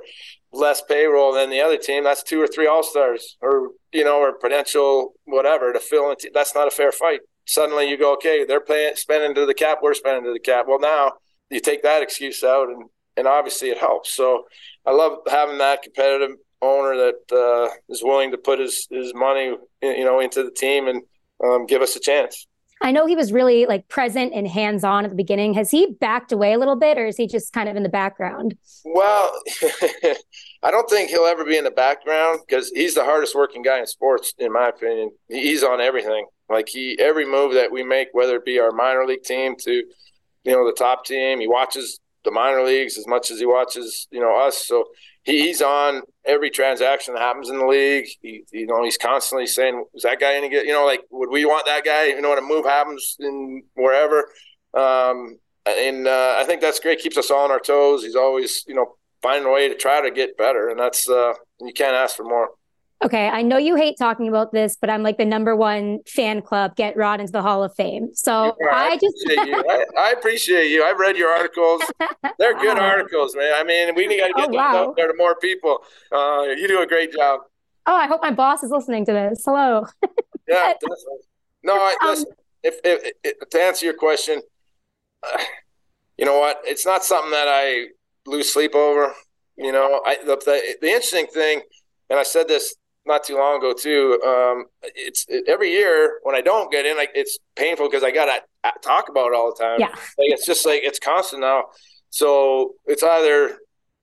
less 0.52 0.82
payroll 0.82 1.34
than 1.34 1.50
the 1.50 1.62
other 1.62 1.78
team, 1.78 2.04
that's 2.04 2.24
two 2.24 2.42
or 2.42 2.48
three 2.48 2.68
all 2.68 2.84
stars, 2.84 3.38
or 3.42 3.72
you 3.92 4.04
know, 4.04 4.20
or 4.20 4.34
potential 4.34 5.14
whatever 5.26 5.74
to 5.74 5.80
fill 5.80 6.10
in. 6.12 6.16
That's 6.34 6.56
not 6.56 6.68
a 6.68 6.72
fair 6.72 6.92
fight 6.92 7.22
suddenly 7.50 7.90
you 7.90 7.98
go, 7.98 8.14
okay, 8.14 8.46
they're 8.46 8.62
paying 8.62 8.96
spending 8.96 9.34
to 9.36 9.46
the 9.46 9.54
cap, 9.54 9.80
we're 9.82 9.94
spending 9.94 10.24
to 10.24 10.34
the 10.34 10.40
cap. 10.40 10.66
Well, 10.68 10.80
now 10.80 11.14
you 11.50 11.60
take 11.60 11.84
that 11.84 12.04
excuse 12.04 12.44
out, 12.44 12.70
and 12.70 12.84
and 13.18 13.28
obviously 13.28 13.70
it 13.70 13.78
helps. 13.78 14.14
So 14.14 14.46
I 14.86 14.92
love 14.92 15.20
having 15.28 15.58
that 15.58 15.82
competitive 15.82 16.38
owner 16.62 16.96
that 16.96 17.36
uh, 17.36 17.74
is 17.90 18.04
willing 18.04 18.32
to 18.32 18.38
put 18.38 18.60
his 18.60 18.88
his 18.92 19.14
money, 19.14 19.56
you 19.82 20.06
know, 20.06 20.20
into 20.20 20.44
the 20.44 20.52
team 20.52 20.88
and 20.88 21.02
um, 21.44 21.66
give 21.66 21.82
us 21.82 21.96
a 21.96 22.00
chance. 22.00 22.48
I 22.82 22.92
know 22.92 23.06
he 23.06 23.16
was 23.16 23.34
really 23.34 23.66
like 23.66 23.90
present 23.90 24.34
and 24.34 24.48
hands 24.48 24.86
on 24.86 25.04
at 25.04 25.10
the 25.10 25.16
beginning. 25.16 25.54
Has 25.56 25.70
he 25.70 25.98
backed 26.00 26.32
away 26.32 26.54
a 26.54 26.58
little 26.58 26.78
bit, 26.78 26.98
or 26.98 27.08
is 27.08 27.18
he 27.18 27.28
just 27.28 27.52
kind 27.52 27.68
of 27.68 27.76
in 27.76 27.84
the 27.84 27.90
background? 27.90 28.56
Well, 28.86 29.42
I 30.62 30.72
don't 30.72 30.90
think 30.90 31.10
he'll 31.10 31.26
ever 31.26 31.46
be 31.46 31.58
in 31.58 31.64
the 31.64 31.72
background 31.72 32.42
because 32.46 32.70
he's 32.70 32.96
the 32.96 33.06
hardest 33.06 33.36
working 33.36 33.62
guy 33.62 33.80
in 33.80 33.88
sports, 33.88 34.34
in 34.38 34.52
my 34.52 34.68
opinion. 34.68 35.12
He's 35.30 35.64
on 35.64 35.80
everything. 35.80 36.26
Like 36.50 36.68
he, 36.68 36.98
every 37.00 37.26
move 37.26 37.54
that 37.54 37.72
we 37.72 37.84
make, 37.84 38.10
whether 38.12 38.36
it 38.36 38.46
be 38.46 38.60
our 38.60 38.72
minor 38.72 39.06
league 39.06 39.24
team 39.24 39.56
to, 39.60 39.72
you 39.72 40.52
know, 40.52 40.66
the 40.66 40.76
top 40.78 41.06
team, 41.06 41.40
he 41.40 41.48
watches 41.48 42.00
the 42.26 42.32
minor 42.32 42.64
leagues 42.64 42.98
as 42.98 43.08
much 43.08 43.32
as 43.32 43.40
he 43.40 43.46
watches, 43.46 44.08
you 44.12 44.20
know, 44.20 44.36
us. 44.36 44.66
So 44.66 44.86
he, 45.24 45.48
he's 45.48 45.62
on 45.62 46.02
every 46.26 46.50
transaction 46.50 47.14
that 47.14 47.22
happens 47.22 47.50
in 47.50 47.58
the 47.58 47.66
league. 47.66 48.08
He, 48.22 48.44
you 48.52 48.66
know, 48.66 48.84
he's 48.84 48.98
constantly 48.98 49.48
saying, 49.48 49.86
"Is 49.94 50.04
that 50.04 50.20
guy 50.20 50.36
any 50.36 50.50
good?" 50.50 50.66
You 50.66 50.74
know, 50.74 50.86
like, 50.86 51.02
would 51.12 51.30
we 51.30 51.46
want 51.46 51.66
that 51.68 51.86
guy? 51.86 52.08
You 52.08 52.22
know, 52.22 52.30
when 52.30 52.38
a 52.38 52.42
move 52.42 52.66
happens 52.66 53.16
in 53.20 53.64
wherever. 53.76 54.30
Um, 54.74 55.38
and 55.66 56.08
uh, 56.08 56.36
I 56.38 56.46
think 56.46 56.62
that's 56.62 56.80
great. 56.80 57.00
Keeps 57.00 57.18
us 57.18 57.32
all 57.32 57.46
on 57.46 57.52
our 57.52 57.60
toes. 57.60 58.04
He's 58.04 58.16
always, 58.16 58.64
you 58.68 58.76
know, 58.76 58.96
finding 59.22 59.48
a 59.48 59.52
way 59.52 59.68
to 59.68 59.76
try 59.76 60.02
to 60.02 60.12
get 60.12 60.38
better, 60.38 60.70
and 60.70 60.80
that's 60.80 61.10
uh, 61.10 61.34
you 61.60 61.74
can't 61.74 61.96
ask 61.96 62.16
for 62.16 62.24
more. 62.24 62.50
Okay, 63.02 63.30
I 63.30 63.44
know 63.44 63.58
you 63.58 63.76
hate 63.76 63.96
talking 63.98 64.28
about 64.28 64.52
this, 64.52 64.76
but 64.80 64.90
I'm 64.90 65.04
like 65.04 65.18
the 65.18 65.24
number 65.24 65.56
one 65.56 66.00
fan 66.06 66.42
club. 66.42 66.76
Get 66.76 66.98
Rod 66.98 67.22
into 67.22 67.32
the 67.32 67.42
Hall 67.42 67.64
of 67.64 67.74
Fame. 67.76 68.10
So 68.14 68.58
yeah, 68.60 68.68
I, 68.74 68.88
I, 68.90 68.98
just 68.98 69.16
appreciate 69.24 69.48
you. 69.48 69.64
I, 69.70 69.86
I, 69.98 70.12
appreciate 70.12 70.68
you. 70.68 70.84
I've 70.84 71.00
read 71.00 71.16
your 71.16 71.30
articles. 71.30 71.82
They're 72.38 72.60
good 72.60 72.78
oh. 72.78 72.82
articles, 72.82 73.38
man. 73.38 73.54
I 73.56 73.64
mean, 73.64 73.96
we 73.96 74.06
got 74.18 74.28
to 74.28 74.34
get 74.34 74.50
oh, 74.50 74.54
wow. 74.54 74.84
out 74.90 74.98
there 74.98 75.08
to 75.08 75.14
more 75.18 75.36
people. 75.36 75.80
Uh, 76.12 76.48
you 76.58 76.68
do 76.68 76.82
a 76.82 76.88
great 76.88 77.14
job. 77.14 77.40
Oh, 77.86 77.96
I 77.96 78.06
hope 78.06 78.22
my 78.22 78.32
boss 78.32 78.64
is 78.64 78.70
listening 78.70 79.06
to 79.06 79.14
this. 79.14 79.44
Hello. 79.46 79.86
yeah. 80.48 80.74
No, 81.62 81.74
I, 81.74 81.98
um, 82.02 82.10
listen. 82.12 82.26
If, 82.64 82.80
if, 82.86 83.14
if, 83.22 83.50
to 83.50 83.62
answer 83.62 83.86
your 83.86 83.96
question, 83.96 84.42
uh, 85.24 85.38
you 86.18 86.24
know 86.24 86.40
what? 86.40 86.62
It's 86.64 86.86
not 86.86 87.04
something 87.04 87.32
that 87.32 87.50
I 87.50 87.88
lose 88.26 88.52
sleep 88.52 88.76
over. 88.76 89.14
You 89.58 89.72
know, 89.72 90.02
I 90.06 90.18
the, 90.26 90.38
the, 90.38 90.76
the 90.82 90.88
interesting 90.88 91.28
thing, 91.28 91.62
and 92.10 92.20
I 92.20 92.24
said 92.24 92.48
this 92.48 92.76
not 93.06 93.24
too 93.24 93.38
long 93.38 93.58
ago 93.58 93.74
too. 93.74 94.22
Um, 94.26 94.66
it's 94.82 95.26
it, 95.28 95.46
every 95.48 95.72
year 95.72 96.20
when 96.24 96.36
I 96.36 96.42
don't 96.42 96.72
get 96.72 96.86
in, 96.86 96.96
like 96.96 97.12
it's 97.14 97.38
painful 97.56 97.90
because 97.90 98.04
I 98.04 98.12
gotta 98.12 98.42
talk 98.82 99.10
about 99.10 99.28
it 99.28 99.36
all 99.36 99.54
the 99.54 99.62
time. 99.62 99.80
Yeah, 99.80 99.90
like 99.90 100.32
it's 100.32 100.46
just 100.46 100.66
like 100.66 100.82
it's 100.84 101.00
constant 101.00 101.42
now. 101.42 101.66
So 102.10 102.76
it's 102.86 103.04
either 103.04 103.58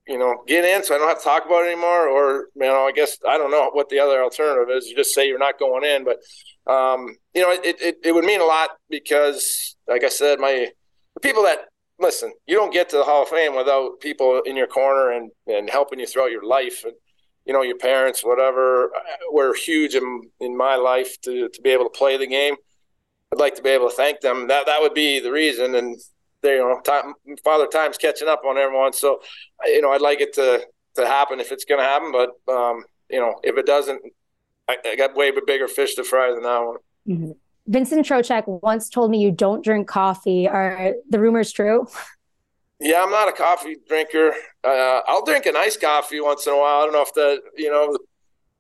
you 0.07 0.19
know 0.19 0.43
get 0.47 0.65
in 0.65 0.85
so 0.85 0.95
I 0.95 0.99
don't 0.99 1.09
have 1.09 1.19
to 1.19 1.25
talk 1.25 1.47
about 1.47 1.65
it 1.65 1.73
anymore, 1.73 2.09
or 2.09 2.49
you 2.55 2.67
know 2.67 2.87
I 2.87 2.93
guess 2.93 3.17
I 3.27 3.39
don't 3.39 3.51
know 3.51 3.71
what 3.73 3.89
the 3.89 3.99
other 3.99 4.23
alternative 4.23 4.75
is. 4.77 4.89
You 4.89 4.97
just 4.97 5.15
say 5.15 5.27
you're 5.27 5.39
not 5.39 5.59
going 5.59 5.85
in, 5.85 6.05
but 6.05 6.19
um, 6.71 7.17
you 7.35 7.43
know 7.43 7.51
it, 7.51 7.81
it 7.81 7.97
it 8.05 8.13
would 8.13 8.25
mean 8.25 8.41
a 8.41 8.45
lot 8.45 8.71
because 8.91 9.77
like 9.89 10.05
I 10.05 10.09
said, 10.09 10.39
my 10.39 10.69
the 11.15 11.21
people 11.21 11.45
that 11.45 11.61
listen, 11.99 12.33
you 12.47 12.57
don't 12.57 12.73
get 12.73 12.89
to 12.91 12.97
the 12.97 13.05
Hall 13.05 13.23
of 13.23 13.29
Fame 13.29 13.57
without 13.57 14.01
people 14.01 14.41
in 14.45 14.57
your 14.57 14.67
corner 14.67 15.13
and 15.13 15.31
and 15.47 15.71
helping 15.71 16.01
you 16.01 16.07
throughout 16.07 16.31
your 16.31 16.45
life 16.45 16.85
and 16.85 16.95
you 17.47 17.53
know, 17.53 17.63
your 17.63 17.79
parents, 17.79 18.25
whatever, 18.25 18.91
were 19.33 19.55
huge 19.55 19.95
in, 19.95 20.23
in 20.41 20.57
my 20.57 20.75
life 20.75 21.19
to, 21.23 21.49
to 21.49 21.63
be 21.63 21.71
able 21.71 21.85
to 21.85 21.97
play 21.97 22.17
the 22.17 22.27
game. 22.27 22.57
I'd 23.33 23.39
like 23.39 23.55
to 23.55 23.63
be 23.63 23.71
able 23.71 23.89
to 23.89 23.95
thank 23.95 24.21
them. 24.21 24.49
That 24.49 24.67
that 24.67 24.81
would 24.81 24.95
be 24.95 25.21
the 25.21 25.33
reason. 25.33 25.75
And 25.77 25.97
they, 26.43 26.57
you 26.57 26.59
know, 26.59 26.81
time, 26.81 27.15
Father 27.45 27.67
Time's 27.67 27.99
catching 27.99 28.29
up 28.29 28.43
on 28.45 28.59
everyone. 28.59 28.93
So, 28.93 29.21
you 29.65 29.81
know, 29.81 29.93
I'd 29.93 30.01
like 30.01 30.21
it 30.21 30.35
to 30.35 30.67
to 30.97 31.07
happen 31.07 31.41
if 31.41 31.53
it's 31.53 31.65
going 31.65 31.81
to 31.81 31.85
happen. 31.85 32.13
But 32.13 32.31
um, 32.53 32.85
you 33.09 33.21
know, 33.21 33.35
if 33.43 33.57
it 33.57 33.67
doesn't, 33.67 34.01
I, 34.69 34.77
I, 34.85 34.97
got 34.97 35.17
way 35.17 35.33
bigger 35.47 35.69
fish 35.69 35.95
to 35.97 36.05
fry 36.05 36.31
than 36.33 36.43
that 36.43 36.65
one. 36.65 36.77
Mm-hmm. 37.09 37.31
Vincent 37.67 38.07
Trocheck 38.07 38.45
once 38.63 38.89
told 38.89 39.11
me 39.11 39.19
you 39.19 39.31
don't 39.31 39.65
drink 39.65 39.89
coffee. 39.89 40.49
Are 40.49 40.95
the 41.09 41.19
rumors 41.19 41.53
true? 41.53 41.87
Yeah, 42.79 43.03
I'm 43.03 43.11
not 43.11 43.29
a 43.29 43.33
coffee 43.33 43.77
drinker. 43.89 44.35
Uh, 44.63 45.01
I'll 45.07 45.25
drink 45.25 45.47
an 45.47 45.57
iced 45.57 45.81
coffee 45.81 46.21
once 46.21 46.47
in 46.47 46.53
a 46.53 46.57
while. 46.57 46.81
I 46.81 46.85
don't 46.85 46.93
know 46.93 47.03
if 47.03 47.15
the, 47.15 47.41
you 47.57 47.71
know, 47.71 47.97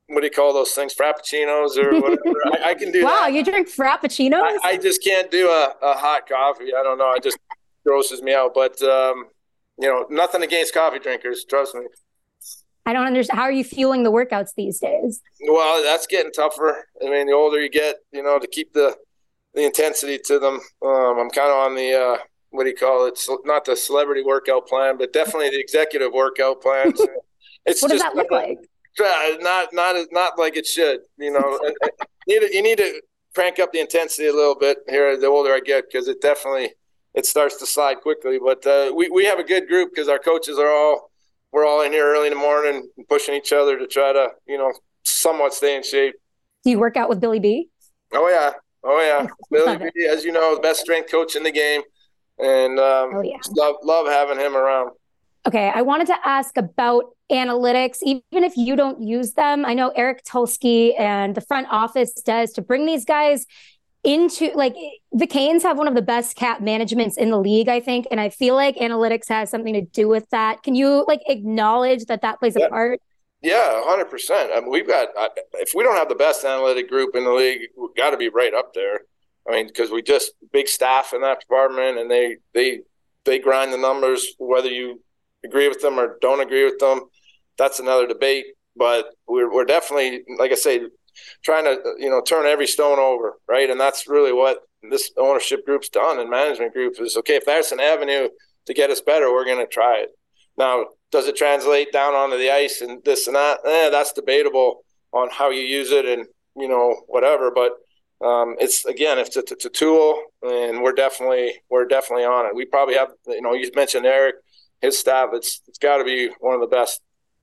what 0.08 0.20
do 0.20 0.26
you 0.26 0.30
call 0.30 0.52
those 0.54 0.72
things, 0.72 0.94
frappuccinos 0.94 1.76
or 1.76 2.00
whatever. 2.00 2.34
I, 2.64 2.70
I, 2.70 2.74
can 2.74 2.92
do. 2.92 3.04
Wow, 3.04 3.24
that. 3.24 3.32
you 3.32 3.44
drink 3.44 3.68
frappuccinos? 3.68 4.40
I, 4.40 4.58
I, 4.62 4.76
just 4.76 5.02
can't 5.02 5.30
do 5.30 5.48
a, 5.48 5.74
a 5.82 5.94
hot 5.94 6.28
coffee. 6.28 6.72
I 6.74 6.82
don't 6.82 6.98
know. 6.98 7.12
It 7.12 7.22
just 7.22 7.38
grosses 7.84 8.22
me 8.22 8.32
out. 8.32 8.54
But 8.54 8.80
um, 8.82 9.26
you 9.78 9.88
know, 9.88 10.06
nothing 10.08 10.42
against 10.42 10.72
coffee 10.72 10.98
drinkers. 10.98 11.44
Trust 11.44 11.74
me. 11.74 11.82
I 12.86 12.92
don't 12.92 13.06
understand. 13.06 13.38
How 13.38 13.44
are 13.44 13.52
you 13.52 13.64
fueling 13.64 14.04
the 14.04 14.12
workouts 14.12 14.50
these 14.56 14.78
days? 14.78 15.20
Well, 15.48 15.82
that's 15.82 16.06
getting 16.06 16.30
tougher. 16.30 16.86
I 17.04 17.10
mean, 17.10 17.26
the 17.26 17.32
older 17.32 17.60
you 17.60 17.68
get, 17.68 17.96
you 18.12 18.22
know, 18.22 18.38
to 18.38 18.46
keep 18.46 18.72
the 18.72 18.96
the 19.54 19.64
intensity 19.64 20.18
to 20.26 20.38
them. 20.38 20.60
Um, 20.84 21.18
I'm 21.18 21.30
kind 21.30 21.50
of 21.50 21.56
on 21.56 21.74
the 21.74 21.94
uh, 21.94 22.18
what 22.50 22.64
do 22.64 22.70
you 22.70 22.76
call 22.76 23.06
it? 23.06 23.20
Not 23.44 23.64
the 23.64 23.74
celebrity 23.74 24.22
workout 24.22 24.68
plan, 24.68 24.96
but 24.98 25.12
definitely 25.12 25.50
the 25.50 25.60
executive 25.60 26.12
workout 26.12 26.62
plan. 26.62 26.92
It's 27.68 27.82
what 27.82 27.90
does 27.90 28.00
that 28.00 28.14
look 28.14 28.30
like? 28.30 28.58
Not 29.00 29.70
not 29.72 30.06
not 30.12 30.38
like 30.38 30.56
it 30.56 30.66
should. 30.66 31.00
You 31.18 31.32
know, 31.32 31.58
you 32.28 32.40
need 32.40 32.46
to, 32.46 32.54
you 32.54 32.62
need 32.62 32.78
to 32.78 33.02
crank 33.34 33.58
up 33.58 33.72
the 33.72 33.80
intensity 33.80 34.28
a 34.28 34.32
little 34.32 34.54
bit 34.54 34.78
here 34.88 35.18
the 35.18 35.26
older 35.26 35.52
I 35.52 35.58
get 35.58 35.86
because 35.90 36.06
it 36.06 36.22
definitely 36.22 36.74
it 37.12 37.26
starts 37.26 37.56
to 37.56 37.66
slide 37.66 38.02
quickly. 38.02 38.38
But 38.38 38.64
uh, 38.64 38.92
we 38.94 39.10
we 39.10 39.24
have 39.24 39.40
a 39.40 39.42
good 39.42 39.66
group 39.66 39.90
because 39.92 40.08
our 40.08 40.20
coaches 40.20 40.58
are 40.58 40.70
all 40.70 41.10
we're 41.56 41.66
all 41.66 41.80
in 41.80 41.90
here 41.90 42.04
early 42.04 42.26
in 42.26 42.34
the 42.34 42.38
morning 42.38 42.86
pushing 43.08 43.34
each 43.34 43.50
other 43.50 43.78
to 43.78 43.86
try 43.86 44.12
to 44.12 44.28
you 44.46 44.58
know 44.58 44.70
somewhat 45.04 45.54
stay 45.54 45.74
in 45.74 45.82
shape. 45.82 46.14
Do 46.62 46.70
you 46.70 46.78
work 46.78 46.98
out 46.98 47.08
with 47.08 47.18
Billy 47.18 47.40
B? 47.40 47.70
Oh 48.12 48.28
yeah, 48.28 48.52
oh 48.84 49.00
yeah. 49.00 49.26
Billy 49.50 49.90
B, 49.94 50.06
as 50.06 50.22
you 50.22 50.32
know, 50.32 50.54
the 50.54 50.60
best 50.60 50.80
strength 50.80 51.10
coach 51.10 51.34
in 51.34 51.42
the 51.42 51.50
game 51.50 51.80
and 52.38 52.78
um, 52.78 53.10
oh, 53.14 53.22
yeah. 53.22 53.38
love 53.56 53.76
love 53.82 54.06
having 54.06 54.38
him 54.38 54.54
around. 54.54 54.90
Okay, 55.46 55.72
I 55.74 55.80
wanted 55.80 56.08
to 56.08 56.16
ask 56.24 56.58
about 56.58 57.04
analytics, 57.32 57.98
even 58.02 58.22
if 58.44 58.56
you 58.56 58.76
don't 58.76 59.00
use 59.00 59.32
them. 59.32 59.64
I 59.64 59.72
know 59.72 59.90
Eric 59.90 60.24
Tulsky 60.24 60.98
and 60.98 61.34
the 61.34 61.40
front 61.40 61.68
office 61.70 62.12
does 62.12 62.52
to 62.52 62.62
bring 62.62 62.84
these 62.84 63.06
guys 63.06 63.46
into 64.06 64.50
like 64.54 64.74
the 65.12 65.26
Canes 65.26 65.64
have 65.64 65.76
one 65.76 65.88
of 65.88 65.94
the 65.94 66.02
best 66.02 66.36
cap 66.36 66.60
managements 66.62 67.18
in 67.18 67.30
the 67.30 67.38
league, 67.38 67.68
I 67.68 67.80
think, 67.80 68.06
and 68.10 68.20
I 68.20 68.30
feel 68.30 68.54
like 68.54 68.76
analytics 68.76 69.28
has 69.28 69.50
something 69.50 69.74
to 69.74 69.82
do 69.82 70.08
with 70.08 70.30
that. 70.30 70.62
Can 70.62 70.76
you 70.76 71.04
like 71.08 71.20
acknowledge 71.26 72.06
that 72.06 72.22
that 72.22 72.38
plays 72.38 72.54
yeah. 72.56 72.66
a 72.66 72.70
part? 72.70 73.00
Yeah, 73.42 73.82
hundred 73.84 74.06
percent. 74.06 74.52
I 74.54 74.60
mean, 74.60 74.70
we've 74.70 74.86
got 74.86 75.08
if 75.54 75.72
we 75.74 75.82
don't 75.82 75.96
have 75.96 76.08
the 76.08 76.14
best 76.14 76.44
analytic 76.44 76.88
group 76.88 77.16
in 77.16 77.24
the 77.24 77.32
league, 77.32 77.68
we've 77.76 77.94
got 77.96 78.10
to 78.10 78.16
be 78.16 78.28
right 78.28 78.54
up 78.54 78.72
there. 78.72 79.00
I 79.48 79.52
mean, 79.52 79.66
because 79.66 79.90
we 79.90 80.02
just 80.02 80.32
big 80.52 80.68
staff 80.68 81.12
in 81.12 81.20
that 81.22 81.40
department, 81.40 81.98
and 81.98 82.10
they 82.10 82.36
they 82.54 82.80
they 83.24 83.40
grind 83.40 83.72
the 83.72 83.78
numbers. 83.78 84.34
Whether 84.38 84.68
you 84.68 85.02
agree 85.44 85.68
with 85.68 85.80
them 85.80 85.98
or 85.98 86.16
don't 86.22 86.40
agree 86.40 86.64
with 86.64 86.78
them, 86.78 87.02
that's 87.58 87.80
another 87.80 88.06
debate. 88.06 88.46
But 88.76 89.06
we're 89.26 89.52
we're 89.52 89.64
definitely, 89.64 90.22
like 90.38 90.52
I 90.52 90.56
say, 90.56 90.82
trying 91.44 91.64
to 91.64 91.78
you 91.98 92.10
know 92.10 92.20
turn 92.20 92.46
every 92.46 92.66
stone 92.66 92.98
over, 92.98 93.34
right? 93.48 93.68
And 93.68 93.80
that's 93.80 94.08
really 94.08 94.32
what 94.32 94.60
this 94.90 95.10
ownership 95.16 95.64
group's 95.64 95.88
done 95.88 96.18
and 96.18 96.30
management 96.30 96.72
group 96.72 97.00
is 97.00 97.16
okay. 97.16 97.36
If 97.36 97.44
there's 97.44 97.72
an 97.72 97.80
avenue 97.80 98.28
to 98.66 98.74
get 98.74 98.90
us 98.90 99.00
better, 99.00 99.32
we're 99.32 99.44
going 99.44 99.64
to 99.64 99.66
try 99.66 99.98
it. 99.98 100.10
Now, 100.58 100.86
does 101.12 101.26
it 101.26 101.36
translate 101.36 101.92
down 101.92 102.14
onto 102.14 102.36
the 102.36 102.50
ice 102.50 102.80
and 102.80 103.02
this 103.04 103.26
and 103.26 103.36
that? 103.36 103.60
Eh, 103.64 103.90
that's 103.90 104.12
debatable 104.12 104.84
on 105.12 105.28
how 105.30 105.50
you 105.50 105.62
use 105.62 105.90
it 105.90 106.04
and 106.04 106.26
you 106.56 106.68
know 106.68 107.02
whatever. 107.06 107.50
But 107.50 107.72
um, 108.24 108.56
it's 108.58 108.84
again, 108.84 109.18
it's 109.18 109.36
a, 109.36 109.40
it's 109.40 109.64
a 109.64 109.70
tool, 109.70 110.20
and 110.42 110.82
we're 110.82 110.92
definitely 110.92 111.54
we're 111.70 111.86
definitely 111.86 112.24
on 112.24 112.46
it. 112.46 112.54
We 112.54 112.64
probably 112.64 112.94
have, 112.94 113.10
you 113.26 113.42
know, 113.42 113.54
you 113.54 113.70
mentioned 113.74 114.06
Eric, 114.06 114.36
his 114.80 114.98
staff. 114.98 115.30
It's 115.32 115.62
it's 115.68 115.78
got 115.78 115.98
to 115.98 116.04
be 116.04 116.30
one 116.40 116.54
of 116.54 116.60
the 116.60 116.66
best 116.66 117.00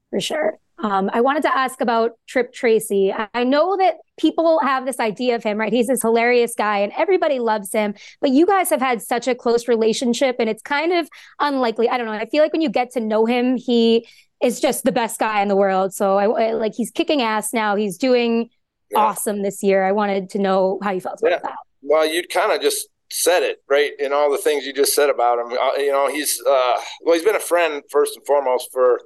for 0.09 0.19
sure. 0.19 0.57
Um, 0.79 1.09
I 1.13 1.21
wanted 1.21 1.43
to 1.43 1.55
ask 1.55 1.81
about 1.81 2.11
Tripp 2.27 2.51
Tracy. 2.51 3.13
I 3.33 3.43
know 3.43 3.77
that 3.77 3.97
people 4.17 4.59
have 4.61 4.85
this 4.85 4.99
idea 4.99 5.35
of 5.35 5.43
him, 5.43 5.57
right? 5.57 5.71
He's 5.71 5.87
this 5.87 6.01
hilarious 6.01 6.55
guy 6.55 6.79
and 6.79 6.91
everybody 6.97 7.39
loves 7.39 7.71
him, 7.71 7.93
but 8.21 8.31
you 8.31 8.45
guys 8.45 8.69
have 8.69 8.81
had 8.81 9.01
such 9.01 9.27
a 9.27 9.35
close 9.35 9.67
relationship 9.67 10.37
and 10.39 10.49
it's 10.49 10.61
kind 10.61 10.91
of 10.91 11.07
unlikely. 11.39 11.89
I 11.89 11.97
don't 11.97 12.07
know. 12.07 12.13
I 12.13 12.25
feel 12.25 12.43
like 12.43 12.51
when 12.51 12.61
you 12.61 12.69
get 12.69 12.91
to 12.91 12.99
know 12.99 13.25
him, 13.25 13.55
he 13.55 14.07
is 14.41 14.59
just 14.59 14.83
the 14.83 14.91
best 14.91 15.19
guy 15.19 15.41
in 15.41 15.47
the 15.47 15.55
world. 15.55 15.93
So 15.93 16.17
I 16.17 16.51
like 16.51 16.73
he's 16.75 16.91
kicking 16.91 17.21
ass 17.21 17.53
now. 17.53 17.75
He's 17.75 17.97
doing 17.97 18.49
yeah. 18.91 18.99
awesome 18.99 19.41
this 19.41 19.63
year. 19.63 19.83
I 19.83 19.91
wanted 19.91 20.29
to 20.31 20.39
know 20.39 20.79
how 20.83 20.91
you 20.91 21.01
felt 21.01 21.19
about 21.21 21.31
yeah. 21.31 21.39
that. 21.43 21.55
Well, 21.81 22.05
you 22.05 22.23
kind 22.27 22.51
of 22.51 22.61
just 22.61 22.87
said 23.11 23.43
it 23.43 23.63
right 23.69 23.91
in 23.99 24.11
all 24.11 24.31
the 24.31 24.37
things 24.39 24.65
you 24.65 24.73
just 24.73 24.95
said 24.95 25.09
about 25.09 25.39
him. 25.39 25.57
Uh, 25.57 25.77
you 25.77 25.91
know, 25.91 26.09
he's 26.09 26.41
uh, 26.41 26.75
well, 27.01 27.15
he's 27.15 27.23
been 27.23 27.35
a 27.35 27.39
friend 27.39 27.83
first 27.89 28.17
and 28.17 28.25
foremost 28.25 28.69
for 28.73 28.99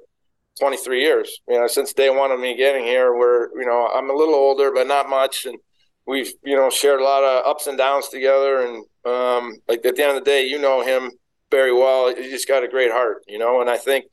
23 0.58 1.00
years. 1.00 1.40
You 1.48 1.58
know, 1.58 1.66
since 1.66 1.92
day 1.92 2.10
one 2.10 2.30
of 2.30 2.40
me 2.40 2.56
getting 2.56 2.84
here, 2.84 3.14
where 3.14 3.50
you 3.58 3.66
know 3.66 3.88
I'm 3.94 4.10
a 4.10 4.14
little 4.14 4.34
older, 4.34 4.70
but 4.72 4.86
not 4.86 5.08
much, 5.08 5.46
and 5.46 5.58
we've 6.06 6.32
you 6.44 6.56
know 6.56 6.70
shared 6.70 7.00
a 7.00 7.04
lot 7.04 7.24
of 7.24 7.46
ups 7.46 7.66
and 7.66 7.78
downs 7.78 8.08
together. 8.08 8.60
And 8.60 8.84
um, 9.04 9.56
like 9.68 9.84
at 9.84 9.96
the 9.96 10.02
end 10.02 10.16
of 10.16 10.24
the 10.24 10.30
day, 10.30 10.46
you 10.46 10.58
know 10.58 10.82
him 10.82 11.12
very 11.50 11.72
well. 11.72 12.14
He's 12.14 12.44
got 12.44 12.64
a 12.64 12.68
great 12.68 12.90
heart, 12.90 13.24
you 13.26 13.38
know, 13.38 13.60
and 13.60 13.70
I 13.70 13.78
think 13.78 14.06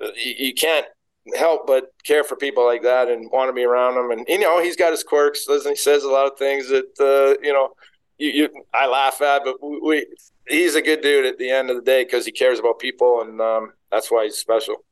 you, 0.00 0.34
you 0.38 0.54
can't 0.54 0.86
help 1.34 1.66
but 1.66 1.86
care 2.04 2.22
for 2.22 2.36
people 2.36 2.64
like 2.64 2.82
that 2.82 3.08
and 3.08 3.30
want 3.32 3.48
to 3.48 3.52
be 3.52 3.64
around 3.64 3.96
them. 3.96 4.10
And 4.10 4.26
you 4.28 4.38
know, 4.38 4.62
he's 4.62 4.76
got 4.76 4.92
his 4.92 5.02
quirks. 5.02 5.46
Listen, 5.48 5.72
he 5.72 5.76
says 5.76 6.04
a 6.04 6.08
lot 6.08 6.30
of 6.30 6.38
things 6.38 6.68
that 6.68 6.86
uh, 7.00 7.40
you 7.42 7.52
know, 7.52 7.70
you, 8.18 8.30
you, 8.30 8.64
I 8.72 8.86
laugh 8.86 9.20
at, 9.20 9.42
but 9.44 9.56
we, 9.62 9.80
we, 9.80 10.06
he's 10.48 10.74
a 10.74 10.82
good 10.82 11.02
dude 11.02 11.26
at 11.26 11.38
the 11.38 11.50
end 11.50 11.70
of 11.70 11.76
the 11.76 11.82
day 11.82 12.04
because 12.04 12.24
he 12.24 12.32
cares 12.32 12.58
about 12.58 12.78
people, 12.78 13.22
and 13.22 13.40
um, 13.40 13.72
that's 13.90 14.10
why 14.10 14.24
he's 14.24 14.36
special. 14.36 14.84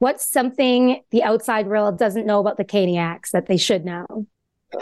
What's 0.00 0.30
something 0.30 1.02
the 1.10 1.22
outside 1.22 1.66
world 1.66 1.98
doesn't 1.98 2.26
know 2.26 2.40
about 2.40 2.56
the 2.56 2.64
Caniacs 2.64 3.30
that 3.30 3.46
they 3.46 3.56
should 3.56 3.84
know? 3.84 4.26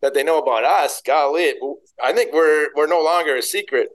that 0.00 0.14
they 0.14 0.22
know 0.22 0.38
about 0.38 0.64
us, 0.64 1.00
golly, 1.02 1.54
I 2.02 2.12
think 2.12 2.32
we're 2.32 2.68
we're 2.76 2.86
no 2.86 3.02
longer 3.02 3.36
a 3.36 3.42
secret. 3.42 3.88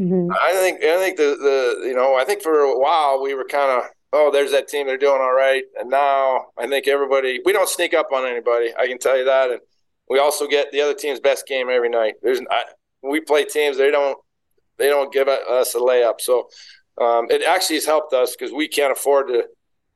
Mm-hmm. 0.00 0.32
I 0.32 0.52
think 0.54 0.82
I 0.82 0.96
think 0.96 1.16
the 1.18 1.36
the 1.38 1.86
you 1.86 1.94
know 1.94 2.16
I 2.16 2.24
think 2.24 2.42
for 2.42 2.60
a 2.60 2.78
while 2.78 3.22
we 3.22 3.34
were 3.34 3.44
kind 3.44 3.70
of 3.70 3.90
oh, 4.14 4.30
there's 4.30 4.52
that 4.52 4.68
team. 4.68 4.86
They're 4.86 4.96
doing 4.96 5.20
all 5.20 5.34
right. 5.34 5.64
And 5.78 5.90
now 5.90 6.46
I 6.56 6.68
think 6.68 6.86
everybody, 6.86 7.40
we 7.44 7.52
don't 7.52 7.68
sneak 7.68 7.94
up 7.94 8.12
on 8.12 8.24
anybody. 8.24 8.72
I 8.78 8.86
can 8.86 8.98
tell 8.98 9.18
you 9.18 9.24
that. 9.24 9.50
And 9.50 9.60
we 10.08 10.20
also 10.20 10.46
get 10.46 10.70
the 10.70 10.80
other 10.80 10.94
team's 10.94 11.18
best 11.18 11.46
game 11.48 11.68
every 11.68 11.88
night. 11.88 12.14
There's, 12.22 12.40
I, 12.48 12.62
we 13.02 13.20
play 13.20 13.44
teams. 13.44 13.76
They 13.76 13.90
don't, 13.90 14.16
they 14.78 14.88
don't 14.88 15.12
give 15.12 15.26
us 15.26 15.74
a 15.74 15.78
layup. 15.78 16.20
So 16.20 16.48
um, 17.00 17.26
it 17.28 17.42
actually 17.42 17.76
has 17.76 17.86
helped 17.86 18.12
us 18.12 18.36
because 18.36 18.52
we 18.52 18.68
can't 18.68 18.92
afford 18.92 19.28
to, 19.28 19.44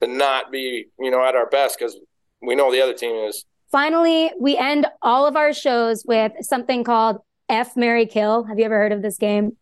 to 0.00 0.06
not 0.06 0.50
be, 0.52 0.86
you 0.98 1.10
know, 1.10 1.24
at 1.24 1.34
our 1.34 1.48
best 1.48 1.78
because 1.78 1.98
we 2.40 2.54
know 2.54 2.70
the 2.70 2.80
other 2.80 2.94
team 2.94 3.14
is. 3.28 3.44
Finally, 3.70 4.30
we 4.40 4.56
end 4.56 4.86
all 5.02 5.26
of 5.26 5.36
our 5.36 5.52
shows 5.52 6.04
with 6.06 6.32
something 6.40 6.84
called 6.84 7.18
F 7.48 7.76
Marry 7.76 8.06
Kill. 8.06 8.44
Have 8.44 8.58
you 8.58 8.64
ever 8.64 8.76
heard 8.76 8.92
of 8.92 9.02
this 9.02 9.18
game? 9.18 9.56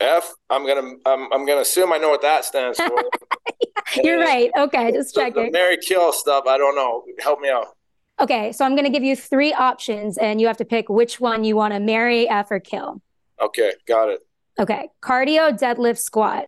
F. 0.00 0.34
I'm 0.50 0.66
gonna 0.66 0.94
I'm, 1.06 1.32
I'm 1.32 1.46
gonna 1.46 1.60
assume 1.60 1.92
I 1.92 1.98
know 1.98 2.10
what 2.10 2.22
that 2.22 2.44
stands 2.44 2.78
for. 2.78 3.04
You're 4.02 4.18
right. 4.18 4.50
Okay, 4.56 4.90
just 4.90 5.14
checking. 5.14 5.52
Marry 5.52 5.76
Kill 5.76 6.12
stuff. 6.12 6.44
I 6.46 6.58
don't 6.58 6.74
know. 6.74 7.04
Help 7.20 7.40
me 7.40 7.50
out. 7.50 7.76
Okay, 8.20 8.52
so 8.52 8.64
I'm 8.64 8.76
to 8.76 8.90
give 8.90 9.02
you 9.02 9.16
three 9.16 9.52
options, 9.52 10.18
and 10.18 10.40
you 10.40 10.46
have 10.46 10.56
to 10.58 10.64
pick 10.64 10.88
which 10.88 11.20
one 11.20 11.44
you 11.44 11.56
want 11.56 11.74
to 11.74 11.80
marry, 11.80 12.28
F, 12.28 12.50
or 12.50 12.60
kill. 12.60 13.00
Okay, 13.40 13.72
got 13.86 14.10
it. 14.10 14.20
Okay, 14.58 14.88
cardio, 15.00 15.50
deadlift, 15.58 15.98
squat. 15.98 16.46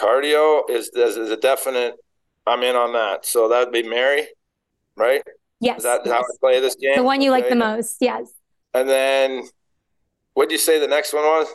Cardio 0.00 0.68
is 0.70 0.88
is, 0.90 1.16
is 1.16 1.30
a 1.30 1.36
definite. 1.36 1.96
I'm 2.48 2.62
in 2.62 2.76
on 2.76 2.92
that. 2.94 3.26
So 3.26 3.48
that'd 3.48 3.72
be 3.72 3.82
marry. 3.82 4.26
right? 4.96 5.22
Yes. 5.60 5.78
Is 5.78 5.84
that 5.84 6.02
yes. 6.04 6.14
how 6.14 6.20
I 6.20 6.24
play 6.40 6.60
this 6.60 6.76
game? 6.76 6.96
The 6.96 7.02
one 7.02 7.20
you 7.20 7.32
okay. 7.32 7.42
like 7.42 7.48
the 7.48 7.56
most. 7.56 7.96
Yes. 8.00 8.30
And 8.74 8.88
then 8.88 9.48
what 10.34 10.48
did 10.48 10.54
you 10.54 10.58
say 10.58 10.78
the 10.78 10.86
next 10.86 11.12
one 11.12 11.24
was? 11.24 11.48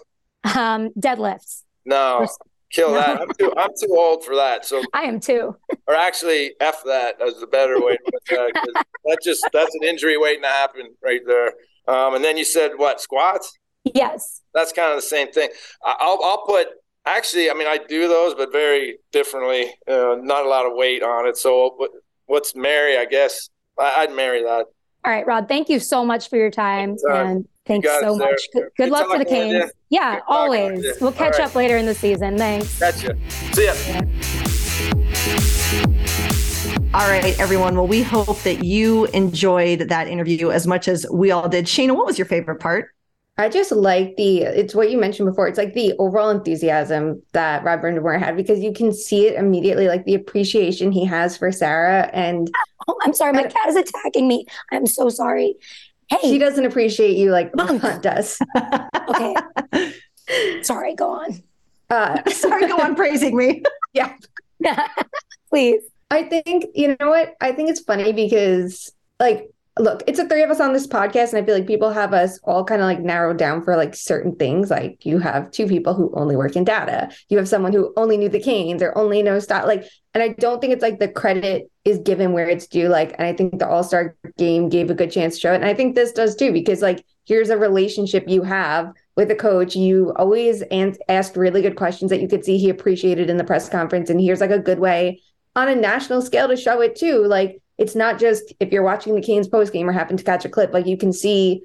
Um, 0.58 0.90
deadlifts. 1.00 1.64
No, 1.86 2.28
kill 2.72 2.92
no. 2.92 2.96
that. 2.96 3.22
I'm 3.22 3.30
too, 3.40 3.54
I'm 3.58 3.70
too 3.80 3.96
old 3.96 4.26
for 4.26 4.36
that. 4.36 4.66
So 4.66 4.84
I 4.94 5.04
am 5.04 5.20
too. 5.20 5.56
or 5.88 5.96
actually, 5.96 6.54
f 6.60 6.84
that 6.86 7.16
is 7.22 7.36
as 7.36 7.40
the 7.40 7.48
better 7.48 7.80
way. 7.80 7.96
To 7.96 8.12
put 8.12 8.54
that, 8.54 8.86
that 9.06 9.18
just 9.24 9.48
that's 9.54 9.74
an 9.76 9.88
injury 9.88 10.18
waiting 10.18 10.44
to 10.44 10.50
happen 10.50 10.90
right 11.02 11.22
there. 11.26 11.54
Um, 11.88 12.16
and 12.16 12.24
then 12.24 12.38
you 12.38 12.44
said 12.44 12.72
what 12.76 13.00
squats? 13.00 13.58
Yes. 13.86 14.42
That's 14.54 14.74
kind 14.74 14.90
of 14.92 14.98
the 14.98 15.02
same 15.08 15.32
thing. 15.32 15.50
I'll 15.84 16.20
I'll 16.24 16.46
put 16.46 16.68
actually. 17.06 17.50
I 17.50 17.54
mean, 17.54 17.68
I 17.68 17.78
do 17.78 18.08
those, 18.08 18.34
but 18.36 18.52
very 18.52 18.98
differently. 19.12 19.74
Uh, 19.88 20.18
not 20.22 20.46
a 20.46 20.50
lot 20.50 20.66
of 20.66 20.74
weight 20.76 21.04
on 21.04 21.28
it. 21.28 21.38
So 21.38 21.78
what's 22.26 22.56
marry? 22.56 22.98
I 22.98 23.06
guess 23.06 23.50
I, 23.80 24.06
would 24.06 24.16
marry 24.16 24.44
that. 24.44 24.66
All 25.06 25.12
right, 25.12 25.26
Rod. 25.28 25.48
Thank 25.48 25.70
you 25.70 25.80
so 25.80 26.06
much 26.06 26.30
for 26.30 26.38
your 26.38 26.52
time, 26.52 26.96
and 27.10 27.48
thanks 27.66 27.90
so 28.02 28.16
much. 28.16 28.40
Good, 28.54 28.70
good 28.78 28.90
luck 28.90 29.10
for 29.10 29.18
the 29.18 29.26
Canes. 29.26 29.72
Yeah, 29.90 30.22
always. 30.28 30.86
We'll 31.02 31.12
catch 31.12 31.40
right. 31.40 31.48
up 31.48 31.56
later 31.56 31.78
in 31.78 31.86
the 31.86 31.96
season. 31.96 32.38
Thanks. 32.38 32.80
Catch 32.80 33.04
you. 33.04 33.18
See 33.52 33.66
ya. 33.66 33.74
Yeah. 33.88 34.02
All 36.94 37.10
right, 37.10 37.38
everyone. 37.40 37.76
Well, 37.76 37.88
we 37.88 38.04
hope 38.04 38.40
that 38.44 38.64
you 38.64 39.06
enjoyed 39.08 39.80
that 39.90 40.08
interview 40.08 40.52
as 40.52 40.68
much 40.68 40.88
as 40.88 41.08
we 41.12 41.32
all 41.32 41.50
did. 41.50 41.66
Shayna, 41.66 41.96
what 41.96 42.06
was 42.06 42.20
your 42.20 42.28
favorite 42.28 42.60
part? 42.60 42.90
I 43.38 43.50
just 43.50 43.72
like 43.72 44.16
the 44.16 44.44
it's 44.44 44.76
what 44.76 44.92
you 44.92 44.98
mentioned 45.00 45.28
before. 45.28 45.48
It's 45.48 45.58
like 45.58 45.74
the 45.74 45.94
overall 45.98 46.30
enthusiasm 46.30 47.24
that 47.32 47.64
Rod 47.64 47.82
Brind'Amour 47.82 48.20
had 48.20 48.38
because 48.38 48.60
you 48.60 48.72
can 48.74 48.94
see 48.94 49.26
it 49.26 49.36
immediately, 49.36 49.88
like 49.88 50.06
the 50.06 50.14
appreciation 50.14 50.92
he 50.92 51.04
has 51.06 51.36
for 51.36 51.52
Sara. 51.52 52.12
And 52.14 52.52
oh, 52.88 52.96
I'm 53.02 53.14
sorry, 53.14 53.34
my 53.34 53.44
cat 53.44 53.70
is 53.70 53.76
attacking 53.76 54.28
me. 54.28 54.46
I'm 54.72 54.86
so 54.86 55.10
sorry. 55.10 55.56
Hey, 56.10 56.20
she 56.22 56.38
doesn't 56.38 56.66
appreciate 56.66 57.18
you 57.18 57.32
like 57.32 57.52
Hunt 57.58 57.82
does. 58.04 58.38
okay, 59.10 59.36
sorry. 60.62 60.94
Go 60.94 61.10
on. 61.12 61.42
Uh, 61.90 62.24
sorry, 62.30 62.68
go 62.68 62.78
on 62.78 62.96
praising 62.96 63.36
me. 63.36 63.64
yeah, 63.94 64.16
please. 65.50 65.82
I 66.12 66.22
think 66.22 66.66
you 66.76 66.96
know 67.00 67.10
what 67.10 67.34
I 67.42 67.52
think 67.54 67.72
it's 67.72 67.80
funny 67.80 68.14
because 68.14 68.94
like 69.20 69.50
look, 69.80 70.04
it's 70.06 70.20
the 70.20 70.28
three 70.28 70.44
of 70.44 70.52
us 70.52 70.60
on 70.60 70.74
this 70.74 70.86
podcast, 70.86 71.34
and 71.34 71.42
I 71.42 71.46
feel 71.46 71.56
like 71.56 71.66
people 71.66 71.90
have 71.90 72.14
us 72.14 72.40
all 72.44 72.64
kind 72.64 72.82
of 72.82 72.86
like 72.86 73.00
narrowed 73.00 73.38
down 73.38 73.64
for 73.64 73.76
like 73.76 73.96
certain 73.96 74.36
things. 74.36 74.70
Like 74.70 75.06
you 75.06 75.18
have 75.20 75.50
two 75.52 75.68
people 75.68 75.96
who 75.96 76.14
only 76.16 76.36
work 76.36 76.56
in 76.56 76.64
data. 76.64 77.10
You 77.30 77.38
have 77.38 77.50
someone 77.50 77.74
who 77.74 77.92
only 77.98 78.18
knew 78.18 78.30
the 78.30 78.40
Canes 78.40 78.84
or 78.84 78.96
only 78.98 79.24
knows 79.24 79.46
stuff. 79.46 79.66
Like, 79.66 79.86
and 80.14 80.22
I 80.22 80.30
don't 80.30 80.62
think 80.62 80.74
it's 80.74 80.84
like 80.84 81.00
the 81.00 81.08
credit 81.08 81.72
is 81.86 81.98
given 82.00 82.34
where 82.34 82.48
it's 82.48 82.68
due. 82.68 82.88
Like, 82.88 83.16
and 83.18 83.26
I 83.26 83.34
think 83.34 83.58
the 83.58 83.68
All 83.68 83.84
Star 83.84 84.16
game 84.38 84.70
gave 84.70 84.92
a 84.92 84.96
good 84.96 85.12
chance 85.12 85.36
to 85.36 85.42
show 85.42 85.54
it, 85.54 85.58
and 85.58 85.66
I 85.66 85.74
think 85.74 85.96
this 85.96 86.12
does 86.12 86.36
too 86.36 86.52
because 86.52 86.82
like 86.82 87.04
here's 87.26 87.50
a 87.50 87.58
relationship 87.58 88.26
you 88.28 88.44
have 88.44 88.92
with 89.16 89.32
a 89.32 89.36
coach. 89.36 89.76
You 89.76 90.14
always 90.18 90.62
an- 90.64 90.98
asked 91.10 91.36
really 91.36 91.64
good 91.64 91.78
questions 91.78 92.10
that 92.12 92.22
you 92.22 92.28
could 92.28 92.46
see 92.46 92.58
he 92.58 92.70
appreciated 92.70 93.30
in 93.30 93.38
the 93.38 93.44
press 93.44 93.70
conference, 93.70 94.12
and 94.12 94.22
here's 94.22 94.42
like 94.42 94.52
a 94.52 94.60
good 94.60 94.80
way 94.80 95.22
on 95.56 95.68
a 95.68 95.76
national 95.76 96.22
scale 96.22 96.48
to 96.48 96.58
show 96.58 96.82
it 96.82 96.96
too. 96.96 97.26
Like 97.26 97.63
it's 97.78 97.96
not 97.96 98.20
just 98.20 98.54
if 98.60 98.72
you're 98.72 98.84
watching 98.84 99.16
the 99.16 99.22
Canes 99.22 99.48
post 99.48 99.74
game 99.74 99.90
or 99.90 99.92
happen 99.92 100.18
to 100.18 100.24
catch 100.24 100.46
a 100.46 100.50
clip, 100.50 100.74
like 100.74 100.86
you 100.86 100.98
can 100.98 101.12
see 101.12 101.64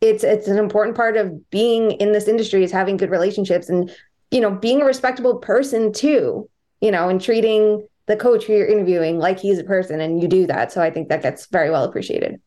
it's 0.00 0.22
it's 0.22 0.46
an 0.46 0.58
important 0.58 0.96
part 0.96 1.16
of 1.16 1.50
being 1.50 1.92
in 1.92 2.12
this 2.12 2.28
industry 2.28 2.62
is 2.62 2.70
having 2.70 2.96
good 2.96 3.10
relationships 3.10 3.68
and 3.68 3.90
you 4.30 4.40
know 4.40 4.50
being 4.50 4.80
a 4.80 4.84
respectable 4.84 5.36
person 5.36 5.92
too 5.92 6.48
you 6.80 6.90
know 6.90 7.08
and 7.08 7.20
treating 7.20 7.86
the 8.06 8.16
coach 8.16 8.44
who 8.44 8.52
you're 8.54 8.66
interviewing 8.66 9.18
like 9.18 9.38
he's 9.38 9.58
a 9.58 9.64
person 9.64 10.00
and 10.00 10.22
you 10.22 10.28
do 10.28 10.46
that. 10.46 10.72
So 10.72 10.80
i 10.80 10.90
think 10.90 11.08
that 11.08 11.22
gets 11.22 11.46
very 11.46 11.70
well 11.70 11.84
appreciated. 11.84 12.40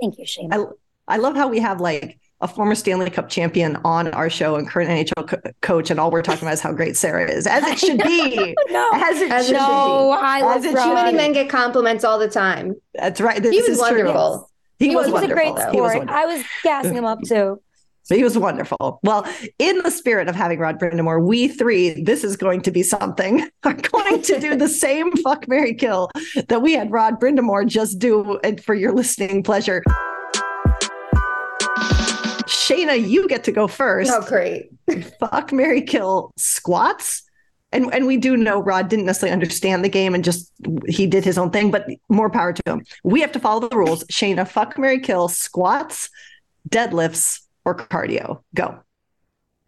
Thank 0.00 0.18
you 0.18 0.24
Shayna. 0.24 0.72
I, 1.08 1.14
I 1.14 1.16
love 1.18 1.36
how 1.36 1.48
we 1.48 1.60
have 1.60 1.80
like 1.80 2.18
a 2.40 2.48
former 2.48 2.74
Stanley 2.74 3.10
Cup 3.10 3.28
champion 3.28 3.76
on 3.84 4.08
our 4.08 4.28
show 4.28 4.56
and 4.56 4.68
current 4.68 4.90
NHL 4.90 5.28
co- 5.28 5.50
coach, 5.62 5.90
and 5.90 5.98
all 5.98 6.10
we're 6.10 6.22
talking 6.22 6.42
about 6.42 6.54
is 6.54 6.60
how 6.60 6.72
great 6.72 6.96
Sara 6.96 7.30
is, 7.30 7.46
as 7.46 7.64
it 7.64 7.78
should 7.78 8.02
be. 8.02 8.54
no, 8.68 8.90
as 8.94 9.20
it 9.20 9.30
as 9.30 9.46
should 9.46 9.54
no, 9.54 10.16
be. 10.18 10.26
I 10.26 10.40
love 10.42 10.64
as 10.64 10.72
Too 10.72 10.94
many 10.94 11.16
men 11.16 11.32
get 11.32 11.48
compliments 11.48 12.04
all 12.04 12.18
the 12.18 12.28
time. 12.28 12.74
That's 12.94 13.20
right. 13.20 13.42
This 13.42 13.52
he 13.52 13.60
was 13.62 13.70
is 13.70 13.78
wonderful. 13.78 14.38
True. 14.38 14.46
He, 14.78 14.88
he, 14.90 14.96
was, 14.96 15.06
was, 15.06 15.22
was 15.22 15.30
a 15.30 15.32
great 15.32 15.56
sport. 15.58 16.08
I 16.08 16.26
was 16.26 16.44
gassing 16.62 16.94
him 16.94 17.04
up 17.04 17.20
too. 17.26 17.60
He 18.08 18.22
was 18.22 18.38
wonderful. 18.38 19.00
Well, 19.02 19.26
in 19.58 19.78
the 19.78 19.90
spirit 19.90 20.28
of 20.28 20.36
having 20.36 20.60
Rod 20.60 20.78
Brind'Amour, 20.78 21.26
we 21.26 21.48
three, 21.48 22.04
this 22.04 22.22
is 22.22 22.36
going 22.36 22.62
to 22.62 22.70
be 22.70 22.84
something, 22.84 23.50
are 23.64 23.74
going 23.74 24.22
to 24.22 24.38
do 24.38 24.54
the 24.54 24.68
same 24.68 25.10
fuck 25.16 25.48
Marry 25.48 25.74
Kill 25.74 26.10
that 26.48 26.62
we 26.62 26.74
had 26.74 26.92
Rod 26.92 27.20
Brind'Amour 27.20 27.66
just 27.66 27.98
do 27.98 28.38
for 28.62 28.76
your 28.76 28.92
listening 28.92 29.42
pleasure. 29.42 29.82
Shayna, 32.76 33.08
you 33.08 33.28
get 33.28 33.44
to 33.44 33.52
go 33.52 33.66
first. 33.66 34.10
Oh, 34.12 34.22
great. 34.22 34.70
Fuck 35.20 35.52
Marry 35.52 35.82
Kill 35.82 36.32
squats. 36.36 37.22
And 37.72 37.92
and 37.92 38.06
we 38.06 38.16
do 38.16 38.36
know 38.36 38.62
Rod 38.62 38.88
didn't 38.88 39.06
necessarily 39.06 39.32
understand 39.32 39.84
the 39.84 39.88
game 39.88 40.14
and 40.14 40.22
just 40.22 40.52
he 40.86 41.06
did 41.06 41.24
his 41.24 41.36
own 41.36 41.50
thing, 41.50 41.70
but 41.70 41.86
more 42.08 42.30
power 42.30 42.52
to 42.52 42.62
him. 42.64 42.84
We 43.02 43.20
have 43.20 43.32
to 43.32 43.40
follow 43.40 43.68
the 43.68 43.76
rules. 43.76 44.04
Shayna, 44.04 44.48
fuck 44.48 44.78
Marry 44.78 45.00
Kill, 45.00 45.28
squats, 45.28 46.08
deadlifts, 46.68 47.40
or 47.64 47.76
cardio. 47.76 48.42
Go. 48.54 48.78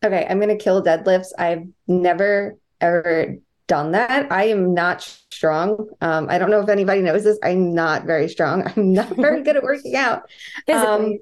Okay, 0.04 0.26
I'm 0.28 0.38
gonna 0.38 0.56
kill 0.56 0.82
deadlifts. 0.82 1.32
I've 1.36 1.64
never 1.88 2.56
ever 2.80 3.36
done 3.66 3.92
that. 3.92 4.30
I 4.32 4.44
am 4.44 4.74
not 4.74 5.02
strong. 5.30 5.88
Um, 6.00 6.28
I 6.30 6.38
don't 6.38 6.50
know 6.50 6.60
if 6.60 6.68
anybody 6.68 7.02
knows 7.02 7.24
this. 7.24 7.38
I'm 7.42 7.74
not 7.74 8.04
very 8.04 8.28
strong. 8.28 8.66
I'm 8.76 8.92
not 8.92 9.10
very 9.10 9.42
good 9.42 9.56
at 9.56 9.62
working 9.62 9.96
out. 9.96 10.22
Physically. 10.66 10.86
Um, 10.86 11.18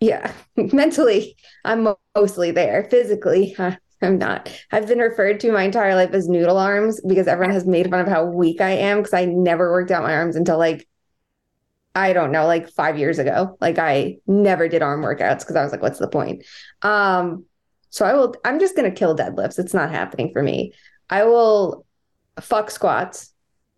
yeah, 0.00 0.32
mentally, 0.56 1.36
I'm 1.64 1.94
mostly 2.14 2.50
there. 2.50 2.86
Physically, 2.90 3.56
I'm 4.00 4.18
not. 4.18 4.50
I've 4.70 4.86
been 4.86 4.98
referred 4.98 5.40
to 5.40 5.52
my 5.52 5.62
entire 5.62 5.94
life 5.94 6.10
as 6.12 6.28
noodle 6.28 6.58
arms 6.58 7.00
because 7.06 7.26
everyone 7.26 7.54
has 7.54 7.66
made 7.66 7.90
fun 7.90 8.00
of 8.00 8.08
how 8.08 8.24
weak 8.24 8.60
I 8.60 8.70
am 8.70 8.98
because 8.98 9.14
I 9.14 9.24
never 9.24 9.72
worked 9.72 9.90
out 9.90 10.04
my 10.04 10.14
arms 10.14 10.36
until 10.36 10.58
like, 10.58 10.88
I 11.94 12.12
don't 12.12 12.30
know, 12.30 12.46
like 12.46 12.70
five 12.70 12.96
years 12.96 13.18
ago. 13.18 13.56
Like 13.60 13.78
I 13.78 14.18
never 14.26 14.68
did 14.68 14.82
arm 14.82 15.02
workouts 15.02 15.40
because 15.40 15.56
I 15.56 15.62
was 15.64 15.72
like, 15.72 15.82
what's 15.82 15.98
the 15.98 16.06
point? 16.06 16.44
Um, 16.82 17.44
so 17.90 18.06
I 18.06 18.14
will, 18.14 18.34
I'm 18.44 18.60
just 18.60 18.76
going 18.76 18.88
to 18.88 18.96
kill 18.96 19.16
deadlifts. 19.16 19.58
It's 19.58 19.74
not 19.74 19.90
happening 19.90 20.30
for 20.32 20.42
me. 20.42 20.74
I 21.10 21.24
will 21.24 21.84
fuck 22.40 22.70
squats. 22.70 23.32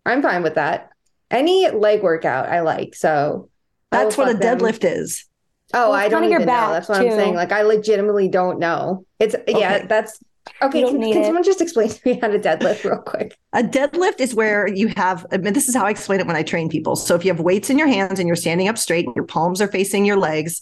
I'm 0.05 0.21
fine 0.21 0.43
with 0.43 0.55
that. 0.55 0.89
Any 1.31 1.69
leg 1.71 2.03
workout 2.03 2.49
I 2.49 2.61
like. 2.61 2.93
So 2.93 3.49
that's 3.89 4.17
what 4.17 4.29
a 4.29 4.37
deadlift 4.37 4.81
them. 4.81 4.93
is. 4.93 5.25
Oh, 5.73 5.89
well, 5.89 5.93
I 5.93 6.09
don't 6.09 6.23
even 6.25 6.39
know. 6.39 6.45
That's 6.45 6.89
what 6.89 6.99
too. 6.99 7.05
I'm 7.05 7.11
saying. 7.11 7.35
Like, 7.35 7.51
I 7.51 7.61
legitimately 7.61 8.27
don't 8.27 8.59
know. 8.59 9.05
It's 9.19 9.35
okay. 9.35 9.59
yeah, 9.59 9.85
that's 9.85 10.23
okay. 10.61 10.83
Can, 10.83 11.01
can 11.01 11.23
someone 11.23 11.43
just 11.43 11.61
explain 11.61 11.89
to 11.89 11.99
me 12.05 12.19
how 12.19 12.27
to 12.27 12.39
deadlift 12.39 12.83
real 12.89 12.99
quick? 12.99 13.37
A 13.53 13.63
deadlift 13.63 14.19
is 14.19 14.33
where 14.35 14.67
you 14.67 14.89
have. 14.89 15.25
I 15.31 15.37
mean, 15.37 15.53
this 15.53 15.69
is 15.69 15.75
how 15.75 15.85
I 15.85 15.91
explain 15.91 16.19
it 16.19 16.27
when 16.27 16.35
I 16.35 16.43
train 16.43 16.69
people. 16.69 16.95
So 16.95 17.15
if 17.15 17.23
you 17.23 17.31
have 17.31 17.39
weights 17.39 17.69
in 17.69 17.77
your 17.77 17.87
hands 17.87 18.19
and 18.19 18.27
you're 18.27 18.35
standing 18.35 18.67
up 18.67 18.77
straight, 18.77 19.05
and 19.05 19.15
your 19.15 19.25
palms 19.25 19.61
are 19.61 19.67
facing 19.67 20.05
your 20.05 20.17
legs, 20.17 20.61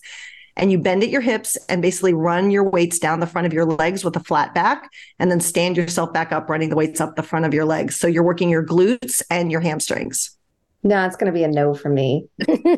and 0.55 0.72
you 0.72 0.78
bend 0.78 1.03
at 1.03 1.10
your 1.10 1.22
hips 1.22 1.57
and 1.70 1.82
basically 1.82 2.14
run 2.14 2.51
your 2.51 2.70
weights 2.70 2.99
down 2.99 3.20
the 3.20 3.28
front 3.28 3.47
of 3.47 3.53
your 3.53 3.66
legs 3.66 4.03
with 4.03 4.16
a 4.16 4.20
flat 4.20 4.53
back, 4.53 4.91
and 5.18 5.32
then 5.32 5.39
stand 5.39 5.78
yourself 5.78 6.14
back 6.14 6.32
up, 6.32 6.49
running 6.49 6.70
the 6.70 6.76
weights 6.76 7.01
up 7.01 7.16
the 7.16 7.24
front 7.24 7.45
of 7.45 7.53
your 7.53 7.66
legs. 7.66 7.95
So 7.95 8.07
you're 8.07 8.24
working 8.24 8.49
your 8.49 8.66
glutes 8.66 9.22
and 9.30 9.51
your 9.51 9.62
hamstrings. 9.62 10.36
No, 10.84 11.05
it's 11.05 11.15
going 11.15 11.32
to 11.32 11.38
be 11.38 11.43
a 11.43 11.47
no 11.47 11.73
for 11.73 11.89
me. 11.89 12.27
Honestly, 12.47 12.69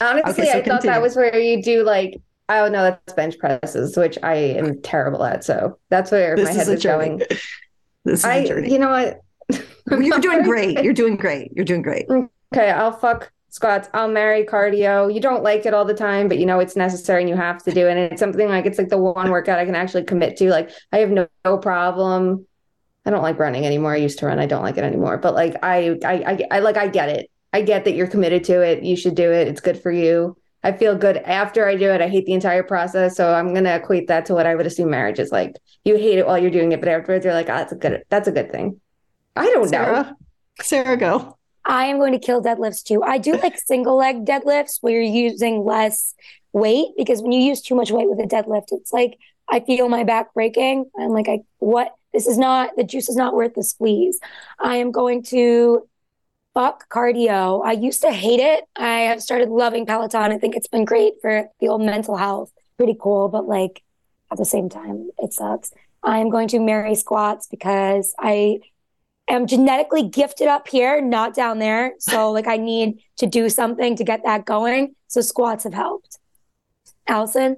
okay, 0.00 0.44
so 0.44 0.58
I 0.58 0.60
continue. 0.60 0.62
thought 0.62 0.82
that 0.82 1.02
was 1.02 1.16
where 1.16 1.36
you 1.38 1.62
do 1.62 1.82
like, 1.82 2.20
oh 2.48 2.68
no, 2.68 2.82
that's 2.82 3.12
bench 3.14 3.38
presses, 3.38 3.96
which 3.96 4.18
I 4.22 4.34
am 4.34 4.80
terrible 4.82 5.24
at. 5.24 5.44
So 5.44 5.78
that's 5.88 6.10
where 6.10 6.36
this 6.36 6.48
my 6.48 6.52
head 6.52 6.68
is 6.68 6.82
going. 6.82 7.22
This 8.04 8.18
is 8.18 8.24
I, 8.24 8.34
a 8.38 8.48
journey. 8.48 8.72
You 8.72 8.80
know 8.80 8.90
what? 8.90 9.20
You're 9.88 10.18
doing 10.18 10.42
great. 10.42 10.82
You're 10.82 10.92
doing 10.92 11.14
great. 11.14 11.52
You're 11.54 11.64
doing 11.64 11.82
great. 11.82 12.06
Okay, 12.52 12.68
I'll 12.68 12.90
fuck 12.90 13.30
squats. 13.48 13.88
I'll 13.94 14.08
marry 14.08 14.44
cardio. 14.44 15.14
You 15.14 15.20
don't 15.20 15.44
like 15.44 15.66
it 15.66 15.72
all 15.72 15.84
the 15.84 15.94
time, 15.94 16.26
but 16.26 16.38
you 16.38 16.46
know 16.46 16.58
it's 16.58 16.74
necessary 16.74 17.22
and 17.22 17.28
you 17.28 17.36
have 17.36 17.62
to 17.62 17.70
do 17.70 17.86
it. 17.86 17.92
And 17.92 18.00
it's 18.00 18.18
something 18.18 18.48
like 18.48 18.66
it's 18.66 18.76
like 18.76 18.88
the 18.88 18.98
one 18.98 19.30
workout 19.30 19.60
I 19.60 19.64
can 19.64 19.76
actually 19.76 20.02
commit 20.02 20.36
to. 20.38 20.50
Like 20.50 20.70
I 20.90 20.98
have 20.98 21.10
no, 21.10 21.28
no 21.44 21.58
problem 21.58 22.44
I 23.04 23.10
don't 23.10 23.22
like 23.22 23.38
running 23.38 23.66
anymore. 23.66 23.94
I 23.94 23.96
used 23.98 24.18
to 24.20 24.26
run. 24.26 24.38
I 24.38 24.46
don't 24.46 24.62
like 24.62 24.76
it 24.76 24.84
anymore. 24.84 25.18
But 25.18 25.34
like 25.34 25.56
I, 25.62 25.98
I, 26.04 26.14
I, 26.14 26.46
I 26.50 26.58
like 26.60 26.76
I 26.76 26.88
get 26.88 27.08
it. 27.08 27.30
I 27.52 27.62
get 27.62 27.84
that 27.84 27.94
you're 27.94 28.06
committed 28.06 28.44
to 28.44 28.62
it. 28.62 28.82
You 28.82 28.96
should 28.96 29.14
do 29.14 29.30
it. 29.30 29.48
It's 29.48 29.60
good 29.60 29.80
for 29.82 29.90
you. 29.90 30.36
I 30.64 30.72
feel 30.72 30.96
good 30.96 31.16
after 31.16 31.66
I 31.66 31.74
do 31.74 31.90
it. 31.90 32.00
I 32.00 32.08
hate 32.08 32.24
the 32.24 32.32
entire 32.32 32.62
process. 32.62 33.16
So 33.16 33.34
I'm 33.34 33.52
gonna 33.52 33.74
equate 33.74 34.08
that 34.08 34.26
to 34.26 34.34
what 34.34 34.46
I 34.46 34.54
would 34.54 34.66
assume 34.66 34.90
marriage 34.90 35.18
is 35.18 35.32
like. 35.32 35.56
You 35.84 35.96
hate 35.96 36.18
it 36.18 36.26
while 36.28 36.38
you're 36.38 36.52
doing 36.52 36.70
it, 36.70 36.78
but 36.78 36.88
afterwards 36.88 37.24
you're 37.24 37.34
like, 37.34 37.48
oh, 37.48 37.56
that's 37.56 37.72
a 37.72 37.76
good 37.76 38.04
that's 38.08 38.28
a 38.28 38.32
good 38.32 38.52
thing. 38.52 38.80
I 39.34 39.46
don't 39.46 39.68
Sara, 39.68 40.02
know. 40.02 40.16
Sara, 40.60 40.96
go. 40.96 41.36
I 41.64 41.86
am 41.86 41.98
going 41.98 42.12
to 42.12 42.18
kill 42.18 42.42
deadlifts 42.42 42.82
too. 42.82 43.02
I 43.02 43.18
do 43.18 43.32
like 43.36 43.58
single 43.58 43.96
leg 43.96 44.24
deadlifts 44.24 44.78
where 44.80 45.00
you're 45.00 45.02
using 45.02 45.64
less 45.64 46.14
weight 46.52 46.88
because 46.96 47.22
when 47.22 47.32
you 47.32 47.40
use 47.40 47.62
too 47.62 47.74
much 47.74 47.90
weight 47.90 48.08
with 48.08 48.18
a 48.20 48.28
deadlift, 48.28 48.66
it's 48.70 48.92
like 48.92 49.18
I 49.48 49.60
feel 49.60 49.88
my 49.88 50.04
back 50.04 50.34
breaking. 50.34 50.90
I'm 50.98 51.10
like, 51.10 51.28
I 51.28 51.40
what 51.58 51.94
this 52.12 52.26
is 52.26 52.38
not 52.38 52.70
the 52.76 52.84
juice 52.84 53.08
is 53.08 53.16
not 53.16 53.34
worth 53.34 53.54
the 53.54 53.64
squeeze. 53.64 54.18
I 54.58 54.76
am 54.76 54.90
going 54.90 55.22
to 55.24 55.88
fuck 56.54 56.88
cardio. 56.90 57.64
I 57.64 57.72
used 57.72 58.02
to 58.02 58.10
hate 58.10 58.40
it. 58.40 58.64
I 58.76 59.00
have 59.00 59.22
started 59.22 59.48
loving 59.48 59.86
Peloton. 59.86 60.32
I 60.32 60.38
think 60.38 60.54
it's 60.54 60.68
been 60.68 60.84
great 60.84 61.14
for 61.22 61.48
the 61.60 61.68
old 61.68 61.82
mental 61.82 62.16
health. 62.16 62.52
Pretty 62.76 62.96
cool, 63.00 63.28
but 63.28 63.46
like 63.46 63.82
at 64.30 64.38
the 64.38 64.44
same 64.44 64.68
time, 64.68 65.10
it 65.18 65.32
sucks. 65.32 65.72
I'm 66.02 66.30
going 66.30 66.48
to 66.48 66.58
marry 66.58 66.94
squats 66.94 67.46
because 67.46 68.14
I 68.18 68.60
am 69.28 69.46
genetically 69.46 70.08
gifted 70.08 70.48
up 70.48 70.68
here, 70.68 71.00
not 71.00 71.34
down 71.34 71.58
there. 71.58 71.94
So 71.98 72.32
like 72.32 72.46
I 72.46 72.56
need 72.56 72.98
to 73.18 73.26
do 73.26 73.48
something 73.48 73.96
to 73.96 74.04
get 74.04 74.24
that 74.24 74.44
going. 74.44 74.94
So 75.06 75.20
squats 75.20 75.64
have 75.64 75.74
helped. 75.74 76.18
Alison? 77.06 77.56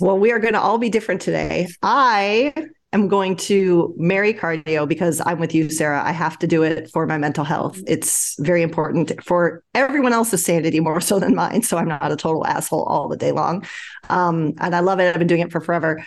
Well, 0.00 0.18
we 0.18 0.32
are 0.32 0.38
going 0.38 0.54
to 0.54 0.60
all 0.60 0.78
be 0.78 0.88
different 0.88 1.20
today. 1.20 1.68
I 1.82 2.52
am 2.94 3.08
going 3.08 3.36
to 3.36 3.92
marry 3.98 4.32
cardio 4.32 4.88
because 4.88 5.20
I'm 5.26 5.38
with 5.38 5.54
you, 5.54 5.68
Sara. 5.68 6.02
I 6.02 6.12
have 6.12 6.38
to 6.38 6.46
do 6.46 6.62
it 6.62 6.90
for 6.90 7.06
my 7.06 7.18
mental 7.18 7.44
health. 7.44 7.82
It's 7.86 8.36
very 8.38 8.62
important 8.62 9.22
for 9.22 9.62
everyone 9.74 10.12
else's 10.12 10.44
sanity 10.44 10.80
more 10.80 11.00
so 11.00 11.18
than 11.18 11.34
mine. 11.34 11.62
So 11.62 11.76
I'm 11.76 11.88
not 11.88 12.12
a 12.12 12.16
total 12.16 12.46
asshole 12.46 12.84
all 12.84 13.08
the 13.08 13.16
day 13.16 13.32
long. 13.32 13.66
Um, 14.08 14.54
and 14.60 14.74
I 14.74 14.80
love 14.80 15.00
it. 15.00 15.08
I've 15.08 15.18
been 15.18 15.26
doing 15.26 15.40
it 15.40 15.52
for 15.52 15.60
forever. 15.60 16.04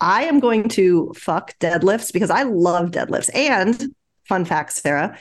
I 0.00 0.24
am 0.24 0.40
going 0.40 0.68
to 0.70 1.12
fuck 1.16 1.58
deadlifts 1.58 2.12
because 2.12 2.30
I 2.30 2.42
love 2.42 2.90
deadlifts. 2.90 3.30
And 3.34 3.94
fun 4.28 4.44
fact, 4.44 4.72
Sara, 4.72 5.18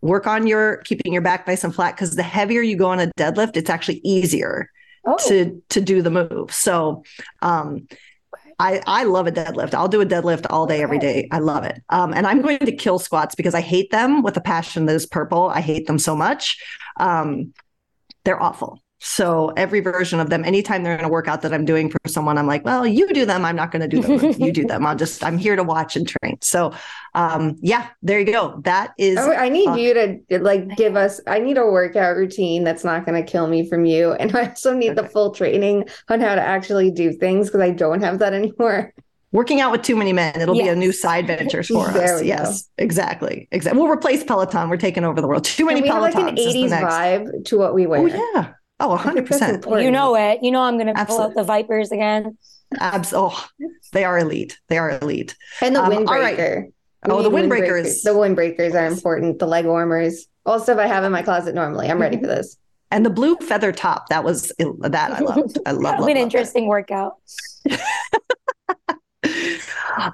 work 0.00 0.26
on 0.26 0.46
your 0.46 0.78
keeping 0.78 1.12
your 1.12 1.22
back 1.22 1.46
nice 1.46 1.62
and 1.62 1.74
flat 1.74 1.94
because 1.94 2.16
the 2.16 2.22
heavier 2.22 2.62
you 2.62 2.76
go 2.76 2.88
on 2.88 3.00
a 3.00 3.08
deadlift, 3.18 3.56
it's 3.56 3.70
actually 3.70 4.00
easier 4.04 4.70
oh. 5.06 5.16
to 5.28 5.62
to 5.68 5.80
do 5.80 6.00
the 6.00 6.10
move. 6.10 6.52
So 6.52 7.02
um 7.42 7.86
I, 8.58 8.82
I 8.86 9.04
love 9.04 9.26
a 9.26 9.32
deadlift. 9.32 9.72
I'll 9.74 9.88
do 9.88 10.00
a 10.00 10.06
deadlift 10.06 10.46
all 10.50 10.66
day, 10.66 10.82
every 10.82 10.98
day. 10.98 11.28
I 11.30 11.38
love 11.38 11.64
it. 11.64 11.80
Um, 11.90 12.12
and 12.12 12.26
I'm 12.26 12.42
going 12.42 12.58
to 12.58 12.72
kill 12.72 12.98
squats 12.98 13.34
because 13.34 13.54
I 13.54 13.60
hate 13.60 13.90
them 13.90 14.22
with 14.22 14.36
a 14.36 14.40
passion 14.40 14.86
that 14.86 14.96
is 14.96 15.06
purple. 15.06 15.48
I 15.48 15.60
hate 15.60 15.86
them 15.86 15.98
so 15.98 16.16
much. 16.16 16.60
Um, 16.96 17.54
they're 18.24 18.42
awful. 18.42 18.82
So 19.00 19.52
every 19.56 19.80
version 19.80 20.18
of 20.18 20.28
them, 20.28 20.44
anytime 20.44 20.82
they're 20.82 20.98
in 20.98 21.04
a 21.04 21.08
workout 21.08 21.42
that 21.42 21.54
I'm 21.54 21.64
doing 21.64 21.88
for 21.88 21.98
someone, 22.06 22.36
I'm 22.36 22.48
like, 22.48 22.64
well, 22.64 22.86
you 22.86 23.12
do 23.12 23.24
them. 23.24 23.44
I'm 23.44 23.54
not 23.54 23.70
going 23.70 23.82
to 23.82 23.88
do 23.88 24.02
them. 24.02 24.32
you 24.40 24.52
do 24.52 24.64
them. 24.64 24.84
I'll 24.84 24.96
just, 24.96 25.22
I'm 25.22 25.38
here 25.38 25.54
to 25.54 25.62
watch 25.62 25.96
and 25.96 26.06
train. 26.06 26.38
So, 26.40 26.72
um, 27.14 27.56
yeah, 27.60 27.88
there 28.02 28.18
you 28.18 28.26
go. 28.26 28.60
That 28.64 28.94
is. 28.98 29.16
Oh, 29.18 29.32
I 29.32 29.48
need 29.48 29.68
uh, 29.68 29.74
you 29.74 29.94
to 29.94 30.38
like 30.40 30.76
give 30.76 30.96
us, 30.96 31.20
I 31.28 31.38
need 31.38 31.58
a 31.58 31.64
workout 31.64 32.16
routine 32.16 32.64
that's 32.64 32.82
not 32.82 33.06
going 33.06 33.24
to 33.24 33.30
kill 33.30 33.46
me 33.46 33.68
from 33.68 33.84
you. 33.84 34.12
And 34.18 34.36
I 34.36 34.48
also 34.48 34.74
need 34.74 34.90
okay. 34.90 35.02
the 35.02 35.08
full 35.08 35.30
training 35.30 35.88
on 36.08 36.20
how 36.20 36.34
to 36.34 36.40
actually 36.40 36.90
do 36.90 37.12
things 37.12 37.46
because 37.46 37.60
I 37.60 37.70
don't 37.70 38.02
have 38.02 38.18
that 38.18 38.34
anymore. 38.34 38.92
Working 39.30 39.60
out 39.60 39.70
with 39.70 39.82
too 39.82 39.94
many 39.94 40.12
men. 40.12 40.40
It'll 40.40 40.56
yes. 40.56 40.64
be 40.64 40.68
a 40.70 40.76
new 40.76 40.90
side 40.90 41.26
venture 41.26 41.62
for 41.62 41.88
us. 41.88 42.22
Yes, 42.22 42.62
go. 42.62 42.68
exactly. 42.78 43.46
Exactly. 43.52 43.80
We'll 43.80 43.90
replace 43.90 44.24
Peloton. 44.24 44.68
We're 44.68 44.76
taking 44.76 45.04
over 45.04 45.20
the 45.20 45.28
world. 45.28 45.44
Too 45.44 45.66
many 45.66 45.82
Pelotons. 45.82 46.14
Have 46.14 46.24
like 46.24 46.28
an 46.30 46.36
80s 46.36 46.70
vibe 46.70 47.44
to 47.46 47.58
what 47.58 47.74
we 47.74 47.86
wear. 47.86 48.00
Oh, 48.00 48.06
yeah. 48.06 48.54
Oh, 48.80 48.96
100%. 48.96 49.82
You 49.82 49.90
know 49.90 50.14
it. 50.16 50.40
You 50.42 50.50
know 50.50 50.62
I'm 50.62 50.78
going 50.78 50.94
to 50.94 51.04
pull 51.04 51.20
out 51.20 51.34
the 51.34 51.42
Vipers 51.42 51.90
again. 51.90 52.38
Abs- 52.78 53.12
oh, 53.14 53.46
they 53.92 54.04
are 54.04 54.18
elite. 54.18 54.58
They 54.68 54.78
are 54.78 54.98
elite. 55.00 55.36
And 55.60 55.74
the 55.74 55.82
um, 55.82 55.90
windbreaker. 55.90 56.62
Right. 56.62 56.72
Oh, 57.04 57.22
the 57.22 57.30
windbreakers. 57.30 58.02
The 58.02 58.10
windbreakers 58.10 58.74
are 58.74 58.86
important. 58.86 59.38
The 59.38 59.46
leg 59.46 59.64
warmers. 59.64 60.26
All 60.46 60.60
stuff 60.60 60.78
I 60.78 60.86
have 60.86 61.04
in 61.04 61.12
my 61.12 61.22
closet 61.22 61.54
normally. 61.54 61.88
I'm 61.88 62.00
ready 62.00 62.18
for 62.18 62.26
this. 62.26 62.56
And 62.90 63.04
the 63.04 63.10
blue 63.10 63.36
feather 63.36 63.72
top. 63.72 64.08
That 64.08 64.24
was 64.24 64.52
that 64.58 65.12
I 65.12 65.18
loved. 65.20 65.58
I 65.66 65.70
love. 65.72 66.00
love, 66.00 66.08
an 66.08 66.16
interesting 66.16 66.66
workout. 66.66 67.16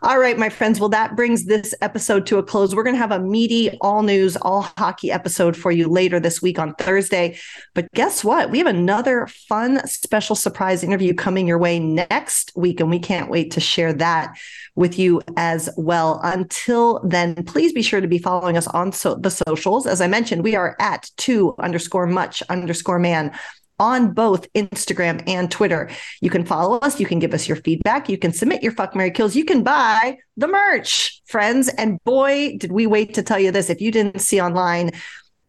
All 0.03 0.19
right, 0.19 0.39
my 0.39 0.49
friends. 0.49 0.81
Well, 0.81 0.89
that 0.91 1.17
brings 1.17 1.45
this 1.45 1.75
episode 1.83 2.27
to 2.27 2.39
a 2.39 2.43
close. 2.43 2.75
We're 2.75 2.85
going 2.85 2.95
to 2.95 3.01
have 3.01 3.13
a 3.13 3.19
meaty, 3.19 3.77
all 3.81 4.03
news, 4.03 4.37
all 4.37 4.63
hockey 4.79 5.11
episode 5.11 5.57
for 5.57 5.71
you 5.71 5.89
later 5.89 6.19
this 6.19 6.41
week 6.41 6.59
on 6.59 6.75
Thursday. 6.77 7.39
But 7.75 7.91
guess 7.93 8.25
what? 8.25 8.51
We 8.51 8.59
have 8.59 8.67
another 8.67 9.27
fun, 9.27 9.87
special 9.87 10.37
surprise 10.37 10.83
interview 10.83 11.15
coming 11.15 11.47
your 11.47 11.59
way 11.59 11.79
next 11.79 12.53
week, 12.57 12.81
and 12.81 12.89
we 12.91 12.99
can't 12.99 13.31
wait 13.31 13.53
to 13.53 13.61
share 13.61 13.93
that 13.95 14.37
with 14.75 14.99
you 14.99 15.23
as 15.37 15.69
well. 15.77 16.21
Until 16.23 17.01
then, 17.05 17.35
please 17.45 17.73
be 17.73 17.83
sure 17.83 18.01
to 18.01 18.09
be 18.09 18.19
following 18.19 18.57
us 18.57 18.67
on 18.69 18.93
so- 18.93 19.17
the 19.17 19.31
socials. 19.31 19.87
As 19.87 20.01
I 20.01 20.07
mentioned, 20.07 20.43
we 20.43 20.57
are 20.57 20.77
at 20.81 21.11
two 21.17 21.55
underscore 21.59 22.07
much 22.07 22.43
underscore 22.49 22.99
man 22.99 23.33
on 23.79 24.13
both 24.13 24.53
Instagram 24.55 25.23
and 25.27 25.51
Twitter. 25.51 25.91
You 26.21 26.31
can 26.31 26.45
follow 26.45 26.79
us. 26.79 27.01
You 27.01 27.07
can 27.07 27.19
give 27.19 27.35
us 27.35 27.49
your 27.49 27.57
feedback. 27.57 28.09
You 28.09 28.19
can 28.19 28.33
submit 28.33 28.63
your 28.63 28.73
fuck 28.73 28.95
Marry 28.95 29.11
kills. 29.11 29.35
You 29.35 29.45
can 29.45 29.63
buy 29.63 30.19
the 30.37 30.49
merch, 30.49 31.23
friends. 31.27 31.69
And 31.69 32.03
boy, 32.05 32.57
did 32.59 32.73
we 32.73 32.87
wait 32.87 33.15
to 33.15 33.23
tell 33.23 33.39
you 33.39 33.51
this. 33.51 33.71
If 33.71 33.81
you 33.81 33.91
didn't 33.91 34.21
see 34.21 34.41
online, 34.41 34.93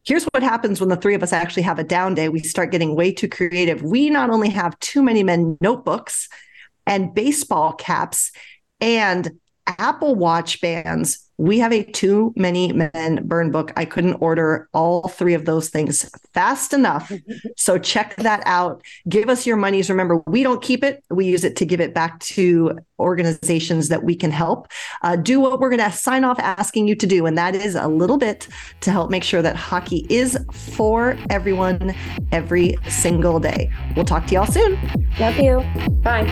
here's 0.05 0.25
what 0.25 0.43
happens 0.43 0.79
when 0.79 0.89
the 0.89 0.95
three 0.95 1.15
of 1.15 1.23
us 1.23 1.33
actually 1.33 1.63
have 1.63 1.79
a 1.79 1.83
down 1.83 2.13
day. 2.15 2.29
We 2.29 2.39
start 2.39 2.71
getting 2.71 2.95
way 2.95 3.11
too 3.11 3.29
creative. 3.29 3.81
We 3.81 4.09
not 4.09 4.29
only 4.29 4.49
have 4.49 4.79
too 4.79 5.03
many 5.03 5.23
men 5.23 5.57
notebooks 5.61 6.29
and 6.87 7.13
baseball 7.13 7.73
caps 7.73 8.31
and 8.79 9.31
Apple 9.67 10.15
Watch 10.15 10.61
bands 10.61 11.25
we 11.37 11.59
have 11.59 11.73
a 11.73 11.83
too 11.83 12.33
many 12.35 12.71
men 12.71 13.21
burn 13.25 13.51
book. 13.51 13.73
I 13.75 13.85
couldn't 13.85 14.15
order 14.15 14.69
all 14.73 15.07
three 15.09 15.33
of 15.33 15.45
those 15.45 15.69
things 15.69 16.09
fast 16.33 16.73
enough. 16.73 17.11
so 17.57 17.77
check 17.77 18.15
that 18.17 18.41
out. 18.45 18.81
Give 19.09 19.29
us 19.29 19.45
your 19.45 19.57
monies. 19.57 19.89
Remember, 19.89 20.23
we 20.27 20.43
don't 20.43 20.61
keep 20.61 20.83
it, 20.83 21.03
we 21.09 21.25
use 21.25 21.43
it 21.43 21.55
to 21.57 21.65
give 21.65 21.81
it 21.81 21.93
back 21.93 22.19
to 22.19 22.77
organizations 22.99 23.89
that 23.89 24.03
we 24.03 24.15
can 24.15 24.31
help. 24.31 24.67
Uh, 25.01 25.17
do 25.17 25.39
what 25.39 25.59
we're 25.59 25.69
going 25.69 25.81
to 25.81 25.91
sign 25.91 26.23
off 26.23 26.39
asking 26.39 26.87
you 26.87 26.95
to 26.95 27.05
do, 27.05 27.25
and 27.25 27.37
that 27.37 27.53
is 27.53 27.75
a 27.75 27.87
little 27.87 28.17
bit 28.17 28.47
to 28.81 28.91
help 28.91 29.09
make 29.09 29.23
sure 29.23 29.41
that 29.41 29.55
hockey 29.55 30.05
is 30.09 30.37
for 30.53 31.17
everyone 31.29 31.93
every 32.31 32.77
single 32.87 33.39
day. 33.39 33.69
We'll 33.95 34.05
talk 34.05 34.27
to 34.27 34.35
y'all 34.35 34.45
soon. 34.45 34.79
Love 35.19 35.37
you. 35.37 35.59
Bye. 36.01 36.31